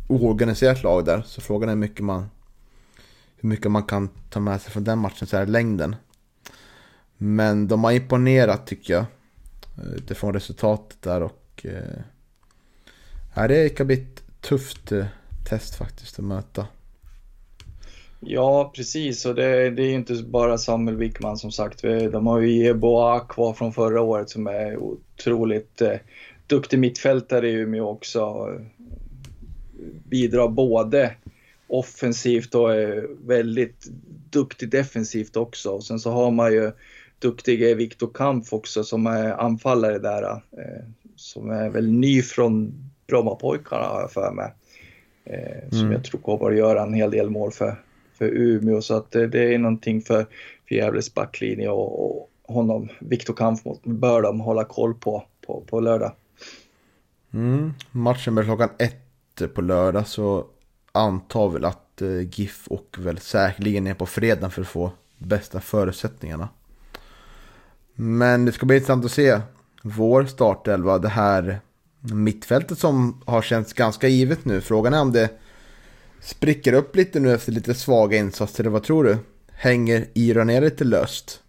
oorganiserat 0.08 0.84
lag 0.84 1.06
där. 1.06 1.22
Så 1.22 1.42
frågan 1.42 1.70
är 1.70 1.74
hur 1.74 1.80
mycket 1.80 2.04
man, 2.06 2.30
hur 3.38 3.50
mycket 3.50 3.72
man 3.72 3.84
kan 3.84 4.10
ta 4.30 4.40
med 4.40 4.62
sig 4.62 4.72
från 4.72 4.84
den 4.84 5.00
matchen 5.00 5.28
så 5.28 5.38
här 5.38 5.46
längden. 5.46 5.96
Men 7.18 7.68
de 7.68 7.84
har 7.84 7.92
imponerat 7.92 8.68
tycker 8.68 8.94
jag. 8.94 9.06
Eh, 9.78 9.94
utifrån 9.94 10.34
resultatet 10.34 11.02
där 11.02 11.24
och... 11.24 11.66
Eh, 11.66 12.02
det 13.48 13.70
kan 13.70 13.88
bli 13.88 14.08
tufft 14.42 14.92
eh, 14.92 15.06
test 15.50 15.76
faktiskt 15.76 16.20
att 16.20 16.26
möta. 16.26 16.68
Ja, 18.20 18.72
precis. 18.76 19.26
Och 19.26 19.36
det, 19.36 19.70
det 19.70 19.84
är 19.84 19.94
inte 19.94 20.14
bara 20.14 20.58
Samuel 20.58 20.98
Wickman 20.98 21.38
som 21.38 21.52
sagt. 21.52 21.82
De 22.12 22.28
har 22.28 22.40
ju 22.40 22.64
Jeboa 22.64 23.20
kvar 23.20 23.54
från 23.54 23.74
förra 23.74 24.02
året 24.02 24.30
som 24.30 24.48
är 24.48 24.78
otroligt 24.78 25.82
eh, 25.82 25.98
duktig 26.48 26.80
mittfältare 26.80 27.50
i 27.50 27.54
Umeå 27.54 27.88
också. 27.88 28.50
Bidrar 30.04 30.48
både 30.48 31.16
offensivt 31.68 32.56
och 32.56 32.74
är 32.76 33.08
väldigt 33.28 33.88
duktig 34.30 34.70
defensivt 34.70 35.36
också. 35.36 35.70
Och 35.70 35.84
sen 35.84 36.00
så 36.00 36.12
har 36.12 36.32
man 36.32 36.54
ju 36.54 36.72
duktige 37.20 37.76
Viktor 37.76 38.10
Kampf 38.14 38.54
också 38.54 38.84
som 38.84 39.08
är 39.08 39.32
anfallare 39.32 40.00
där. 40.00 40.32
Eh, 40.32 40.86
som 41.16 41.50
är 41.50 41.70
väl 41.70 41.92
ny 41.92 42.22
från 42.22 42.74
Brommapojkarna 43.10 43.86
har 43.86 44.02
jag 44.02 44.12
för 44.12 44.32
mig. 44.32 44.54
Eh, 45.26 45.70
som 45.70 45.80
mm. 45.80 45.92
jag 45.92 46.04
tror 46.04 46.22
kommer 46.22 46.52
att 46.52 46.58
göra 46.58 46.84
en 46.84 46.94
hel 46.94 47.12
del 47.12 47.30
mål 47.30 47.52
för, 47.52 47.76
för 48.14 48.26
Umeå. 48.26 48.82
Så 48.82 48.96
att 48.96 49.12
det, 49.12 49.28
det 49.28 49.54
är 49.54 49.58
någonting 49.58 50.02
för, 50.02 50.26
för 50.68 50.76
Gävles 50.76 51.14
backlinje 51.14 51.70
och, 51.70 52.06
och 52.06 52.30
honom, 52.44 52.90
Viktor 53.00 53.34
Kampf, 53.34 53.62
bör 53.84 54.22
de 54.22 54.40
hålla 54.40 54.64
koll 54.64 54.94
på 54.94 55.24
på, 55.50 55.64
på 55.70 55.80
lördag. 55.80 56.12
Mm. 57.34 57.74
Matchen 57.92 58.36
börjar 58.36 58.48
klockan 58.48 58.70
ett 58.78 59.54
på 59.54 59.62
lördag 59.62 60.08
så 60.08 60.46
antar 60.92 61.50
väl 61.50 61.66
att 61.66 62.02
eh, 62.02 62.40
GIF 62.40 62.68
och 62.68 62.96
väl 63.00 63.18
säkerligen 63.18 63.88
är 63.88 63.94
på 63.94 64.06
fredag 64.06 64.50
för 64.50 64.62
att 64.62 64.68
få 64.68 64.92
bästa 65.18 65.60
förutsättningarna. 65.60 66.50
Men 67.94 68.46
det 68.46 68.52
ska 68.52 68.66
bli 68.66 68.76
intressant 68.76 69.06
att 69.06 69.12
se 69.12 69.40
vår 69.84 70.26
startelva. 70.26 70.98
Det 70.98 71.10
här 71.10 71.60
mittfältet 72.02 72.80
som 72.80 73.22
har 73.26 73.42
känts 73.42 73.74
ganska 73.74 74.08
givet 74.08 74.46
nu. 74.46 74.62
Frågan 74.62 74.94
är 74.94 75.02
om 75.02 75.12
det 75.12 75.30
spricker 76.22 76.74
upp 76.74 76.96
lite 76.96 77.20
nu 77.20 77.34
efter 77.34 77.52
lite 77.52 77.74
svaga 77.74 78.18
insatser. 78.18 78.64
Vad 78.64 78.84
tror 78.84 79.04
du? 79.04 79.18
Hänger 79.52 80.06
Ira 80.14 80.44
ner 80.44 80.62
lite 80.62 80.84
löst? 80.84 81.44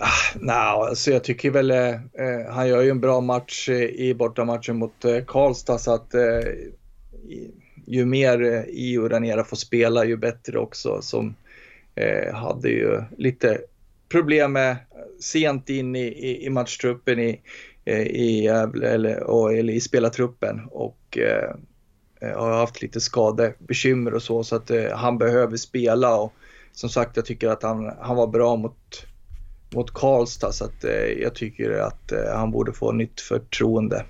Ah, 0.00 0.38
Nej, 0.40 0.56
alltså 0.56 1.10
jag 1.10 1.24
tycker 1.24 1.50
väl 1.50 1.70
eh, 1.70 1.88
eh 1.88 2.50
han 2.50 2.68
gör 2.68 2.82
ju 2.82 2.90
en 2.90 3.00
bra 3.00 3.20
match 3.20 3.68
eh, 3.68 3.82
i 3.82 4.14
bortamatchen 4.14 4.76
mot 4.76 5.04
eh, 5.04 5.24
Karlstad 5.26 5.78
så 5.78 5.94
att 5.94 6.14
eh, 6.14 6.40
ju 7.86 8.04
mer 8.04 8.42
eh, 8.42 8.62
Io 8.68 9.08
Ranera 9.08 9.44
får 9.44 9.56
spela 9.56 10.04
ju 10.04 10.16
bättre 10.16 10.58
också 10.58 11.02
som 11.02 11.34
eh, 11.94 12.34
hade 12.34 12.68
ju 12.68 13.02
lite 13.18 13.60
problem 14.08 14.52
med 14.52 14.76
sent 15.20 15.70
in 15.70 15.96
i, 15.96 16.06
i, 16.06 16.46
i 16.46 16.50
matchtruppen 16.50 17.18
i, 17.18 17.40
Eh, 17.88 18.02
i, 18.02 18.46
eller, 18.82 19.22
och, 19.22 19.54
eller 19.54 19.72
i 19.72 19.80
spelartruppen 19.80 20.60
och 20.70 21.18
eh, 21.18 21.50
eh, 22.20 22.38
har 22.38 22.52
haft 22.52 22.82
lite 22.82 23.00
skadebekymmer 23.00 24.14
och 24.14 24.22
så 24.22 24.44
så 24.44 24.56
att 24.56 24.70
eh, 24.70 24.92
han 24.94 25.18
behöver 25.18 25.56
spela 25.56 26.16
och 26.16 26.32
som 26.72 26.88
sagt 26.88 27.16
jag 27.16 27.24
tycker 27.24 27.48
att 27.48 27.62
han, 27.62 27.92
han 28.00 28.16
var 28.16 28.26
bra 28.26 28.56
mot, 28.56 29.06
mot 29.74 29.94
Karlstad 29.94 30.52
så 30.52 30.64
att 30.64 30.84
eh, 30.84 31.22
jag 31.22 31.34
tycker 31.34 31.78
att 31.78 32.12
eh, 32.12 32.34
han 32.34 32.50
borde 32.50 32.72
få 32.72 32.92
nytt 32.92 33.20
förtroende. 33.20 34.04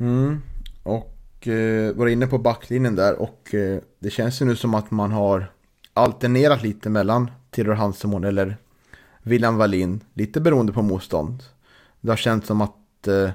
Mm. 0.00 0.42
Och 0.82 1.48
eh, 1.48 1.94
var 1.94 2.06
inne 2.06 2.26
på 2.26 2.38
backlinjen 2.38 2.96
där 2.96 3.20
och 3.20 3.54
eh, 3.54 3.78
det 3.98 4.10
känns 4.10 4.42
ju 4.42 4.46
nu 4.46 4.56
som 4.56 4.74
att 4.74 4.90
man 4.90 5.12
har 5.12 5.52
alternerat 5.94 6.62
lite 6.62 6.90
mellan 6.90 7.30
Theodor 7.50 7.72
Hansemon 7.72 8.24
eller 8.24 8.56
William 9.22 9.56
Wallin, 9.56 10.00
lite 10.14 10.40
beroende 10.40 10.72
på 10.72 10.82
motstånd. 10.82 11.42
Det 12.02 12.10
har 12.10 12.16
känts 12.16 12.46
som 12.46 12.60
att 12.60 13.08
eh, 13.08 13.30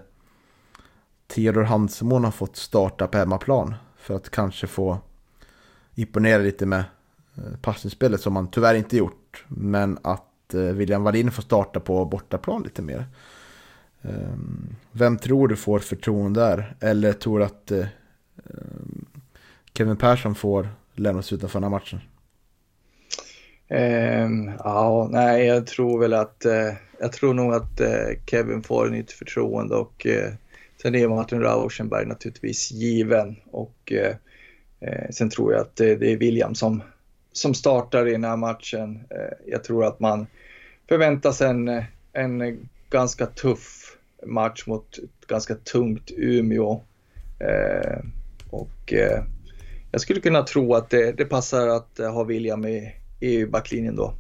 Theodor 1.28 1.64
Hansemon 1.64 2.24
har 2.24 2.32
fått 2.32 2.56
starta 2.56 3.08
på 3.08 3.18
hemmaplan. 3.18 3.76
För 3.98 4.16
att 4.16 4.30
kanske 4.30 4.68
få 4.68 4.98
imponera 5.96 6.42
lite 6.42 6.66
med 6.66 6.84
eh, 7.36 7.58
passningsspelet 7.62 8.22
som 8.22 8.36
han 8.36 8.48
tyvärr 8.48 8.76
inte 8.76 8.98
gjort. 8.98 9.46
Men 9.48 9.98
att 10.02 10.54
eh, 10.54 10.62
William 10.62 11.04
Wallin 11.04 11.32
får 11.32 11.44
starta 11.44 11.80
på 11.80 12.06
bortaplan 12.06 12.64
lite 12.64 12.82
mer. 12.82 13.06
Ehm, 14.02 14.76
vem 14.92 15.18
tror 15.18 15.48
du 15.48 15.56
får 15.56 15.80
förtroende 15.80 16.40
där? 16.40 16.76
Eller 16.80 17.14
tror 17.14 17.40
du 17.40 17.46
att 17.46 17.72
eh, 17.72 17.88
ehm, 18.36 19.06
Kevin 19.74 19.98
Persson 19.98 20.36
får 20.36 20.70
lämnas 20.94 21.34
utanför 21.34 21.60
den 21.60 21.72
här 21.72 21.80
matchen? 21.80 22.00
Um, 23.70 24.52
ja, 24.60 25.08
nej, 25.12 25.46
jag 25.46 25.68
tror 25.68 26.00
väl 26.00 26.14
att 26.14 26.46
uh, 26.46 26.74
jag 27.00 27.12
tror 27.12 27.34
nog 27.34 27.54
att 27.54 27.82
uh, 27.82 28.26
Kevin 28.26 28.64
får 28.64 28.90
nytt 28.90 29.12
förtroende 29.12 29.76
och 29.76 30.06
uh, 30.10 30.34
sen 30.82 30.96
är 30.96 31.08
Martin 31.08 31.42
Rauschenberg 31.42 32.06
naturligtvis 32.06 32.72
given 32.72 33.36
och 33.52 33.94
sen 35.10 35.30
tror 35.30 35.54
jag 35.54 35.62
att 35.62 35.76
det 35.76 36.12
är 36.12 36.18
William 36.18 36.56
som, 36.56 36.84
som 37.32 37.54
startar 37.54 38.08
i 38.08 38.12
den 38.12 38.24
här 38.24 38.38
matchen. 38.38 39.04
jag 39.46 39.64
tror 39.64 39.86
att 39.86 40.00
man 40.00 40.28
förväntar 40.90 41.32
sig 41.32 41.50
en, 41.50 41.84
en 42.14 42.70
ganska 42.90 43.26
tuff 43.26 43.98
match 44.26 44.68
mot 44.68 44.98
ett 44.98 45.28
ganska 45.28 45.56
tungt 45.56 46.12
Umeå 46.18 46.82
och 48.50 48.94
jag 49.92 50.02
skulle 50.02 50.22
kunna 50.22 50.44
tro 50.44 50.74
att 50.74 50.90
det, 50.90 51.12
det 51.12 51.26
passar 51.26 51.68
att 51.68 51.98
ha 51.98 52.24
William 52.24 52.66
i 52.66 52.94
i 53.20 53.46
backlinjen 53.46 53.96
då. 53.96 54.14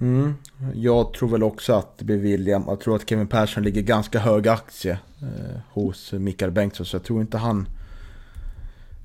Mm. 0.00 0.34
Jag 0.74 1.12
tror 1.12 1.28
väl 1.28 1.42
också 1.42 1.72
att 1.72 1.98
det 1.98 2.04
blir 2.04 2.16
William. 2.16 2.64
Jag 2.66 2.80
tror 2.80 2.96
att 2.96 3.08
Kevin 3.08 3.26
Persson 3.26 3.62
ligger 3.62 3.82
ganska 3.82 4.18
hög 4.18 4.48
aktie 4.48 4.98
eh, 5.22 5.60
hos 5.70 6.12
Mikael 6.12 6.50
Bengtsson. 6.50 6.86
Så 6.86 6.96
jag 6.96 7.04
tror 7.04 7.20
inte 7.20 7.38
han 7.38 7.68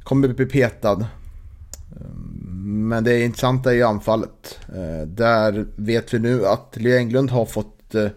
kommer 0.03 0.27
bli 0.27 0.45
petad. 0.45 1.07
Mm, 1.95 2.87
men 2.87 3.03
det 3.03 3.21
intressanta 3.21 3.71
är 3.71 3.75
ju 3.75 3.83
anfallet. 3.83 4.59
Eh, 4.67 5.07
där 5.07 5.65
vet 5.75 6.13
vi 6.13 6.19
nu 6.19 6.45
att 6.45 6.77
Leo 6.77 6.97
Englund 6.97 7.31
har 7.31 7.45
fått 7.45 7.95
eh, 7.95 8.07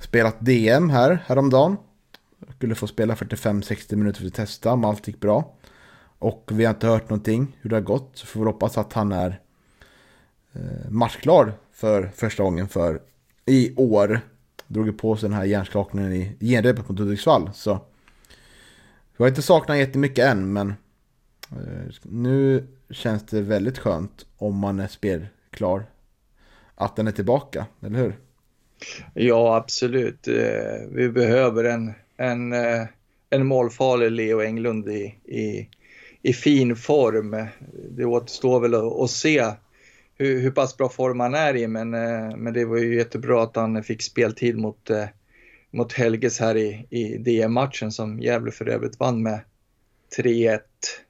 spelat 0.00 0.36
DM 0.40 0.90
här 0.90 1.24
häromdagen. 1.26 1.76
Skulle 2.56 2.74
få 2.74 2.86
spela 2.86 3.14
45-60 3.14 3.96
minuter 3.96 4.20
för 4.20 4.26
att 4.26 4.34
testa 4.34 4.72
om 4.72 4.84
allt 4.84 5.08
gick 5.08 5.20
bra. 5.20 5.54
Och 6.18 6.50
vi 6.52 6.64
har 6.64 6.74
inte 6.74 6.86
hört 6.86 7.10
någonting 7.10 7.56
hur 7.60 7.70
det 7.70 7.76
har 7.76 7.80
gått. 7.80 8.10
Så 8.14 8.26
får 8.26 8.40
vi 8.40 8.46
hoppas 8.46 8.78
att 8.78 8.92
han 8.92 9.12
är 9.12 9.40
Eh, 10.56 10.90
matchklar 10.90 11.52
för 11.72 12.10
första 12.14 12.42
gången 12.42 12.68
för 12.68 13.00
i 13.46 13.74
år. 13.76 14.20
Drog 14.66 14.86
ju 14.86 14.92
på 14.92 15.16
sig 15.16 15.28
den 15.28 15.38
här 15.38 15.44
hjärnskakningen 15.44 16.12
i 16.12 16.36
genrepet 16.40 16.88
mot 16.88 16.98
Hudiksvall. 16.98 17.50
Så 17.54 17.80
vi 19.16 19.24
har 19.24 19.28
inte 19.28 19.42
saknat 19.42 19.78
jättemycket 19.78 20.24
än 20.24 20.52
men 20.52 20.68
eh, 21.50 21.94
nu 22.02 22.66
känns 22.90 23.26
det 23.26 23.40
väldigt 23.40 23.78
skönt 23.78 24.26
om 24.36 24.58
man 24.58 24.80
är 24.80 24.88
spelklar. 24.88 25.84
Att 26.74 26.96
den 26.96 27.06
är 27.06 27.12
tillbaka, 27.12 27.66
eller 27.82 27.98
hur? 27.98 28.16
Ja, 29.14 29.56
absolut. 29.56 30.28
Eh, 30.28 30.88
vi 30.90 31.08
behöver 31.08 31.64
en, 31.64 31.92
en, 32.16 32.52
en 33.30 33.46
målfarlig 33.46 34.10
Leo 34.10 34.40
Englund 34.40 34.88
i, 34.88 35.04
i, 35.24 35.68
i 36.22 36.32
fin 36.32 36.76
form. 36.76 37.46
Det 37.90 38.04
återstår 38.04 38.60
väl 38.60 39.04
att 39.04 39.10
se 39.10 39.52
hur, 40.18 40.40
hur 40.40 40.50
pass 40.50 40.76
bra 40.76 40.88
form 40.88 41.20
han 41.20 41.34
är 41.34 41.56
i, 41.56 41.66
men, 41.66 41.94
eh, 41.94 42.36
men 42.36 42.52
det 42.52 42.64
var 42.64 42.76
ju 42.76 42.96
jättebra 42.96 43.42
att 43.42 43.56
han 43.56 43.82
fick 43.82 44.02
speltid 44.02 44.58
mot, 44.58 44.90
eh, 44.90 45.04
mot 45.70 45.92
Helges 45.92 46.40
här 46.40 46.56
i, 46.56 46.86
i 46.90 47.18
DM-matchen 47.18 47.92
som 47.92 48.20
Gävle 48.20 48.52
för 48.52 48.68
övrigt 48.68 49.00
vann 49.00 49.22
med 49.22 49.40
3-1. 50.16 50.60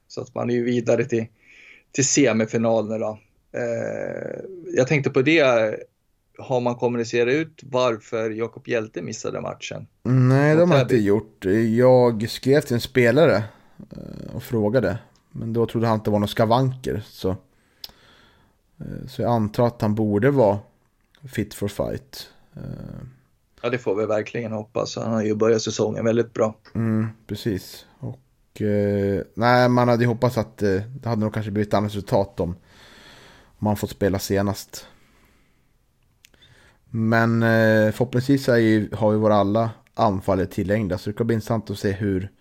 Så 0.07 0.21
att 0.21 0.35
man 0.35 0.49
är 0.49 0.53
ju 0.53 0.63
vidare 0.63 1.05
till, 1.05 1.25
till 1.91 2.07
semifinalen 2.07 2.99
då. 2.99 3.19
Eh, 3.51 4.39
jag 4.75 4.87
tänkte 4.87 5.09
på 5.09 5.21
det, 5.21 5.41
har 6.37 6.61
man 6.61 6.75
kommunicerat 6.75 7.33
ut 7.33 7.61
varför 7.63 8.29
Jakob 8.29 8.67
Hjälte 8.67 9.01
missade 9.01 9.41
matchen? 9.41 9.87
Nej, 10.03 10.55
de 10.55 10.71
har 10.71 10.81
inte 10.81 10.97
gjort. 10.97 11.45
Jag 11.77 12.29
skrev 12.29 12.61
till 12.61 12.73
en 12.73 12.81
spelare 12.81 13.43
och 14.33 14.43
frågade. 14.43 14.97
Men 15.31 15.53
då 15.53 15.65
trodde 15.65 15.87
han 15.87 15.97
att 15.97 16.05
det 16.05 16.11
var 16.11 16.19
några 16.19 16.27
skavanker. 16.27 17.03
Så 17.05 17.35
så 19.07 19.21
jag 19.21 19.31
antar 19.31 19.67
att 19.67 19.81
han 19.81 19.95
borde 19.95 20.31
vara 20.31 20.59
fit 21.23 21.53
for 21.53 21.67
fight. 21.67 22.29
Eh, 22.55 22.61
ja, 23.61 23.69
det 23.69 23.77
får 23.77 23.95
vi 23.95 24.05
verkligen 24.05 24.51
hoppas. 24.51 24.95
Han 24.95 25.13
har 25.13 25.23
ju 25.23 25.35
börjat 25.35 25.61
säsongen 25.61 26.05
väldigt 26.05 26.33
bra. 26.33 26.55
Mm, 26.75 27.07
precis. 27.27 27.85
Och 27.99 28.61
eh, 28.61 29.23
nej, 29.33 29.69
man 29.69 29.87
hade 29.87 30.03
ju 30.03 30.07
hoppats 30.07 30.37
att 30.37 30.63
eh, 30.63 30.81
det 31.01 31.09
hade 31.09 31.21
nog 31.21 31.33
kanske 31.33 31.51
blivit 31.51 31.67
ett 31.67 31.73
annat 31.73 31.91
resultat 31.91 32.39
om 32.39 32.55
man 33.57 33.77
fått 33.77 33.89
spela 33.89 34.19
senast. 34.19 34.87
Men 36.89 37.43
eh, 37.43 37.91
förhoppningsvis 37.91 38.49
är 38.49 38.57
ju, 38.57 38.89
har 38.93 39.11
ju 39.11 39.17
våra 39.17 39.35
alla 39.35 39.69
anfall 39.93 40.47
tillgängliga. 40.47 40.97
Så 40.97 41.09
det 41.09 41.15
kan 41.15 41.27
bli 41.27 41.33
intressant 41.33 41.69
att 41.69 41.79
se 41.79 41.91
hur 41.91 42.31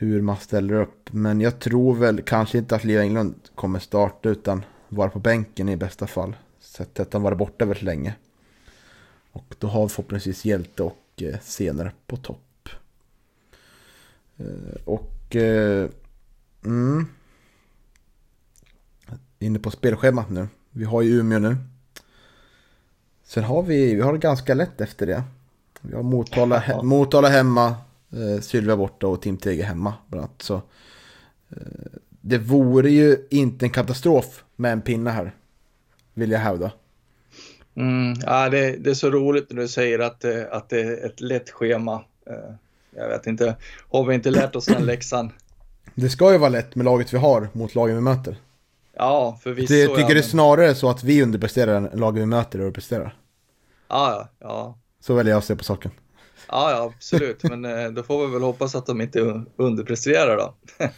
hur 0.00 0.22
man 0.22 0.36
ställer 0.36 0.74
upp. 0.74 1.12
Men 1.12 1.40
jag 1.40 1.58
tror 1.58 1.94
väl 1.94 2.22
kanske 2.22 2.58
inte 2.58 2.76
att 2.76 2.84
Leo 2.84 3.00
Englund 3.00 3.34
kommer 3.54 3.78
starta 3.78 4.28
utan 4.28 4.64
vara 4.88 5.10
på 5.10 5.18
bänken 5.18 5.68
i 5.68 5.76
bästa 5.76 6.06
fall. 6.06 6.36
Sett 6.60 7.00
att 7.00 7.12
han 7.12 7.22
varit 7.22 7.38
borta 7.38 7.64
väldigt 7.64 7.82
länge. 7.82 8.14
Och 9.32 9.54
då 9.58 9.66
har 9.66 9.82
vi 9.82 9.88
förhoppningsvis 9.88 10.44
Hjälte 10.44 10.82
och 10.82 11.02
eh, 11.16 11.38
Senare 11.42 11.92
på 12.06 12.16
topp. 12.16 12.68
Eh, 14.36 14.80
och... 14.84 15.36
Eh, 15.36 15.88
mm, 16.64 17.06
inne 19.38 19.58
på 19.58 19.70
spelschemat 19.70 20.30
nu. 20.30 20.48
Vi 20.70 20.84
har 20.84 21.02
ju 21.02 21.20
Umeå 21.20 21.38
nu. 21.38 21.56
Sen 23.24 23.44
har 23.44 23.62
vi, 23.62 23.94
vi 23.94 24.00
har 24.00 24.12
det 24.12 24.18
ganska 24.18 24.54
lätt 24.54 24.80
efter 24.80 25.06
det. 25.06 25.22
Vi 25.80 25.94
har 25.94 26.02
Motala, 26.02 26.82
Motala 26.82 27.28
hemma, 27.28 27.74
Eh, 28.12 28.40
Sylvia 28.40 28.76
borta 28.76 29.06
och 29.06 29.22
Tim 29.22 29.36
Tege 29.36 29.62
hemma. 29.62 29.94
Bland 30.08 30.24
annat. 30.24 30.42
Så, 30.42 30.54
eh, 30.54 32.00
det 32.20 32.38
vore 32.38 32.90
ju 32.90 33.26
inte 33.30 33.66
en 33.66 33.70
katastrof 33.70 34.44
med 34.56 34.72
en 34.72 34.80
pinne 34.80 35.10
här. 35.10 35.34
Vill 36.14 36.30
jag 36.30 36.38
hävda. 36.38 36.72
Mm, 37.74 38.14
ja, 38.26 38.48
det, 38.48 38.76
det, 38.76 38.90
är 38.90 38.94
så 38.94 39.10
roligt 39.10 39.50
när 39.50 39.62
du 39.62 39.68
säger 39.68 39.98
att, 39.98 40.24
att 40.50 40.68
det 40.68 40.80
är 40.80 41.06
ett 41.06 41.20
lätt 41.20 41.50
schema. 41.50 42.04
Eh, 42.26 42.54
jag 42.96 43.08
vet 43.08 43.26
inte, 43.26 43.56
har 43.88 44.04
vi 44.04 44.14
inte 44.14 44.30
lärt 44.30 44.56
oss 44.56 44.66
den 44.66 44.86
läxan? 44.86 45.32
Det 45.94 46.08
ska 46.08 46.32
ju 46.32 46.38
vara 46.38 46.50
lätt 46.50 46.74
med 46.74 46.84
laget 46.84 47.14
vi 47.14 47.18
har 47.18 47.48
mot 47.52 47.74
lagen 47.74 47.94
vi 47.94 48.00
möter. 48.00 48.36
Ja, 48.96 49.38
förvisso. 49.42 49.74
Jag 49.74 49.90
tycker 49.90 50.02
ja, 50.02 50.14
det 50.14 50.20
är 50.20 50.22
snarare 50.22 50.74
så 50.74 50.90
att 50.90 51.04
vi 51.04 51.22
underpresterar 51.22 51.74
än 51.74 52.00
lagen 52.00 52.20
vi 52.20 52.26
möter 52.26 52.60
och 52.60 52.74
presterar. 52.74 53.16
Ja, 53.88 54.28
ja. 54.38 54.78
Så 55.00 55.14
väljer 55.14 55.32
jag 55.32 55.38
att 55.38 55.44
se 55.44 55.56
på 55.56 55.64
saken. 55.64 55.90
Ja, 56.50 56.70
ja 56.70 56.92
absolut. 56.94 57.42
Men 57.42 57.64
eh, 57.64 57.90
då 57.90 58.02
får 58.02 58.26
vi 58.26 58.32
väl 58.32 58.42
hoppas 58.42 58.74
att 58.74 58.86
de 58.86 59.00
inte 59.00 59.42
underpresterar 59.56 60.36
då. 60.36 60.54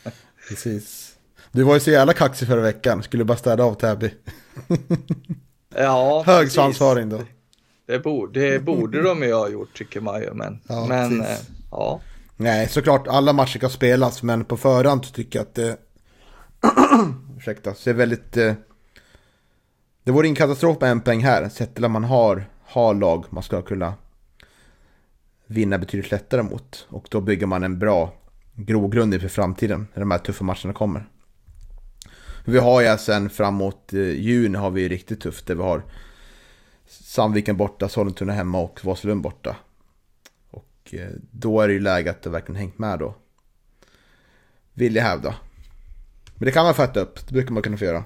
Precis. 0.49 1.17
Du 1.53 1.63
var 1.63 1.75
ju 1.75 1.81
så 1.81 1.91
jävla 1.91 2.13
kaxig 2.13 2.49
förra 2.49 2.61
veckan. 2.61 3.03
Skulle 3.03 3.25
bara 3.25 3.39
städa 3.39 3.65
av 3.65 3.75
Täby. 3.75 4.15
ja, 5.75 6.23
Hög 6.27 6.51
svansföring 6.51 7.09
då. 7.09 7.21
Det 7.87 7.99
borde, 7.99 8.51
det 8.51 8.59
borde 8.59 9.03
de 9.03 9.23
ju 9.23 9.35
ha 9.35 9.49
gjort 9.49 9.75
tycker 9.75 10.01
man 10.01 10.21
ju. 10.21 10.35
Men, 10.35 10.61
ja, 10.69 10.87
men 10.89 11.21
eh, 11.21 11.39
ja. 11.71 12.01
Nej, 12.37 12.69
såklart 12.69 13.09
alla 13.09 13.33
matcher 13.33 13.59
kan 13.59 13.71
spelas. 13.71 14.23
Men 14.23 14.45
på 14.45 14.57
förhand 14.57 15.13
tycker 15.13 15.39
jag 15.39 15.47
att 15.47 15.55
det... 15.55 15.77
ursäkta, 17.37 17.75
ser 17.75 17.95
väldigt... 17.95 18.37
Eh... 18.37 18.55
Det 20.05 20.13
vore 20.13 20.29
en 20.29 20.35
katastrof 20.35 20.81
med 20.81 20.91
en 20.91 21.01
poäng 21.01 21.25
här. 21.25 21.49
Sett 21.49 21.75
till 21.75 21.85
att 21.85 21.91
man 21.91 22.05
har, 22.05 22.45
har 22.65 22.95
lag 22.95 23.25
man 23.31 23.43
ska 23.43 23.63
kunna 23.63 23.95
vinna 25.53 25.79
betydligt 25.79 26.11
lättare 26.11 26.43
mot. 26.43 26.87
Och 26.89 27.07
då 27.11 27.21
bygger 27.21 27.47
man 27.47 27.63
en 27.63 27.79
bra 27.79 28.15
grogrund 28.55 29.15
inför 29.15 29.29
framtiden 29.29 29.87
när 29.95 30.01
de 30.01 30.11
här 30.11 30.19
tuffa 30.19 30.45
matcherna 30.45 30.73
kommer. 30.73 31.09
Vi 32.45 32.59
har 32.59 32.83
ju 32.83 32.99
sen 32.99 33.31
framåt 33.31 33.93
eh, 33.93 34.01
juni 34.01 34.59
har 34.59 34.71
vi 34.71 34.89
riktigt 34.89 35.21
tufft 35.21 35.47
där 35.47 35.55
vi 35.55 35.63
har 35.63 35.83
Sandviken 36.87 37.57
borta, 37.57 37.89
Sollentuna 37.89 38.33
hemma 38.33 38.61
och 38.61 38.85
Vasalund 38.85 39.23
borta. 39.23 39.57
Och 40.51 40.95
eh, 40.95 41.09
då 41.31 41.61
är 41.61 41.69
det 41.69 41.75
ju 41.75 41.81
läge 41.81 42.11
att 42.11 42.23
det 42.23 42.31
verkligen 42.31 42.57
hängt 42.61 42.79
med 42.79 42.99
då. 42.99 43.15
Vill 44.73 44.97
jag 44.97 45.03
hävda. 45.03 45.35
Men 46.35 46.47
det 46.47 46.53
kan 46.53 46.65
man 46.65 46.75
få 46.75 46.83
äta 46.83 47.01
upp, 47.01 47.27
det 47.27 47.33
brukar 47.33 47.53
man 47.53 47.63
kunna 47.63 47.77
få 47.77 47.85
göra. 47.85 48.05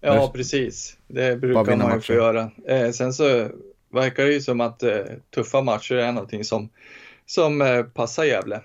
Ja, 0.00 0.30
precis. 0.34 0.96
Det 1.06 1.40
brukar 1.40 1.76
man 1.76 1.94
ju 1.94 2.00
få 2.00 2.12
göra. 2.12 2.50
Eh, 2.68 2.90
sen 2.90 3.12
så 3.12 3.50
verkar 3.92 4.24
det 4.24 4.32
ju 4.32 4.40
som 4.40 4.60
att 4.60 4.82
eh, 4.82 5.04
tuffa 5.34 5.62
matcher 5.62 5.94
är 5.94 6.12
någonting 6.12 6.44
som, 6.44 6.68
som 7.26 7.62
eh, 7.62 7.82
passar 7.82 8.24
Gävle 8.24 8.60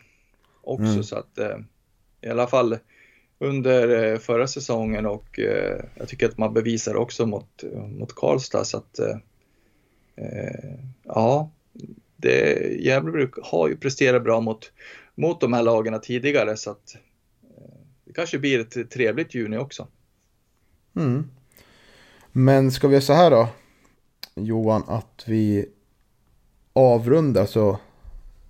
också. 0.62 0.84
Mm. 0.84 1.04
Så 1.04 1.16
att 1.16 1.38
eh, 1.38 1.58
i 2.22 2.30
alla 2.30 2.48
fall 2.48 2.78
under 3.40 4.04
eh, 4.04 4.20
förra 4.20 4.48
säsongen 4.48 5.06
och 5.06 5.40
eh, 5.40 5.84
jag 5.96 6.08
tycker 6.08 6.28
att 6.28 6.38
man 6.38 6.54
bevisar 6.54 6.96
också 6.96 7.26
mot, 7.26 7.64
mot 8.00 8.16
Karlstad. 8.16 8.66
Så 8.66 8.78
att 8.78 9.00
eh, 9.00 9.16
ja, 11.04 11.52
det, 12.16 12.54
Gävle 12.80 13.30
har 13.44 13.68
ju 13.68 13.78
presterat 13.78 14.24
bra 14.24 14.42
mot, 14.42 14.72
mot 15.16 15.42
de 15.42 15.54
här 15.54 15.64
lagarna 15.64 16.00
tidigare 16.00 16.58
så 16.58 16.72
att 16.72 16.98
det 18.06 18.14
kanske 18.14 18.40
blir 18.40 18.60
ett 18.60 18.92
trevligt 18.92 19.36
juni 19.36 19.58
också. 19.58 19.88
Mm. 20.96 21.30
Men 22.32 22.72
ska 22.72 22.88
vi 22.88 22.94
göra 22.94 23.02
så 23.02 23.14
här 23.14 23.32
då, 23.32 23.48
Johan, 24.38 24.84
att 24.88 25.24
vi 25.26 25.66
avrundar 26.74 27.46
så 27.46 27.80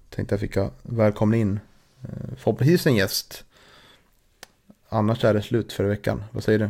tänkte 0.10 0.34
jag 0.34 0.40
fick 0.40 0.58
välkomna 0.82 1.38
in 1.38 1.60
eh, 2.04 2.38
förhoppningsvis 2.38 2.88
en 2.88 2.96
gäst. 2.96 3.44
Annars 4.90 5.24
är 5.24 5.34
det 5.34 5.42
slut 5.42 5.74
för 5.74 5.84
veckan. 5.84 6.24
Vad 6.32 6.44
säger 6.44 6.60
du? 6.60 6.70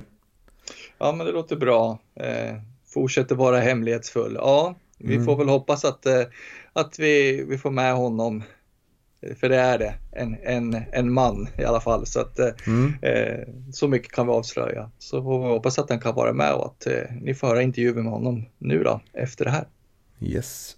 Ja, 0.97 1.11
men 1.11 1.25
det 1.25 1.31
låter 1.31 1.55
bra. 1.55 1.99
Eh, 2.15 2.55
fortsätter 2.85 3.35
vara 3.35 3.59
hemlighetsfull. 3.59 4.33
Ja, 4.35 4.75
vi 4.97 5.13
mm. 5.13 5.25
får 5.25 5.35
väl 5.35 5.49
hoppas 5.49 5.85
att, 5.85 6.05
eh, 6.05 6.23
att 6.73 6.99
vi, 6.99 7.43
vi 7.43 7.57
får 7.57 7.71
med 7.71 7.95
honom. 7.95 8.43
För 9.39 9.49
det 9.49 9.55
är 9.55 9.77
det, 9.77 9.93
en, 10.11 10.37
en, 10.43 10.83
en 10.91 11.13
man 11.13 11.47
i 11.57 11.63
alla 11.63 11.79
fall. 11.79 12.05
Så, 12.05 12.19
att, 12.19 12.39
eh, 12.39 12.49
mm. 12.67 12.93
eh, 13.01 13.47
så 13.73 13.87
mycket 13.87 14.11
kan 14.11 14.27
vi 14.27 14.33
avslöja. 14.33 14.91
Så 14.97 15.23
får 15.23 15.39
vi 15.39 15.47
hoppas 15.47 15.79
att 15.79 15.89
han 15.89 15.99
kan 15.99 16.15
vara 16.15 16.33
med 16.33 16.53
och 16.53 16.65
att 16.65 16.87
eh, 16.87 17.03
ni 17.21 17.33
får 17.33 17.47
höra 17.47 17.61
intervjuer 17.61 18.03
med 18.03 18.11
honom 18.11 18.45
nu 18.57 18.83
då, 18.83 19.01
efter 19.13 19.45
det 19.45 19.51
här. 19.51 19.65
Yes. 20.21 20.77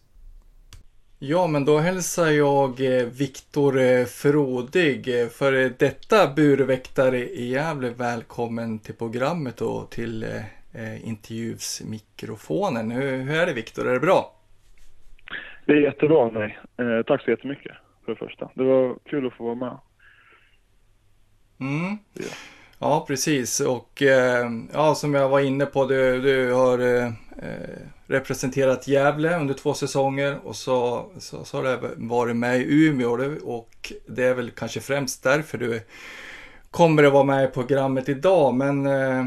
Ja, 1.19 1.47
men 1.47 1.65
då 1.65 1.77
hälsar 1.77 2.27
jag 2.27 2.81
eh, 2.81 3.05
Viktor 3.05 3.79
eh, 3.79 4.05
Frodig, 4.05 5.31
för 5.31 5.51
detta 5.79 6.33
burväktare 6.35 7.19
i 7.19 7.49
Gävle, 7.49 7.89
välkommen 7.89 8.79
till 8.79 8.95
programmet 8.95 9.61
och 9.61 9.89
till 9.89 10.23
eh, 10.73 11.07
intervjusmikrofonen. 11.07 12.91
Hur, 12.91 13.17
hur 13.17 13.39
är 13.39 13.45
det 13.45 13.53
Viktor, 13.53 13.87
är 13.87 13.93
det 13.93 13.99
bra? 13.99 14.35
Det 15.65 15.71
är 15.71 15.81
jättebra, 15.81 16.31
nej. 16.31 16.59
Eh, 16.77 17.03
tack 17.05 17.21
så 17.23 17.31
jättemycket 17.31 17.71
för 18.15 18.25
det 18.25 18.29
första. 18.29 18.51
Det 18.55 18.63
var 18.63 18.97
kul 19.09 19.27
att 19.27 19.33
få 19.33 19.43
vara 19.43 19.55
med. 19.55 19.77
Mm. 21.59 21.97
Ja. 22.13 22.25
ja, 22.79 23.05
precis. 23.07 23.59
Och 23.59 24.01
eh, 24.01 24.49
ja, 24.73 24.95
som 24.95 25.13
jag 25.13 25.29
var 25.29 25.39
inne 25.39 25.65
på, 25.65 25.85
du, 25.85 26.21
du 26.21 26.53
har 26.53 26.79
eh, 26.79 27.11
representerat 28.07 28.87
Gävle 28.87 29.39
under 29.39 29.53
två 29.53 29.73
säsonger 29.73 30.39
och 30.43 30.55
så, 30.55 31.05
så, 31.17 31.43
så 31.43 31.57
har 31.57 31.63
du 31.63 32.05
varit 32.07 32.35
med 32.35 32.61
i 32.61 32.87
Umeå 32.87 33.37
och 33.43 33.93
det 34.07 34.23
är 34.23 34.33
väl 34.33 34.51
kanske 34.51 34.79
främst 34.79 35.23
därför 35.23 35.57
du 35.57 35.81
kommer 36.71 37.03
att 37.03 37.13
vara 37.13 37.23
med 37.23 37.43
i 37.43 37.47
programmet 37.47 38.09
idag. 38.09 38.53
Men 38.53 38.85
eh, 38.85 39.25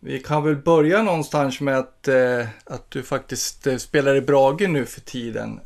vi 0.00 0.18
kan 0.18 0.44
väl 0.44 0.56
börja 0.56 1.02
någonstans 1.02 1.60
med 1.60 1.78
att, 1.78 2.08
eh, 2.08 2.48
att 2.64 2.90
du 2.90 3.02
faktiskt 3.02 3.66
eh, 3.66 3.76
spelar 3.76 4.14
i 4.14 4.20
Brage 4.20 4.68
nu 4.68 4.86
för 4.86 5.00
tiden. 5.00 5.60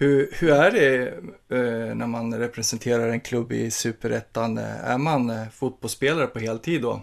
Hur, 0.00 0.28
hur 0.40 0.50
är 0.50 0.70
det 0.70 1.08
eh, 1.56 1.94
när 1.94 2.06
man 2.06 2.34
representerar 2.34 3.08
en 3.08 3.20
klubb 3.20 3.52
i 3.52 3.70
Superettan? 3.70 4.58
Är 4.58 4.98
man 4.98 5.30
eh, 5.30 5.48
fotbollsspelare 5.52 6.26
på 6.26 6.38
heltid 6.38 6.82
då? 6.82 7.02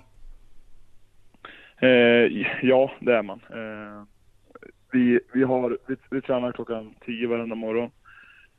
Eh, 1.81 2.25
ja, 2.61 2.91
det 2.99 3.13
är 3.13 3.23
man 3.23 3.41
eh, 3.49 4.03
vi, 4.91 5.19
vi, 5.33 5.43
har, 5.43 5.77
vi, 5.87 5.95
vi 6.09 6.21
tränar 6.21 6.51
klockan 6.51 6.93
tio 7.05 7.27
varenda 7.27 7.55
morgon. 7.55 7.91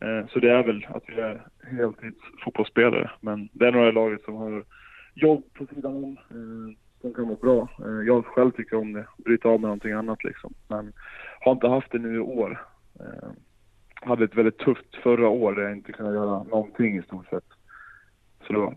Eh, 0.01 0.27
så 0.29 0.39
det 0.39 0.51
är 0.51 0.63
väl 0.63 0.87
att 0.89 1.03
vi 1.07 1.21
är 1.21 1.47
heltidsfotbollsspelare. 1.79 3.11
Men 3.21 3.49
det 3.53 3.67
är 3.67 3.73
några 3.73 3.89
i 3.89 3.93
laget 3.93 4.23
som 4.25 4.37
har 4.37 4.65
jobb 5.15 5.43
på 5.55 5.67
sidan 5.67 6.05
om 6.05 6.19
eh, 6.31 6.77
som 7.01 7.15
kan 7.15 7.29
vara 7.29 7.39
bra. 7.41 7.69
Eh, 7.85 8.07
jag 8.07 8.25
själv 8.25 8.51
tycker 8.51 8.77
om 8.77 8.93
det, 8.93 9.07
bryta 9.17 9.49
av 9.49 9.61
med 9.61 9.69
någonting 9.69 9.93
annat 9.93 10.25
liksom. 10.25 10.55
Men 10.69 10.93
har 11.41 11.53
inte 11.53 11.69
haft 11.69 11.93
det 11.93 11.99
nu 11.99 12.15
i 12.15 12.19
år. 12.19 12.61
Hade 14.01 14.25
ett 14.25 14.35
väldigt 14.35 14.59
tufft 14.59 14.97
förra 15.03 15.29
år 15.29 15.53
där 15.53 15.63
jag 15.63 15.73
inte 15.73 15.93
kunde 15.93 16.15
göra 16.15 16.43
någonting 16.43 16.99
i 16.99 17.03
stort 17.03 17.29
sett. 17.29 17.45
Så 18.47 18.53
då 18.53 18.75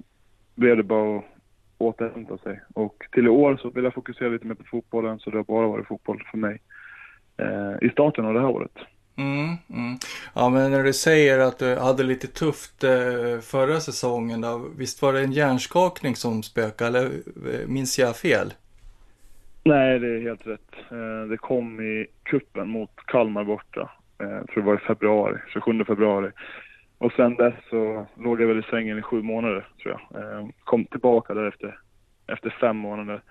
blev 0.56 0.78
det 0.78 0.84
bara 0.84 1.18
att 1.18 1.26
återhämta 1.78 2.38
sig. 2.38 2.62
Och 2.74 3.08
till 3.12 3.26
i 3.26 3.30
år 3.30 3.58
så 3.62 3.70
vill 3.70 3.84
jag 3.84 3.94
fokusera 3.94 4.30
lite 4.30 4.48
mer 4.48 4.56
på 4.56 4.64
fotbollen 4.64 5.20
så 5.20 5.30
det 5.30 5.38
har 5.38 5.44
bara 5.44 5.68
varit 5.68 5.88
fotboll 5.88 6.24
för 6.32 6.38
mig 6.38 6.62
eh, 7.38 7.88
i 7.88 7.90
starten 7.90 8.26
av 8.26 8.34
det 8.34 8.40
här 8.40 8.50
året. 8.50 8.78
Mm, 9.18 9.58
mm. 9.70 9.98
Ja, 10.34 10.50
men 10.50 10.72
när 10.72 10.84
du 10.84 10.94
säger 10.94 11.40
att 11.40 11.60
du 11.60 11.76
hade 11.76 12.04
lite 12.04 12.28
tufft 12.28 12.84
eh, 12.84 13.40
förra 13.42 13.80
säsongen, 13.80 14.42
då, 14.42 14.66
visst 14.78 15.02
var 15.02 15.14
det 15.14 15.22
en 15.22 15.32
hjärnskakning 15.32 16.16
som 16.16 16.44
spökade, 16.44 17.00
eller 17.00 17.06
eh, 17.06 17.68
minns 17.68 18.00
jag 18.00 18.16
fel? 18.16 18.54
Nej, 19.64 20.00
det 20.00 20.08
är 20.08 20.22
helt 20.22 20.48
rätt. 20.48 20.72
Eh, 20.92 21.30
det 21.30 21.38
kom 21.38 21.82
i 21.82 22.08
kuppen 22.24 22.70
mot 22.70 22.96
Kalmar 22.96 23.44
borta. 23.44 23.92
Eh, 24.22 24.32
jag 24.32 24.48
tror 24.48 24.64
det 24.64 24.68
var 24.68 24.76
i 24.76 24.88
februari, 24.88 25.38
27 25.54 25.86
februari. 25.86 26.32
Och 26.98 27.12
sen 27.12 27.36
dess 27.36 27.54
så 27.70 28.08
låg 28.16 28.42
jag 28.42 28.48
väl 28.48 28.60
i 28.60 28.64
sängen 28.70 29.00
i 29.00 29.02
sju 29.02 29.22
månader, 29.22 29.68
tror 29.82 30.00
jag. 30.00 30.22
Eh, 30.24 30.48
kom 30.64 30.86
tillbaka 30.86 31.34
därefter, 31.34 31.80
efter 32.28 32.50
fem 32.50 32.78
månader. 32.78 33.22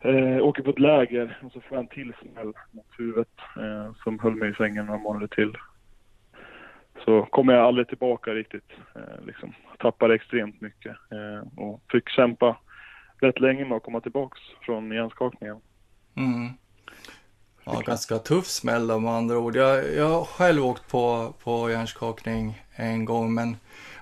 Eh, 0.00 0.42
åker 0.42 0.62
på 0.62 0.70
ett 0.70 0.78
läger 0.78 1.38
och 1.42 1.52
så 1.52 1.60
får 1.60 1.76
jag 1.76 1.80
en 1.80 1.88
till 1.88 2.12
smäll 2.20 2.52
mot 2.70 2.86
huvudet 2.98 3.28
eh, 3.56 3.92
som 4.04 4.18
höll 4.18 4.34
mig 4.34 4.50
i 4.50 4.54
sängen 4.54 4.86
några 4.86 5.00
månader 5.00 5.26
till. 5.26 5.56
Så 7.04 7.22
kommer 7.22 7.54
jag 7.54 7.64
aldrig 7.64 7.88
tillbaka 7.88 8.30
riktigt. 8.30 8.70
Eh, 8.94 9.26
liksom. 9.26 9.52
Tappade 9.78 10.14
extremt 10.14 10.60
mycket 10.60 10.96
eh, 11.10 11.62
och 11.64 11.82
fick 11.92 12.08
kämpa 12.08 12.56
rätt 13.20 13.40
länge 13.40 13.64
med 13.64 13.76
att 13.76 13.82
komma 13.82 14.00
tillbaks 14.00 14.40
från 14.60 14.90
hjärnskakningen. 14.90 15.56
Mm. 16.16 16.48
Ja, 17.64 17.82
ganska 17.86 18.18
tuff 18.18 18.46
smäll 18.46 18.90
om 18.90 19.06
andra 19.06 19.38
ord. 19.38 19.56
Jag, 19.56 19.94
jag 19.94 20.08
har 20.08 20.24
själv 20.24 20.64
åkt 20.64 20.90
på, 20.90 21.34
på 21.44 21.70
hjärnskakning 21.70 22.62
en 22.76 23.04
gång 23.04 23.34
men 23.34 23.56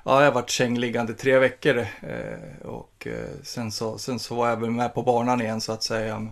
ja, 0.05 0.21
jag 0.21 0.31
har 0.31 0.35
varit 0.35 0.51
sängliggande 0.51 1.15
tre 1.15 1.39
veckor 1.39 1.79
eh, 1.79 2.67
och 2.67 3.07
eh, 3.07 3.43
sen, 3.43 3.71
så, 3.71 3.99
sen 3.99 4.19
så 4.19 4.35
var 4.35 4.49
jag 4.49 4.61
väl 4.61 4.71
med 4.71 4.95
på 4.95 5.03
banan 5.03 5.41
igen 5.41 5.61
så 5.61 5.73
att 5.73 5.83
säga. 5.83 6.27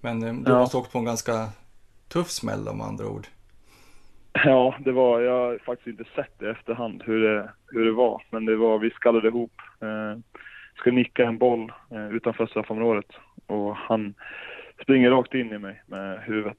Men 0.00 0.22
eh, 0.22 0.34
du 0.34 0.52
ja. 0.52 0.58
måste 0.58 0.76
åkt 0.76 0.92
på 0.92 0.98
en 0.98 1.04
ganska 1.04 1.48
tuff 2.08 2.30
smäll 2.30 2.68
om 2.68 2.80
andra 2.80 3.06
ord. 3.06 3.26
Ja, 4.32 4.74
det 4.78 4.92
var, 4.92 5.20
jag 5.20 5.32
har 5.32 5.58
faktiskt 5.58 5.86
inte 5.86 6.10
sett 6.14 6.42
i 6.42 6.46
efterhand 6.46 7.02
hur 7.06 7.22
det, 7.22 7.50
hur 7.66 7.84
det 7.84 7.92
var. 7.92 8.22
Men 8.30 8.44
det 8.44 8.56
var, 8.56 8.78
vi 8.78 8.90
skallade 8.90 9.28
ihop. 9.28 9.52
Eh, 9.80 10.20
ska 10.76 10.90
nicka 10.90 11.24
en 11.24 11.38
boll 11.38 11.72
eh, 11.90 12.08
utanför 12.08 12.46
straffområdet 12.46 13.06
och 13.46 13.76
han 13.76 14.14
springer 14.82 15.10
rakt 15.10 15.34
in 15.34 15.52
i 15.52 15.58
mig 15.58 15.82
med 15.86 16.22
huvudet. 16.22 16.58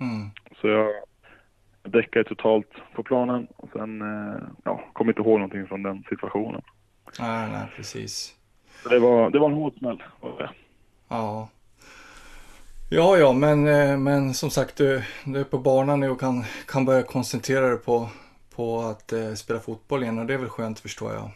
Mm. 0.00 0.30
Så 0.60 0.68
jag 0.68 0.92
däckade 1.82 2.24
totalt 2.24 2.70
på 2.94 3.02
planen 3.02 3.46
och 3.56 3.68
sen 3.72 4.02
eh, 4.02 4.42
ja, 4.64 4.84
kom 4.92 5.08
inte 5.08 5.20
ihåg 5.20 5.38
någonting 5.38 5.66
från 5.66 5.82
den 5.82 6.04
situationen. 6.08 6.62
Nej, 7.20 7.50
nej, 7.52 7.66
precis. 7.76 8.34
Så 8.82 8.88
det 8.88 8.98
var, 8.98 9.30
det 9.30 9.38
var 9.38 9.50
en 9.50 9.56
hård 9.56 9.78
smäll. 9.78 10.02
Ja. 11.08 11.48
Ja, 12.90 13.16
ja, 13.16 13.32
men, 13.32 13.68
eh, 13.68 13.98
men 13.98 14.34
som 14.34 14.50
sagt, 14.50 14.76
du, 14.76 15.02
du 15.24 15.40
är 15.40 15.44
på 15.44 15.58
banan 15.58 16.00
nu 16.00 16.10
och 16.10 16.20
kan, 16.20 16.44
kan 16.66 16.84
börja 16.84 17.02
koncentrera 17.02 17.68
dig 17.68 17.78
på, 17.78 18.08
på 18.56 18.80
att 18.80 19.12
eh, 19.12 19.32
spela 19.32 19.60
fotboll 19.60 20.02
igen 20.02 20.18
och 20.18 20.26
det 20.26 20.34
är 20.34 20.38
väl 20.38 20.48
skönt 20.48 20.80
förstår 20.80 21.12
jag. 21.12 21.30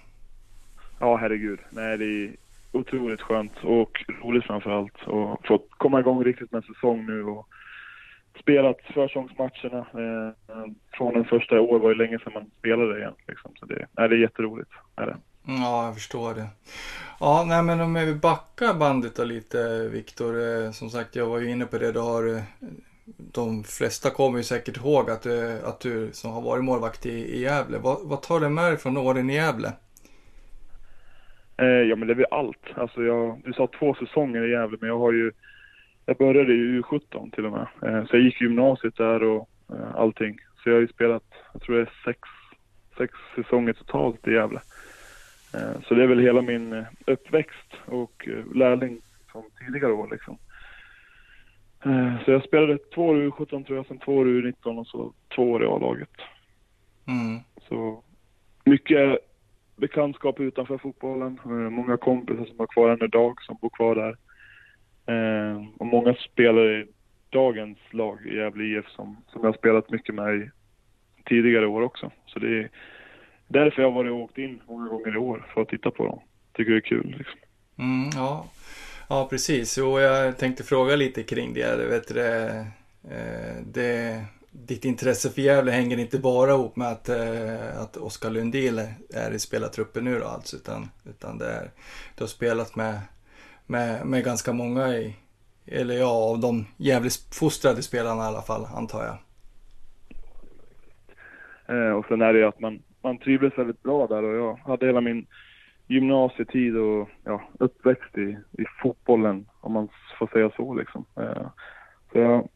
Ja, 1.01 1.17
herregud. 1.17 1.59
Nej, 1.71 1.99
det 1.99 2.05
är 2.05 2.33
otroligt 2.73 3.21
skönt 3.21 3.53
och 3.63 4.05
roligt 4.23 4.45
framför 4.45 4.71
allt. 4.71 5.03
Och 5.07 5.47
fått 5.47 5.69
komma 5.71 6.01
igång 6.01 6.25
riktigt 6.25 6.53
med 6.53 6.65
säsong 6.65 7.07
nu 7.07 7.25
och 7.25 7.49
spelat 8.41 8.77
försäsongsmatcherna. 8.87 9.79
Eh, 9.79 10.73
från 10.93 11.15
den 11.15 11.25
första 11.25 11.57
i 11.57 11.59
år 11.59 11.79
var 11.79 11.89
det 11.89 12.05
länge 12.05 12.19
sedan 12.19 12.33
man 12.33 12.51
spelade 12.59 12.99
igen. 12.99 13.15
Liksom. 13.29 13.53
Så 13.61 13.67
det, 13.67 13.87
nej, 13.93 14.09
det 14.09 14.15
är 14.15 14.21
jätteroligt. 14.21 14.71
Är 14.97 15.07
det. 15.07 15.17
Ja, 15.47 15.85
jag 15.85 15.95
förstår 15.95 16.35
det. 16.35 16.47
Ja, 17.21 17.45
nej 17.47 17.63
men 17.63 17.81
om 17.81 17.95
vi 17.95 18.15
backar 18.15 18.75
bandet 18.75 19.17
då 19.17 19.25
lite, 19.25 19.89
Viktor. 19.89 20.65
Eh, 20.65 20.71
som 20.71 20.91
sagt, 20.91 21.17
jag 21.17 21.27
var 21.27 21.39
ju 21.39 21.51
inne 21.51 21.65
på 21.65 21.79
det. 21.79 21.93
Du 21.93 22.01
har, 22.01 22.37
eh, 22.37 22.43
de 23.33 23.65
flesta 23.65 24.11
kommer 24.11 24.39
ju 24.39 24.45
säkert 24.45 24.77
ihåg 24.77 25.11
att, 25.11 25.23
du, 25.23 25.59
eh, 25.59 25.69
att 25.69 25.81
du 25.81 26.11
som 26.13 26.31
har 26.31 26.41
varit 26.41 26.65
målvakt 26.65 27.07
i, 27.07 27.11
i 27.11 27.41
Gävle. 27.41 27.79
Vad, 27.79 27.99
vad 28.03 28.23
tar 28.23 28.41
du 28.41 28.49
med 28.49 28.65
dig 28.65 28.77
från 28.77 28.97
åren 28.97 29.31
i 29.31 29.35
Gävle? 29.35 29.73
Eh, 31.59 31.67
ja, 31.67 31.97
men 31.97 32.09
det 32.09 32.15
är 32.15 32.17
väl 32.17 32.27
allt. 32.31 32.67
Alltså 32.75 33.03
jag, 33.03 33.41
du 33.45 33.53
sa 33.53 33.69
två 33.79 33.95
säsonger 33.95 34.47
i 34.47 34.51
Gävle, 34.51 34.79
men 34.81 34.89
jag 34.89 34.99
har 34.99 35.13
ju 35.13 35.33
jag 36.07 36.17
började 36.17 36.53
i 36.53 36.81
U17 36.81 37.31
till 37.31 37.47
och 37.47 37.53
med. 37.53 37.67
Eh, 37.83 38.07
så 38.07 38.17
jag 38.17 38.23
gick 38.23 38.41
gymnasiet 38.41 38.97
där 38.97 39.23
och 39.23 39.49
eh, 39.71 39.95
allting. 39.95 40.39
Så 40.63 40.69
jag 40.69 40.77
har 40.77 40.81
ju 40.81 40.89
spelat, 40.89 41.25
jag 41.53 41.63
tror 41.63 41.77
det 41.77 41.83
är 41.83 41.93
sex, 42.05 42.21
sex 42.99 43.15
säsonger 43.35 43.73
totalt 43.73 44.29
i 44.29 44.33
Gävle. 44.33 44.61
Så 45.89 45.95
det 45.95 46.03
är 46.03 46.07
väl 46.07 46.19
hela 46.19 46.43
min 46.43 46.85
uppväxt 47.07 47.75
och 47.87 48.29
lärling 48.55 49.01
från 49.33 49.45
tidigare 49.59 49.93
år 49.93 50.09
liksom. 50.11 50.39
Så 52.25 52.31
jag 52.31 52.45
spelade 52.45 52.79
två 52.79 53.07
år 53.07 53.23
i 53.23 53.29
U17 53.29 53.65
tror 53.65 53.77
jag, 53.77 53.87
sen 53.87 53.99
två 53.99 54.17
år 54.17 54.29
i 54.29 54.43
U19 54.43 54.79
och 54.79 54.87
så 54.87 55.13
två 55.35 55.51
år 55.51 55.63
i 55.63 55.67
A-laget. 55.67 56.11
Mm. 57.07 57.41
Så 57.69 58.03
mycket 58.65 59.19
bekantskap 59.79 60.41
utanför 60.41 60.79
fotbollen. 60.79 61.41
Eh, 61.45 61.51
många 61.51 61.97
kompisar 61.97 62.45
som 62.45 62.59
har 62.59 62.67
kvar 62.67 62.91
än 62.91 63.05
idag 63.05 63.43
som 63.43 63.59
bor 63.61 63.71
kvar 63.71 63.95
där. 63.95 64.17
Eh, 65.07 65.63
och 65.79 65.87
många 65.87 66.15
spelare 66.15 66.81
i 66.81 66.87
dagens 67.31 67.79
lag 67.91 68.27
i 68.27 68.37
Gävle 68.37 68.65
IF 68.65 68.89
som, 68.89 69.17
som 69.33 69.41
jag 69.41 69.49
har 69.49 69.59
spelat 69.59 69.91
mycket 69.91 70.15
med 70.15 70.37
i 70.37 70.51
tidigare 71.25 71.67
år 71.67 71.83
också. 71.83 72.11
Så 72.27 72.39
det 72.39 72.59
är 72.59 72.71
därför 73.49 73.83
jag 73.83 73.91
har 73.91 73.97
varit 73.97 74.13
och 74.13 74.19
åkt 74.19 74.39
in 74.39 74.61
många 74.67 74.89
gånger 74.89 75.15
i 75.15 75.19
år 75.19 75.47
för 75.55 75.63
att 75.63 75.69
titta 75.69 75.91
på 75.91 76.07
dem 76.07 76.21
tycker 76.59 76.73
det 76.73 76.79
är 76.79 76.81
kul. 76.81 77.15
Liksom. 77.19 77.41
Mm, 77.79 78.11
ja. 78.15 78.47
ja, 79.09 79.27
precis. 79.31 79.79
Och 79.79 80.01
jag 80.01 80.39
tänkte 80.39 80.65
fråga 80.65 80.97
lite 80.97 81.23
kring 81.23 81.55
det. 81.55 81.77
Du 81.77 82.15
det, 82.15 82.67
eh, 83.11 83.63
det, 83.67 84.25
ditt 84.67 84.85
intresse 84.85 85.31
för 85.31 85.43
Gävle 85.43 85.71
hänger 85.71 85.99
inte 85.99 86.19
bara 86.19 86.51
ihop 86.51 86.77
med 86.77 86.89
att, 86.89 87.09
eh, 87.09 87.81
att 87.83 87.97
Oskar 87.97 88.31
Lundin 88.31 88.79
är 89.15 89.31
i 89.31 89.39
spelartruppen 89.39 90.05
nu 90.05 90.19
då 90.19 90.25
alltså, 90.25 90.57
utan, 90.57 90.89
utan 91.05 91.39
det 91.39 91.47
är, 91.47 91.71
du 92.17 92.23
har 92.23 92.29
spelat 92.29 92.77
med, 92.77 93.01
med, 93.67 94.07
med 94.07 94.25
ganska 94.25 94.53
många 94.53 94.89
i, 94.89 95.17
eller 95.67 95.95
ja, 95.95 96.31
av 96.31 96.41
de 96.41 96.67
Gävlefostrade 96.77 97.83
spelarna 97.83 98.23
i 98.23 98.27
alla 98.27 98.43
fall, 98.43 98.65
antar 98.65 99.05
jag. 99.05 99.19
Eh, 101.77 101.93
och 101.93 102.07
sen 102.09 102.23
är 102.23 102.33
det 102.33 102.39
ju 102.39 102.45
att 102.45 102.61
man, 102.61 102.83
man 103.03 103.19
trivdes 103.19 103.59
väldigt 103.59 103.83
bra 103.83 104.07
där 104.07 104.23
och 104.23 104.37
jag 104.37 104.71
hade 104.71 104.87
hela 104.87 105.01
min 105.01 105.27
gymnasietid 105.87 106.77
och 106.77 107.09
ja, 107.25 107.43
uppväxt 107.59 108.19
i, 108.19 108.39
i 108.53 108.65
fotbollen, 108.83 109.47
om 109.61 109.73
man 109.73 109.89
får 110.19 110.27
säga 110.27 110.51
så 110.57 110.75
liksom. 110.75 111.05
Eh, 111.17 111.47
så 112.13 112.19
jag 112.19 112.49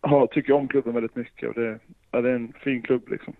har, 0.00 0.26
tycker 0.26 0.52
om 0.52 0.68
klubben 0.68 0.94
väldigt 0.94 1.16
mycket 1.16 1.48
och 1.48 1.54
det, 1.54 1.78
ja, 2.10 2.20
det 2.20 2.30
är 2.30 2.34
en 2.34 2.52
fin 2.52 2.82
klubb 2.82 3.08
liksom. 3.08 3.34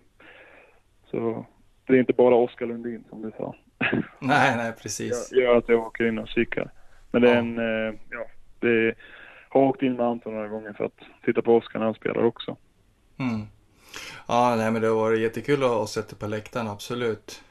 Så 1.11 1.45
det 1.87 1.93
är 1.93 1.99
inte 1.99 2.13
bara 2.13 2.35
Oskar 2.35 2.65
Lundin 2.65 3.03
som 3.09 3.21
du 3.21 3.31
sa. 3.37 3.55
Nej, 4.19 4.57
nej 4.57 4.73
precis. 4.81 5.29
Jag 5.31 5.43
gör 5.43 5.57
att 5.57 5.69
jag 5.69 5.79
åker 5.79 6.07
in 6.07 6.19
och 6.19 6.27
kikar. 6.27 6.71
Men 7.11 7.21
det 7.21 7.31
är 7.31 7.35
en, 7.35 7.57
eh, 7.57 7.95
ja, 8.09 8.25
det 8.59 8.69
är, 8.69 8.95
har 9.49 9.61
åkt 9.61 9.81
in 9.81 9.95
med 9.95 10.05
Anton 10.05 10.33
några 10.33 10.47
gånger 10.47 10.73
för 10.73 10.85
att 10.85 10.99
titta 11.25 11.41
på 11.41 11.55
Oskar 11.55 11.79
när 11.79 11.85
han 11.85 11.95
spelar 11.95 12.23
också. 12.23 12.57
Mm. 13.19 13.41
Ja, 14.27 14.55
nej 14.57 14.71
men 14.71 14.81
det 14.81 14.87
har 14.87 14.95
varit 14.95 15.19
jättekul 15.19 15.63
att 15.63 15.89
sätta 15.89 16.15
på 16.15 16.27
läktaren, 16.27 16.67
absolut. 16.67 17.43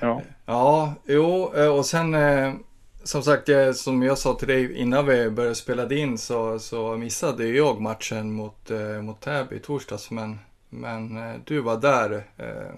Ja. 0.00 0.22
Ja, 0.46 0.94
jo, 1.06 1.52
eh, 1.56 1.76
och 1.76 1.86
sen 1.86 2.14
eh, 2.14 2.52
som 3.06 3.22
sagt, 3.22 3.48
eh, 3.48 3.72
som 3.72 4.02
jag 4.02 4.18
sa 4.18 4.34
till 4.34 4.48
dig 4.48 4.78
innan 4.78 5.06
vi 5.06 5.30
började 5.30 5.54
spela 5.54 5.94
in 5.94 6.18
så, 6.18 6.58
så 6.58 6.96
missade 6.96 7.46
jag 7.48 7.80
matchen 7.80 8.32
mot, 8.32 8.70
eh, 8.70 9.02
mot 9.02 9.20
Täby 9.20 9.56
i 9.56 9.58
torsdags. 9.58 10.10
Men, 10.10 10.38
men 10.70 11.16
eh, 11.16 11.34
du 11.44 11.60
var 11.60 11.80
där. 11.80 12.14
Eh, 12.14 12.74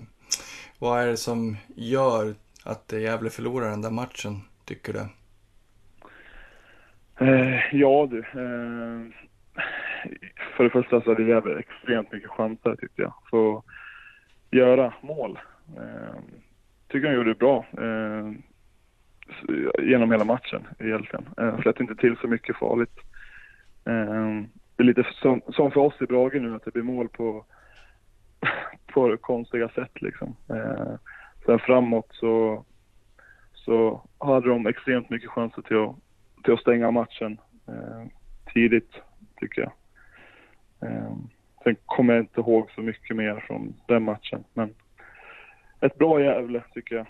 vad 0.79 1.03
är 1.03 1.07
det 1.07 1.16
som 1.16 1.57
gör 1.76 2.35
att 2.64 2.93
Gävle 2.93 3.31
förlorar 3.31 3.70
den 3.70 3.83
där 3.83 3.91
matchen, 3.91 4.41
tycker 4.64 4.93
du? 4.93 5.07
ja 7.72 8.09
du. 8.11 8.22
för 10.57 10.64
det 10.64 10.70
första 10.70 11.01
så 11.01 11.11
hade 11.11 11.22
Gävle 11.22 11.59
extremt 11.59 12.12
mycket 12.12 12.31
chanser 12.31 12.76
tyckte 12.76 13.03
jag. 13.03 13.14
För 13.31 13.57
att 13.57 13.64
göra 14.51 14.95
mål. 15.01 15.39
tycker 16.89 17.07
han 17.07 17.16
gjorde 17.16 17.31
det 17.31 17.39
bra 17.39 17.66
genom 19.79 20.11
hela 20.11 20.24
matchen 20.24 20.66
egentligen. 20.79 21.24
Eh, 21.37 21.61
släppte 21.61 21.83
inte 21.83 21.97
till 21.97 22.16
så 22.16 22.29
mycket 22.29 22.57
farligt. 22.57 22.99
Eh, 23.85 24.43
det 24.76 24.83
är 24.83 24.87
lite 24.87 25.07
som, 25.12 25.43
som 25.49 25.70
för 25.70 25.81
oss 25.81 25.95
i 26.01 26.07
Brage 26.07 26.35
nu 26.35 26.55
att 26.55 26.64
det 26.64 26.70
blir 26.70 26.83
mål 26.83 27.09
på, 27.09 27.45
på 28.93 29.16
konstiga 29.16 29.68
sätt 29.68 30.03
liksom. 30.03 30.37
Eh, 30.51 30.95
sen 31.47 31.59
framåt 31.59 32.09
så, 32.11 32.64
så 33.53 34.03
hade 34.18 34.49
de 34.49 34.66
extremt 34.66 35.11
mycket 35.11 35.31
chanser 35.31 35.62
till 35.62 35.76
att, 35.76 35.97
till 36.45 36.53
att 36.53 36.61
stänga 36.61 36.91
matchen 36.91 37.41
eh, 37.68 38.07
tidigt 38.55 38.91
tycker 39.37 39.62
jag. 39.62 39.72
Eh, 40.91 41.12
sen 41.64 41.76
kommer 41.87 42.14
jag 42.14 42.22
inte 42.22 42.41
ihåg 42.41 42.70
så 42.70 42.81
mycket 42.81 43.16
mer 43.16 43.45
från 43.47 43.74
den 43.87 44.03
matchen 44.03 44.45
men 44.55 44.74
ett 45.81 45.99
bra 45.99 46.20
Gävle 46.20 46.62
tycker 46.74 46.97
jag. 46.97 47.07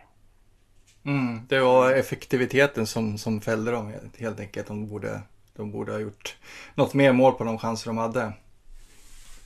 Mm, 1.04 1.40
det 1.48 1.60
var 1.60 1.92
effektiviteten 1.92 2.86
som, 2.86 3.18
som 3.18 3.40
fällde 3.40 3.70
dem 3.70 3.92
helt 4.18 4.40
enkelt. 4.40 4.66
De 4.66 4.88
borde, 4.88 5.20
de 5.56 5.70
borde 5.70 5.92
ha 5.92 5.98
gjort 5.98 6.36
något 6.74 6.94
mer 6.94 7.12
mål 7.12 7.32
på 7.32 7.44
de 7.44 7.58
chanser 7.58 7.90
de 7.90 7.98
hade. 7.98 8.32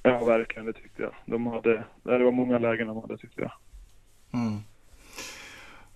Ja, 0.02 0.24
verkligen. 0.24 0.66
Det 0.66 0.72
tyckte 0.72 1.02
jag. 1.02 1.12
De 1.26 1.46
hade, 1.46 1.84
det 2.02 2.24
var 2.24 2.32
många 2.32 2.58
lägen 2.58 2.86
de 2.86 2.96
hade 3.00 3.18
tyckte 3.18 3.40
jag. 3.40 3.52
Mm. 4.32 4.58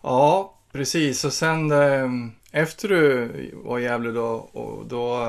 Ja, 0.03 0.59
precis. 0.73 1.25
Och 1.25 1.33
sen 1.33 1.71
eh, 1.71 2.11
efter 2.53 2.89
du 2.89 3.31
var 3.55 3.79
i 3.79 3.83
Gävle 3.83 4.11
då, 4.11 4.49
då, 4.89 5.27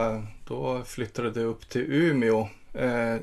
då 0.48 0.84
flyttade 0.84 1.32
du 1.32 1.44
upp 1.44 1.70
till 1.70 1.94
Umeå. 1.94 2.48
Eh, 2.74 3.16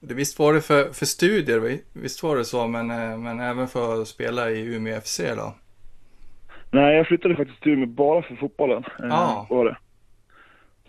det, 0.00 0.14
visst 0.14 0.38
var 0.38 0.54
det 0.54 0.60
för, 0.60 0.92
för 0.92 1.06
studier, 1.06 1.78
visst 1.92 2.22
var 2.22 2.36
det 2.36 2.44
så, 2.44 2.66
men, 2.66 2.90
eh, 2.90 3.18
men 3.18 3.40
även 3.40 3.68
för 3.68 4.02
att 4.02 4.08
spela 4.08 4.50
i 4.50 4.60
Umeå 4.60 5.00
FC 5.00 5.20
då? 5.36 5.54
Nej, 6.70 6.96
jag 6.96 7.06
flyttade 7.06 7.36
faktiskt 7.36 7.62
till 7.62 7.72
Umeå 7.72 7.86
bara 7.86 8.22
för 8.22 8.36
fotbollen. 8.36 8.84
Eh, 9.02 9.12
ah. 9.12 9.46
var 9.50 9.64
det. 9.64 9.76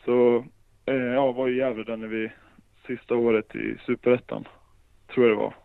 Så 0.06 0.46
eh, 0.86 0.96
jag 0.96 1.34
var 1.34 1.50
i 1.50 1.58
Gävle 1.58 1.84
där 1.84 1.98
när 1.98 2.08
vi 2.08 2.32
sista 2.88 3.16
året 3.16 3.56
i 3.56 3.78
Superettan, 3.86 4.48
tror 5.14 5.28
jag 5.28 5.38
det 5.38 5.42
var. 5.42 5.56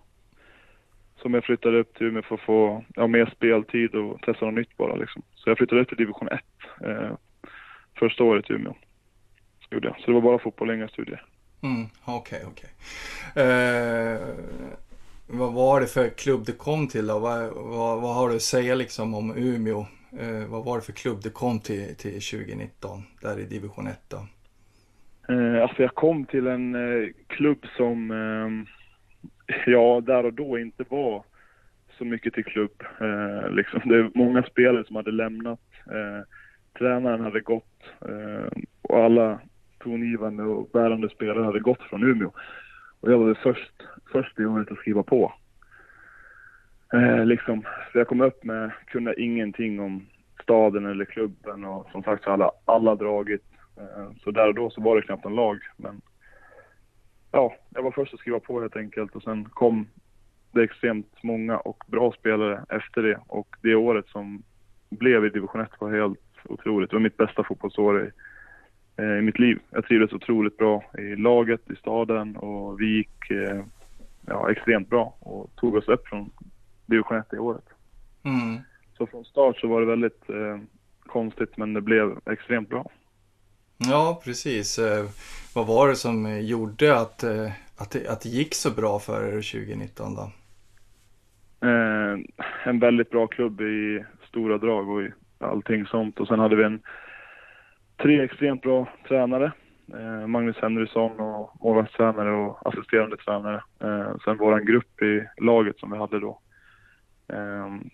Som 1.23 1.35
jag 1.35 1.45
flyttade 1.45 1.79
upp 1.79 1.95
till 1.95 2.07
Umeå 2.07 2.23
för 2.23 2.35
att 2.35 2.41
få 2.41 2.85
ja, 2.95 3.07
mer 3.07 3.33
speltid 3.37 3.95
och 3.95 4.23
testa 4.23 4.45
något 4.45 4.55
nytt 4.55 4.77
bara 4.77 4.97
liksom. 4.97 5.23
Så 5.35 5.51
jag 5.51 5.59
flyttade 5.59 5.81
upp 5.81 5.89
till 5.89 5.97
division 5.97 6.29
1 6.29 6.41
eh, 6.81 7.11
första 7.99 8.25
året 8.25 8.51
i 8.51 8.53
Umeå. 8.53 8.75
Gjorde 9.71 9.89
jag. 9.89 10.01
Så 10.01 10.07
det 10.07 10.13
var 10.13 10.21
bara 10.21 10.39
fotboll, 10.39 10.71
inga 10.71 10.89
studier. 10.89 11.25
Mm, 11.63 11.87
okej, 12.05 12.39
okay, 12.39 12.51
okej. 12.53 12.71
Okay. 13.33 13.45
Eh, 13.45 14.21
vad 15.27 15.53
var 15.53 15.81
det 15.81 15.87
för 15.87 16.09
klubb 16.09 16.47
du 16.47 16.53
kom 16.53 16.89
till 16.89 17.07
då? 17.07 17.19
Vad, 17.19 17.51
vad, 17.55 18.01
vad 18.01 18.15
har 18.15 18.29
du 18.29 18.37
att 18.37 18.43
säga 18.43 18.75
liksom 18.75 19.15
om 19.15 19.37
Umeå? 19.37 19.87
Eh, 20.19 20.49
vad 20.49 20.65
var 20.65 20.77
det 20.77 20.83
för 20.83 20.93
klubb 20.93 21.19
du 21.23 21.31
kom 21.31 21.61
till, 21.61 21.97
till 21.97 22.21
2019, 22.21 23.03
där 23.23 23.41
i 23.41 23.45
division 23.45 23.87
1 23.87 24.01
då? 24.09 24.17
Eh, 25.35 25.63
alltså 25.63 25.83
jag 25.83 25.95
kom 25.95 26.25
till 26.25 26.47
en 26.47 26.75
eh, 26.75 27.09
klubb 27.27 27.67
som, 27.77 28.11
eh, 28.11 29.55
ja, 29.67 30.03
där 30.07 30.25
och 30.25 30.33
då 30.33 30.59
inte 30.59 30.85
var 30.89 31.25
så 31.99 32.05
mycket 32.05 32.35
till 32.35 32.45
klubb. 32.45 32.83
Eh, 33.01 33.51
liksom. 33.51 33.81
Det 33.85 33.97
är 33.97 34.11
många 34.15 34.43
spelare 34.43 34.85
som 34.85 34.97
hade 34.97 35.13
lämnat. 35.13 35.61
Eh, 35.87 36.25
tränaren 36.79 37.21
hade 37.21 37.41
gått 37.41 37.83
eh, 38.01 38.63
och 38.83 39.05
alla 39.05 39.41
tongivande 39.79 40.43
och 40.43 40.71
bärande 40.73 41.09
spelare 41.09 41.45
hade 41.45 41.61
gått 41.61 41.83
från 41.83 42.03
Umeå. 42.03 42.31
Och 43.01 43.13
jag 43.13 43.19
var 43.19 43.35
först, 43.35 43.73
först 44.13 44.41
i 44.41 44.45
året 44.45 44.73
att 44.73 44.79
skriva 44.79 45.03
på. 45.03 45.33
Eh, 46.97 47.27
liksom, 47.27 47.63
så 47.93 47.99
jag 47.99 48.09
kom 48.09 48.21
upp 48.21 48.45
med, 48.45 48.71
kunde 48.87 49.21
ingenting 49.23 49.81
om 49.81 50.07
staden 50.43 50.87
eller 50.87 51.05
klubben 51.05 51.65
och 51.65 51.91
som 51.93 52.03
sagt 52.03 52.25
så 52.25 52.31
hade 52.31 52.51
alla 52.65 52.95
dragit. 52.95 53.45
Eh, 53.77 54.11
så 54.25 54.31
där 54.31 54.49
och 54.49 54.55
då 54.55 54.71
så 54.71 54.81
var 54.81 54.97
det 54.97 55.03
knappt 55.03 55.25
en 55.25 55.35
lag. 55.35 55.59
Men 55.77 56.01
ja, 57.33 57.55
jag 57.71 57.83
var 57.83 57.91
först 57.91 58.15
att 58.15 58.21
skriva 58.21 58.41
på 58.41 58.61
helt 58.61 58.77
enkelt 58.77 59.17
och 59.17 59.23
sen 59.23 59.45
kom 59.45 59.87
det 60.53 60.63
extremt 60.63 61.23
många 61.23 61.59
och 61.59 61.85
bra 61.87 62.13
spelare 62.13 62.65
efter 62.69 63.03
det. 63.03 63.21
Och 63.27 63.57
det 63.63 63.75
året 63.75 64.07
som 64.09 64.43
blev 64.91 65.25
i 65.25 65.31
division 65.31 65.61
1 65.61 65.71
var 65.79 65.91
helt 65.91 66.19
otroligt. 66.45 66.91
Det 66.91 66.97
var 66.97 67.03
mitt 67.03 67.17
bästa 67.17 67.45
fotbollsår 67.45 68.03
i, 68.03 68.11
eh, 68.97 69.19
i 69.19 69.23
mitt 69.23 69.39
liv. 69.39 69.59
Jag 69.71 69.85
trivdes 69.85 70.13
otroligt 70.13 70.57
bra 70.57 70.85
i 70.99 71.17
laget, 71.17 71.71
i 71.71 71.77
staden 71.77 72.37
och 72.37 72.81
vi 72.81 72.97
gick 72.97 73.31
eh, 73.31 73.63
ja, 74.27 74.51
extremt 74.51 74.91
bra 74.91 75.17
och 75.21 75.57
tog 75.57 75.75
oss 75.75 75.89
upp 75.89 76.09
från 76.09 76.31
division 76.87 77.19
1 77.19 77.33
i 77.33 77.39
året. 77.39 77.65
Mm. 78.23 78.61
Så 78.99 79.07
från 79.07 79.25
start 79.25 79.57
så 79.57 79.69
var 79.69 79.81
det 79.81 79.87
väldigt 79.87 80.31
eh, 80.31 80.59
konstigt 81.07 81.57
men 81.57 81.75
det 81.75 81.81
blev 81.81 82.19
extremt 82.27 82.69
bra. 82.69 82.91
Ja, 83.79 84.21
precis. 84.25 84.79
Eh, 84.79 85.05
vad 85.55 85.67
var 85.67 85.89
det 85.89 85.97
som 85.97 86.41
gjorde 86.41 86.99
att, 86.99 87.23
eh, 87.23 87.51
att, 87.77 87.91
det, 87.91 88.09
att 88.09 88.21
det 88.21 88.29
gick 88.29 88.55
så 88.55 88.71
bra 88.71 88.99
för 88.99 89.29
er 89.29 89.31
2019 89.31 90.15
då? 90.15 90.31
Eh, 91.69 92.19
en 92.65 92.79
väldigt 92.79 93.11
bra 93.11 93.27
klubb 93.27 93.61
i 93.61 94.05
stora 94.29 94.59
drag 94.59 94.89
och 94.89 95.03
i 95.03 95.13
allting 95.39 95.87
sånt. 95.87 96.21
Och 96.21 96.29
sen 96.29 96.39
hade 96.39 96.57
vi 96.57 96.65
en 96.65 96.81
tre 98.03 98.25
extremt 98.25 98.63
bra 98.63 98.89
tränare. 99.09 99.53
Eh, 99.93 100.27
Magnus 100.27 100.57
Henrysson 100.57 101.21
och 101.21 101.57
målvaktstränare 101.61 102.31
och 102.31 102.69
assisterande 102.69 103.17
tränare. 103.17 103.63
Eh, 103.81 104.17
sen 104.25 104.37
våran 104.37 104.67
grupp 104.67 105.03
i 105.03 105.25
laget 105.37 105.79
som 105.79 105.91
vi 105.91 105.99
hade 105.99 106.21
då 106.21 106.41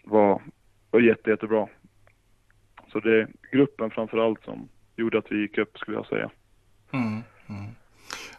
var, 0.04 0.42
var 0.90 1.00
jätte, 1.00 1.30
jättebra. 1.30 1.68
Så 2.92 3.00
det 3.00 3.20
är 3.20 3.28
gruppen 3.52 3.90
framför 3.90 4.18
allt 4.18 4.44
som 4.44 4.68
gjorde 4.96 5.18
att 5.18 5.32
vi 5.32 5.40
gick 5.40 5.58
upp 5.58 5.78
skulle 5.78 5.96
jag 5.96 6.06
säga. 6.06 6.30
Mm, 6.92 7.22
mm. 7.48 7.70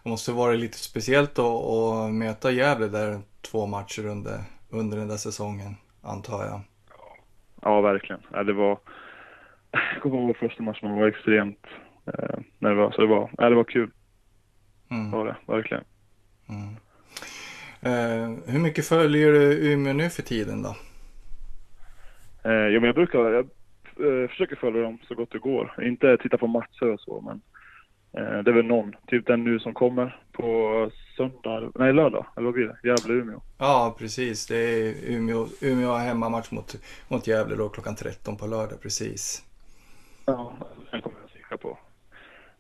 Det 0.03 0.09
måste 0.09 0.31
vara 0.31 0.53
lite 0.53 0.77
speciellt 0.77 1.39
att, 1.39 1.45
att 1.45 2.13
möta 2.13 2.51
Gävle 2.51 2.87
där 2.87 3.19
två 3.41 3.65
matcher 3.65 4.05
under, 4.05 4.39
under 4.69 4.97
den 4.97 5.07
där 5.07 5.17
säsongen, 5.17 5.75
antar 6.01 6.45
jag. 6.45 6.61
Ja, 7.61 7.81
verkligen. 7.81 8.21
Ja, 8.31 8.43
det 8.43 8.53
var, 8.53 8.79
jag 9.71 10.01
kommer 10.01 10.17
ihåg 10.17 10.37
första 10.37 10.63
matchen, 10.63 10.89
man 10.89 10.99
var 10.99 11.07
extremt 11.07 11.65
eh, 12.05 12.39
nervös. 12.59 12.95
Det 12.95 13.07
var, 13.07 13.29
ja, 13.37 13.49
det 13.49 13.55
var 13.55 13.63
kul. 13.63 13.91
Mm. 14.89 15.11
Det 15.11 15.17
var 15.17 15.25
det, 15.25 15.35
verkligen. 15.45 15.83
Mm. 16.49 16.75
Eh, 17.85 18.53
hur 18.53 18.59
mycket 18.59 18.85
följer 18.85 19.31
du 19.31 19.71
Umeå 19.73 19.93
nu 19.93 20.09
för 20.09 20.21
tiden 20.21 20.63
då? 20.63 20.75
Eh, 22.43 22.51
ja, 22.51 22.79
men 22.79 22.83
jag 22.83 22.95
brukar, 22.95 23.19
jag 23.19 23.45
eh, 24.23 24.29
försöker 24.29 24.55
följa 24.55 24.81
dem 24.81 24.97
så 25.07 25.15
gott 25.15 25.31
det 25.31 25.39
går. 25.39 25.83
Inte 25.83 26.17
titta 26.17 26.37
på 26.37 26.47
matcher 26.47 26.89
och 26.93 26.99
så, 26.99 27.21
men 27.21 27.41
det 28.43 28.51
är 28.51 28.53
väl 28.53 28.65
någon. 28.65 28.95
Typ 29.07 29.27
den 29.27 29.43
nu 29.43 29.59
som 29.59 29.73
kommer 29.73 30.19
på 30.31 30.91
söndag, 31.17 31.71
nej 31.75 31.93
lördag, 31.93 32.25
eller 32.37 32.45
vad 32.45 32.53
blir 32.53 32.67
det? 32.67 32.89
Gävle-Umeå. 32.89 33.41
Ja, 33.57 33.95
precis. 33.99 34.47
Det 34.47 34.55
är 34.55 34.93
Umeå, 35.07 35.47
Umeå 35.61 35.89
har 35.89 35.99
hemmamatch 35.99 36.51
mot, 36.51 36.75
mot 37.07 37.27
Gävle 37.27 37.55
då 37.55 37.69
klockan 37.69 37.95
13 37.95 38.37
på 38.37 38.47
lördag, 38.47 38.81
precis. 38.81 39.43
Ja, 40.25 40.53
den 40.91 41.01
kommer 41.01 41.17
jag 41.21 41.29
kika 41.29 41.57
på. 41.57 41.77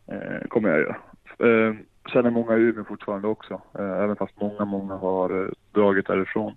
Eh, 0.07 0.47
kommer 0.47 0.69
jag 0.69 0.79
göra. 0.79 0.95
Eh, 1.39 1.75
sen 2.11 2.25
är 2.25 2.29
många 2.29 2.57
i 2.57 2.61
Umeå 2.61 2.83
fortfarande 2.83 3.27
också, 3.27 3.61
eh, 3.79 4.03
även 4.03 4.15
fast 4.15 4.41
många, 4.41 4.65
många 4.65 4.95
har 4.95 5.43
eh, 5.43 5.49
dragit 5.71 6.07
därifrån. 6.07 6.55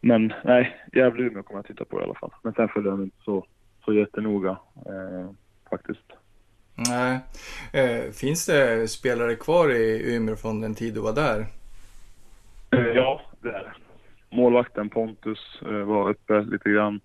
Men 0.00 0.32
nej, 0.44 0.76
Gävle-Umeå 0.92 1.42
kommer 1.42 1.58
jag 1.58 1.66
titta 1.66 1.84
på 1.84 2.00
i 2.00 2.04
alla 2.04 2.14
fall. 2.14 2.30
Men 2.42 2.52
sen 2.52 2.68
följer 2.68 2.90
jag 2.90 3.02
inte 3.02 3.24
så, 3.24 3.46
så 3.84 3.92
jättenoga 3.92 4.50
eh, 4.86 5.30
faktiskt. 5.70 6.12
Nej. 6.74 7.20
Eh, 7.72 8.10
finns 8.12 8.46
det 8.46 8.90
spelare 8.90 9.34
kvar 9.34 9.70
i 9.70 10.16
Umeå 10.16 10.36
från 10.36 10.60
den 10.60 10.74
tid 10.74 10.94
du 10.94 11.00
var 11.00 11.12
där? 11.12 11.46
Eh, 12.70 12.86
ja, 12.86 13.20
det 13.40 13.48
är 13.48 13.62
det. 13.62 13.72
Målvakten 14.36 14.90
Pontus 14.90 15.62
eh, 15.62 15.84
var 15.84 16.10
uppe 16.10 16.40
lite 16.40 16.70
grann. 16.70 17.00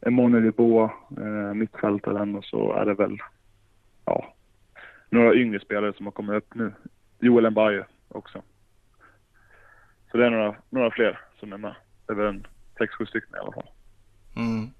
Emanuel 0.00 0.52
Boa, 0.52 0.92
eh, 1.16 1.54
mittfältaren 1.54 2.36
och 2.36 2.44
så 2.44 2.72
är 2.72 2.84
det 2.84 2.94
väl 2.94 3.18
ja, 4.04 4.34
några 5.14 5.34
yngre 5.34 5.60
spelare 5.60 5.92
som 5.92 6.06
har 6.06 6.12
kommit 6.12 6.36
upp 6.36 6.54
nu. 6.54 6.72
Joel 7.20 7.50
Mbaye 7.50 7.84
också. 8.08 8.42
Så 10.10 10.16
det 10.16 10.26
är 10.26 10.30
några, 10.30 10.56
några 10.70 10.90
fler 10.90 11.20
som 11.40 11.52
är 11.52 11.58
med. 11.58 11.74
Det 12.06 12.12
är 12.12 12.16
väl 12.16 12.26
en 12.26 12.46
sex, 12.78 12.94
sju 12.94 13.06
stycken 13.06 13.34
i 13.34 13.38
alla 13.38 13.52
fall. 13.52 13.68
Mm. 14.36 14.70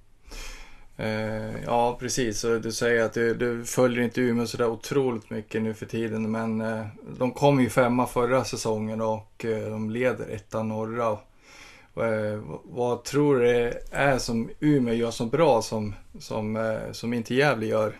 Eh, 0.97 1.64
ja, 1.64 1.97
precis. 2.01 2.43
Du 2.62 2.72
säger 2.72 3.05
att 3.05 3.12
du, 3.12 3.35
du 3.35 3.64
följer 3.64 4.05
inte 4.05 4.20
Umeå 4.20 4.47
sådär 4.47 4.68
otroligt 4.68 5.30
mycket 5.30 5.62
nu 5.62 5.74
för 5.74 5.87
tiden. 5.87 6.30
Men 6.30 6.61
eh, 6.61 6.87
de 7.18 7.30
kom 7.32 7.61
ju 7.61 7.70
femma 7.70 8.07
förra 8.07 8.45
säsongen 8.45 9.01
och 9.01 9.45
eh, 9.45 9.70
de 9.70 9.91
leder 9.91 10.35
ettan 10.35 10.68
norra. 10.68 11.18
Eh, 11.97 12.43
vad 12.64 13.05
tror 13.05 13.39
du 13.39 13.45
det 13.45 13.78
är 13.91 14.18
som 14.18 14.51
Umeå 14.61 14.95
gör 14.95 15.11
så 15.11 15.26
bra 15.26 15.62
som, 15.62 15.95
som, 16.18 16.57
eh, 16.57 16.93
som 16.93 17.12
inte 17.12 17.35
Gävle 17.35 17.66
gör? 17.66 17.95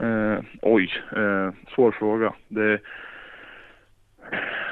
Eh, 0.00 0.38
oj, 0.62 0.90
eh, 1.16 1.52
svår 1.74 1.92
fråga. 1.92 2.34
Det, 2.48 2.80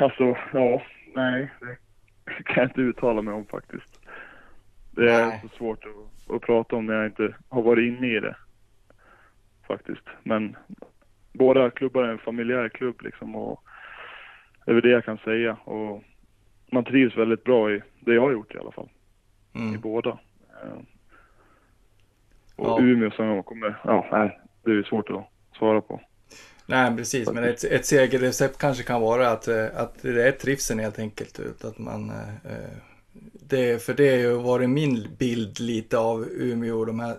alltså, 0.00 0.36
ja, 0.52 0.82
nej, 1.14 1.52
det 1.60 1.76
kan 2.44 2.54
jag 2.62 2.64
inte 2.70 2.80
uttala 2.80 3.22
mig 3.22 3.34
om 3.34 3.46
faktiskt. 3.46 4.00
Det 4.90 5.12
är 5.12 5.26
Nej. 5.26 5.40
så 5.42 5.48
svårt 5.56 5.84
att, 5.84 6.34
att 6.34 6.42
prata 6.42 6.76
om 6.76 6.86
när 6.86 6.94
jag 6.94 7.06
inte 7.06 7.34
har 7.48 7.62
varit 7.62 7.82
inne 7.98 8.06
i 8.16 8.20
det. 8.20 8.36
Faktiskt. 9.66 10.04
Men 10.22 10.56
båda 11.32 11.70
klubbar 11.70 12.02
är 12.04 12.08
en 12.08 12.18
familjär 12.18 12.68
klubb 12.68 13.02
liksom 13.02 13.36
och 13.36 13.62
det 14.64 14.70
är 14.70 14.74
väl 14.74 14.82
det 14.82 14.90
jag 14.90 15.04
kan 15.04 15.18
säga. 15.18 15.54
Och 15.64 16.02
man 16.72 16.84
trivs 16.84 17.16
väldigt 17.16 17.44
bra 17.44 17.70
i 17.72 17.82
det 18.00 18.14
jag 18.14 18.22
har 18.22 18.32
gjort 18.32 18.54
i 18.54 18.58
alla 18.58 18.72
fall. 18.72 18.88
I 19.54 19.58
Mm. 19.58 19.80
båda. 19.80 20.10
Eh, 20.10 20.78
Och 22.56 22.66
Ja. 22.66 22.78
Umeå 22.80 23.10
som 23.10 23.42
kommer, 23.42 23.74
ja, 23.84 24.06
nej, 24.12 24.40
det 24.66 24.78
är 24.78 24.82
svårt 24.82 25.10
att 25.10 25.24
svara 25.58 25.80
på. 25.80 26.00
Nej, 26.66 26.96
precis. 26.96 27.30
Men 27.30 27.44
ett, 27.44 27.64
ett 27.64 27.86
segerrecept 27.86 28.58
kanske 28.58 28.82
kan 28.82 29.00
vara 29.00 29.30
att, 29.30 29.48
eh, 29.48 29.66
att 29.74 30.02
det 30.02 30.28
är 30.28 30.32
trivseln 30.32 30.80
helt 30.80 30.98
enkelt. 30.98 31.64
Att 31.64 31.78
man, 31.78 32.10
eh, 32.10 32.52
eh, 32.52 32.70
det, 33.32 33.82
för 33.82 33.94
det 33.94 34.10
har 34.10 34.16
ju 34.16 34.36
varit 34.36 34.70
min 34.70 35.06
bild 35.18 35.60
lite 35.60 35.98
av 35.98 36.28
Umeå 36.30 36.84
de 36.84 37.00
här 37.00 37.16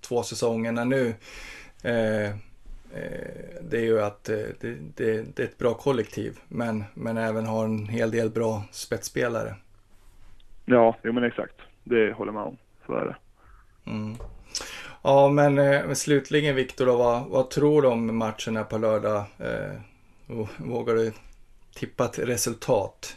två 0.00 0.22
säsongerna 0.22 0.84
nu. 0.84 1.14
Det 3.60 3.78
är 3.78 3.84
ju 3.84 4.00
att 4.00 4.24
det, 4.24 4.60
det, 4.60 4.76
det 4.96 5.42
är 5.42 5.44
ett 5.44 5.58
bra 5.58 5.74
kollektiv. 5.74 6.38
Men, 6.48 6.84
men 6.94 7.16
även 7.16 7.46
har 7.46 7.64
en 7.64 7.88
hel 7.88 8.10
del 8.10 8.30
bra 8.30 8.62
spetsspelare. 8.70 9.54
Ja, 10.64 10.96
jo 11.02 11.12
men 11.12 11.24
exakt. 11.24 11.54
Det 11.84 12.12
håller 12.12 12.32
med 12.32 12.42
om. 12.42 12.56
Så 12.86 12.94
är 12.94 13.04
det. 13.04 13.16
Mm. 13.90 14.16
Ja, 15.08 15.28
men, 15.28 15.58
eh, 15.58 15.86
men 15.86 15.96
slutligen 15.96 16.54
Viktor, 16.54 16.86
vad, 16.86 17.28
vad 17.28 17.50
tror 17.50 17.82
du 17.82 17.88
om 17.88 18.18
matchen 18.18 18.56
här 18.56 18.64
på 18.64 18.78
lördag? 18.78 19.24
Eh, 19.38 19.80
vågar 20.56 20.94
du 20.94 21.12
tippa 21.74 22.04
ett 22.04 22.18
resultat? 22.18 23.16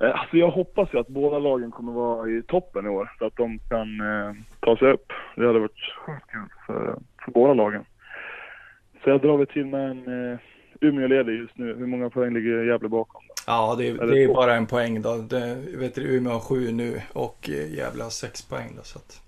Eh, 0.00 0.20
Alltså 0.20 0.36
jag 0.36 0.50
hoppas 0.50 0.88
ju 0.92 0.98
att 0.98 1.08
båda 1.08 1.38
lagen 1.38 1.70
kommer 1.70 1.92
vara 1.92 2.30
i 2.30 2.42
toppen 2.42 2.86
i 2.86 2.88
år 2.88 3.12
så 3.18 3.26
att 3.26 3.36
de 3.36 3.58
kan 3.58 4.00
eh, 4.00 4.34
ta 4.60 4.76
sig 4.76 4.92
upp. 4.92 5.12
Det 5.36 5.46
hade 5.46 5.58
varit 5.58 5.92
sjukt 6.06 6.30
kul 6.30 6.48
för, 6.66 6.98
för 7.24 7.32
båda 7.32 7.54
lagen. 7.54 7.84
Så 9.04 9.10
jag 9.10 9.20
drar 9.20 9.36
väl 9.36 9.46
till 9.46 9.66
med 9.66 9.90
en 9.90 10.32
eh, 10.32 10.38
Umeå 10.80 11.06
leder 11.06 11.32
just 11.32 11.58
nu. 11.58 11.74
Hur 11.78 11.86
många 11.86 12.10
poäng 12.10 12.34
ligger 12.34 12.64
Gävle 12.64 12.88
bakom? 12.88 13.22
Då? 13.28 13.34
Ja, 13.46 13.74
det, 13.78 13.92
det 13.92 14.22
är 14.24 14.34
bara 14.34 14.54
en 14.54 14.66
poäng 14.66 15.02
då. 15.02 15.16
Det, 15.16 15.56
vet 15.78 15.94
du, 15.94 16.16
Umeå 16.16 16.32
har 16.32 16.40
sju 16.40 16.72
nu 16.72 17.00
och 17.12 17.48
Gävle 17.48 18.02
har 18.02 18.10
sex 18.10 18.42
poäng 18.48 18.72
då. 18.76 18.82
Så 18.82 18.98
att. 18.98 19.20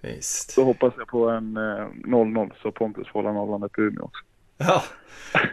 Visst. 0.00 0.50
Så 0.50 0.64
hoppas 0.64 0.94
jag 0.98 1.08
på 1.08 1.28
en 1.28 1.56
eh, 1.56 1.86
0-0 2.04 2.52
så 2.62 2.72
Pontus 2.72 3.08
får 3.08 3.22
hålla 3.22 3.32
nollan 3.32 3.62
upp 3.62 3.78
i 3.78 3.80
Umeå 3.82 4.04
också. 4.04 4.24
Ja, 4.58 4.82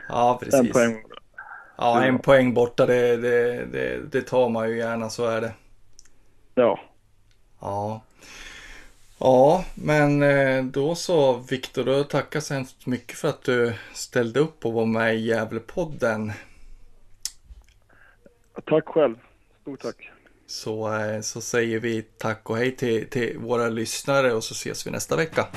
ja 0.09 0.39
En 0.41 0.49
precis. 0.49 0.73
poäng. 0.73 1.03
Ja, 1.77 2.03
en 2.03 2.19
poäng 2.19 2.53
borta, 2.53 2.85
det, 2.85 3.17
det, 3.17 3.65
det, 3.65 4.11
det 4.11 4.21
tar 4.21 4.49
man 4.49 4.69
ju 4.69 4.77
gärna, 4.77 5.09
så 5.09 5.25
är 5.25 5.41
det. 5.41 5.53
Ja, 6.55 6.79
Ja. 7.65 8.01
Ja, 9.19 9.65
men 9.75 10.23
eh, 10.23 10.63
då 10.63 10.95
så 10.95 11.33
Viktor, 11.33 11.83
då 11.83 12.03
tackar 12.03 12.39
så 12.39 12.53
hemskt 12.53 12.85
mycket 12.85 13.17
för 13.17 13.27
att 13.27 13.43
du 13.43 13.73
ställde 13.93 14.39
upp 14.39 14.65
och 14.65 14.73
var 14.73 14.85
med 14.85 15.15
i 15.15 15.19
Gävlepodden. 15.19 16.31
tack 18.65 18.87
själv. 18.87 19.15
Stort 19.61 19.81
tack. 19.81 20.11
Så, 20.47 20.93
eh, 20.93 21.21
så 21.21 21.41
säger 21.41 21.79
vi 21.79 22.01
tack 22.17 22.49
och 22.49 22.57
hej 22.57 22.75
till, 22.75 23.09
till 23.09 23.37
våra 23.37 23.69
lyssnare 23.69 24.33
och 24.33 24.43
så 24.43 24.53
ses 24.53 24.87
vi 24.87 24.91
nästa 24.91 25.15
vecka. 25.15 25.47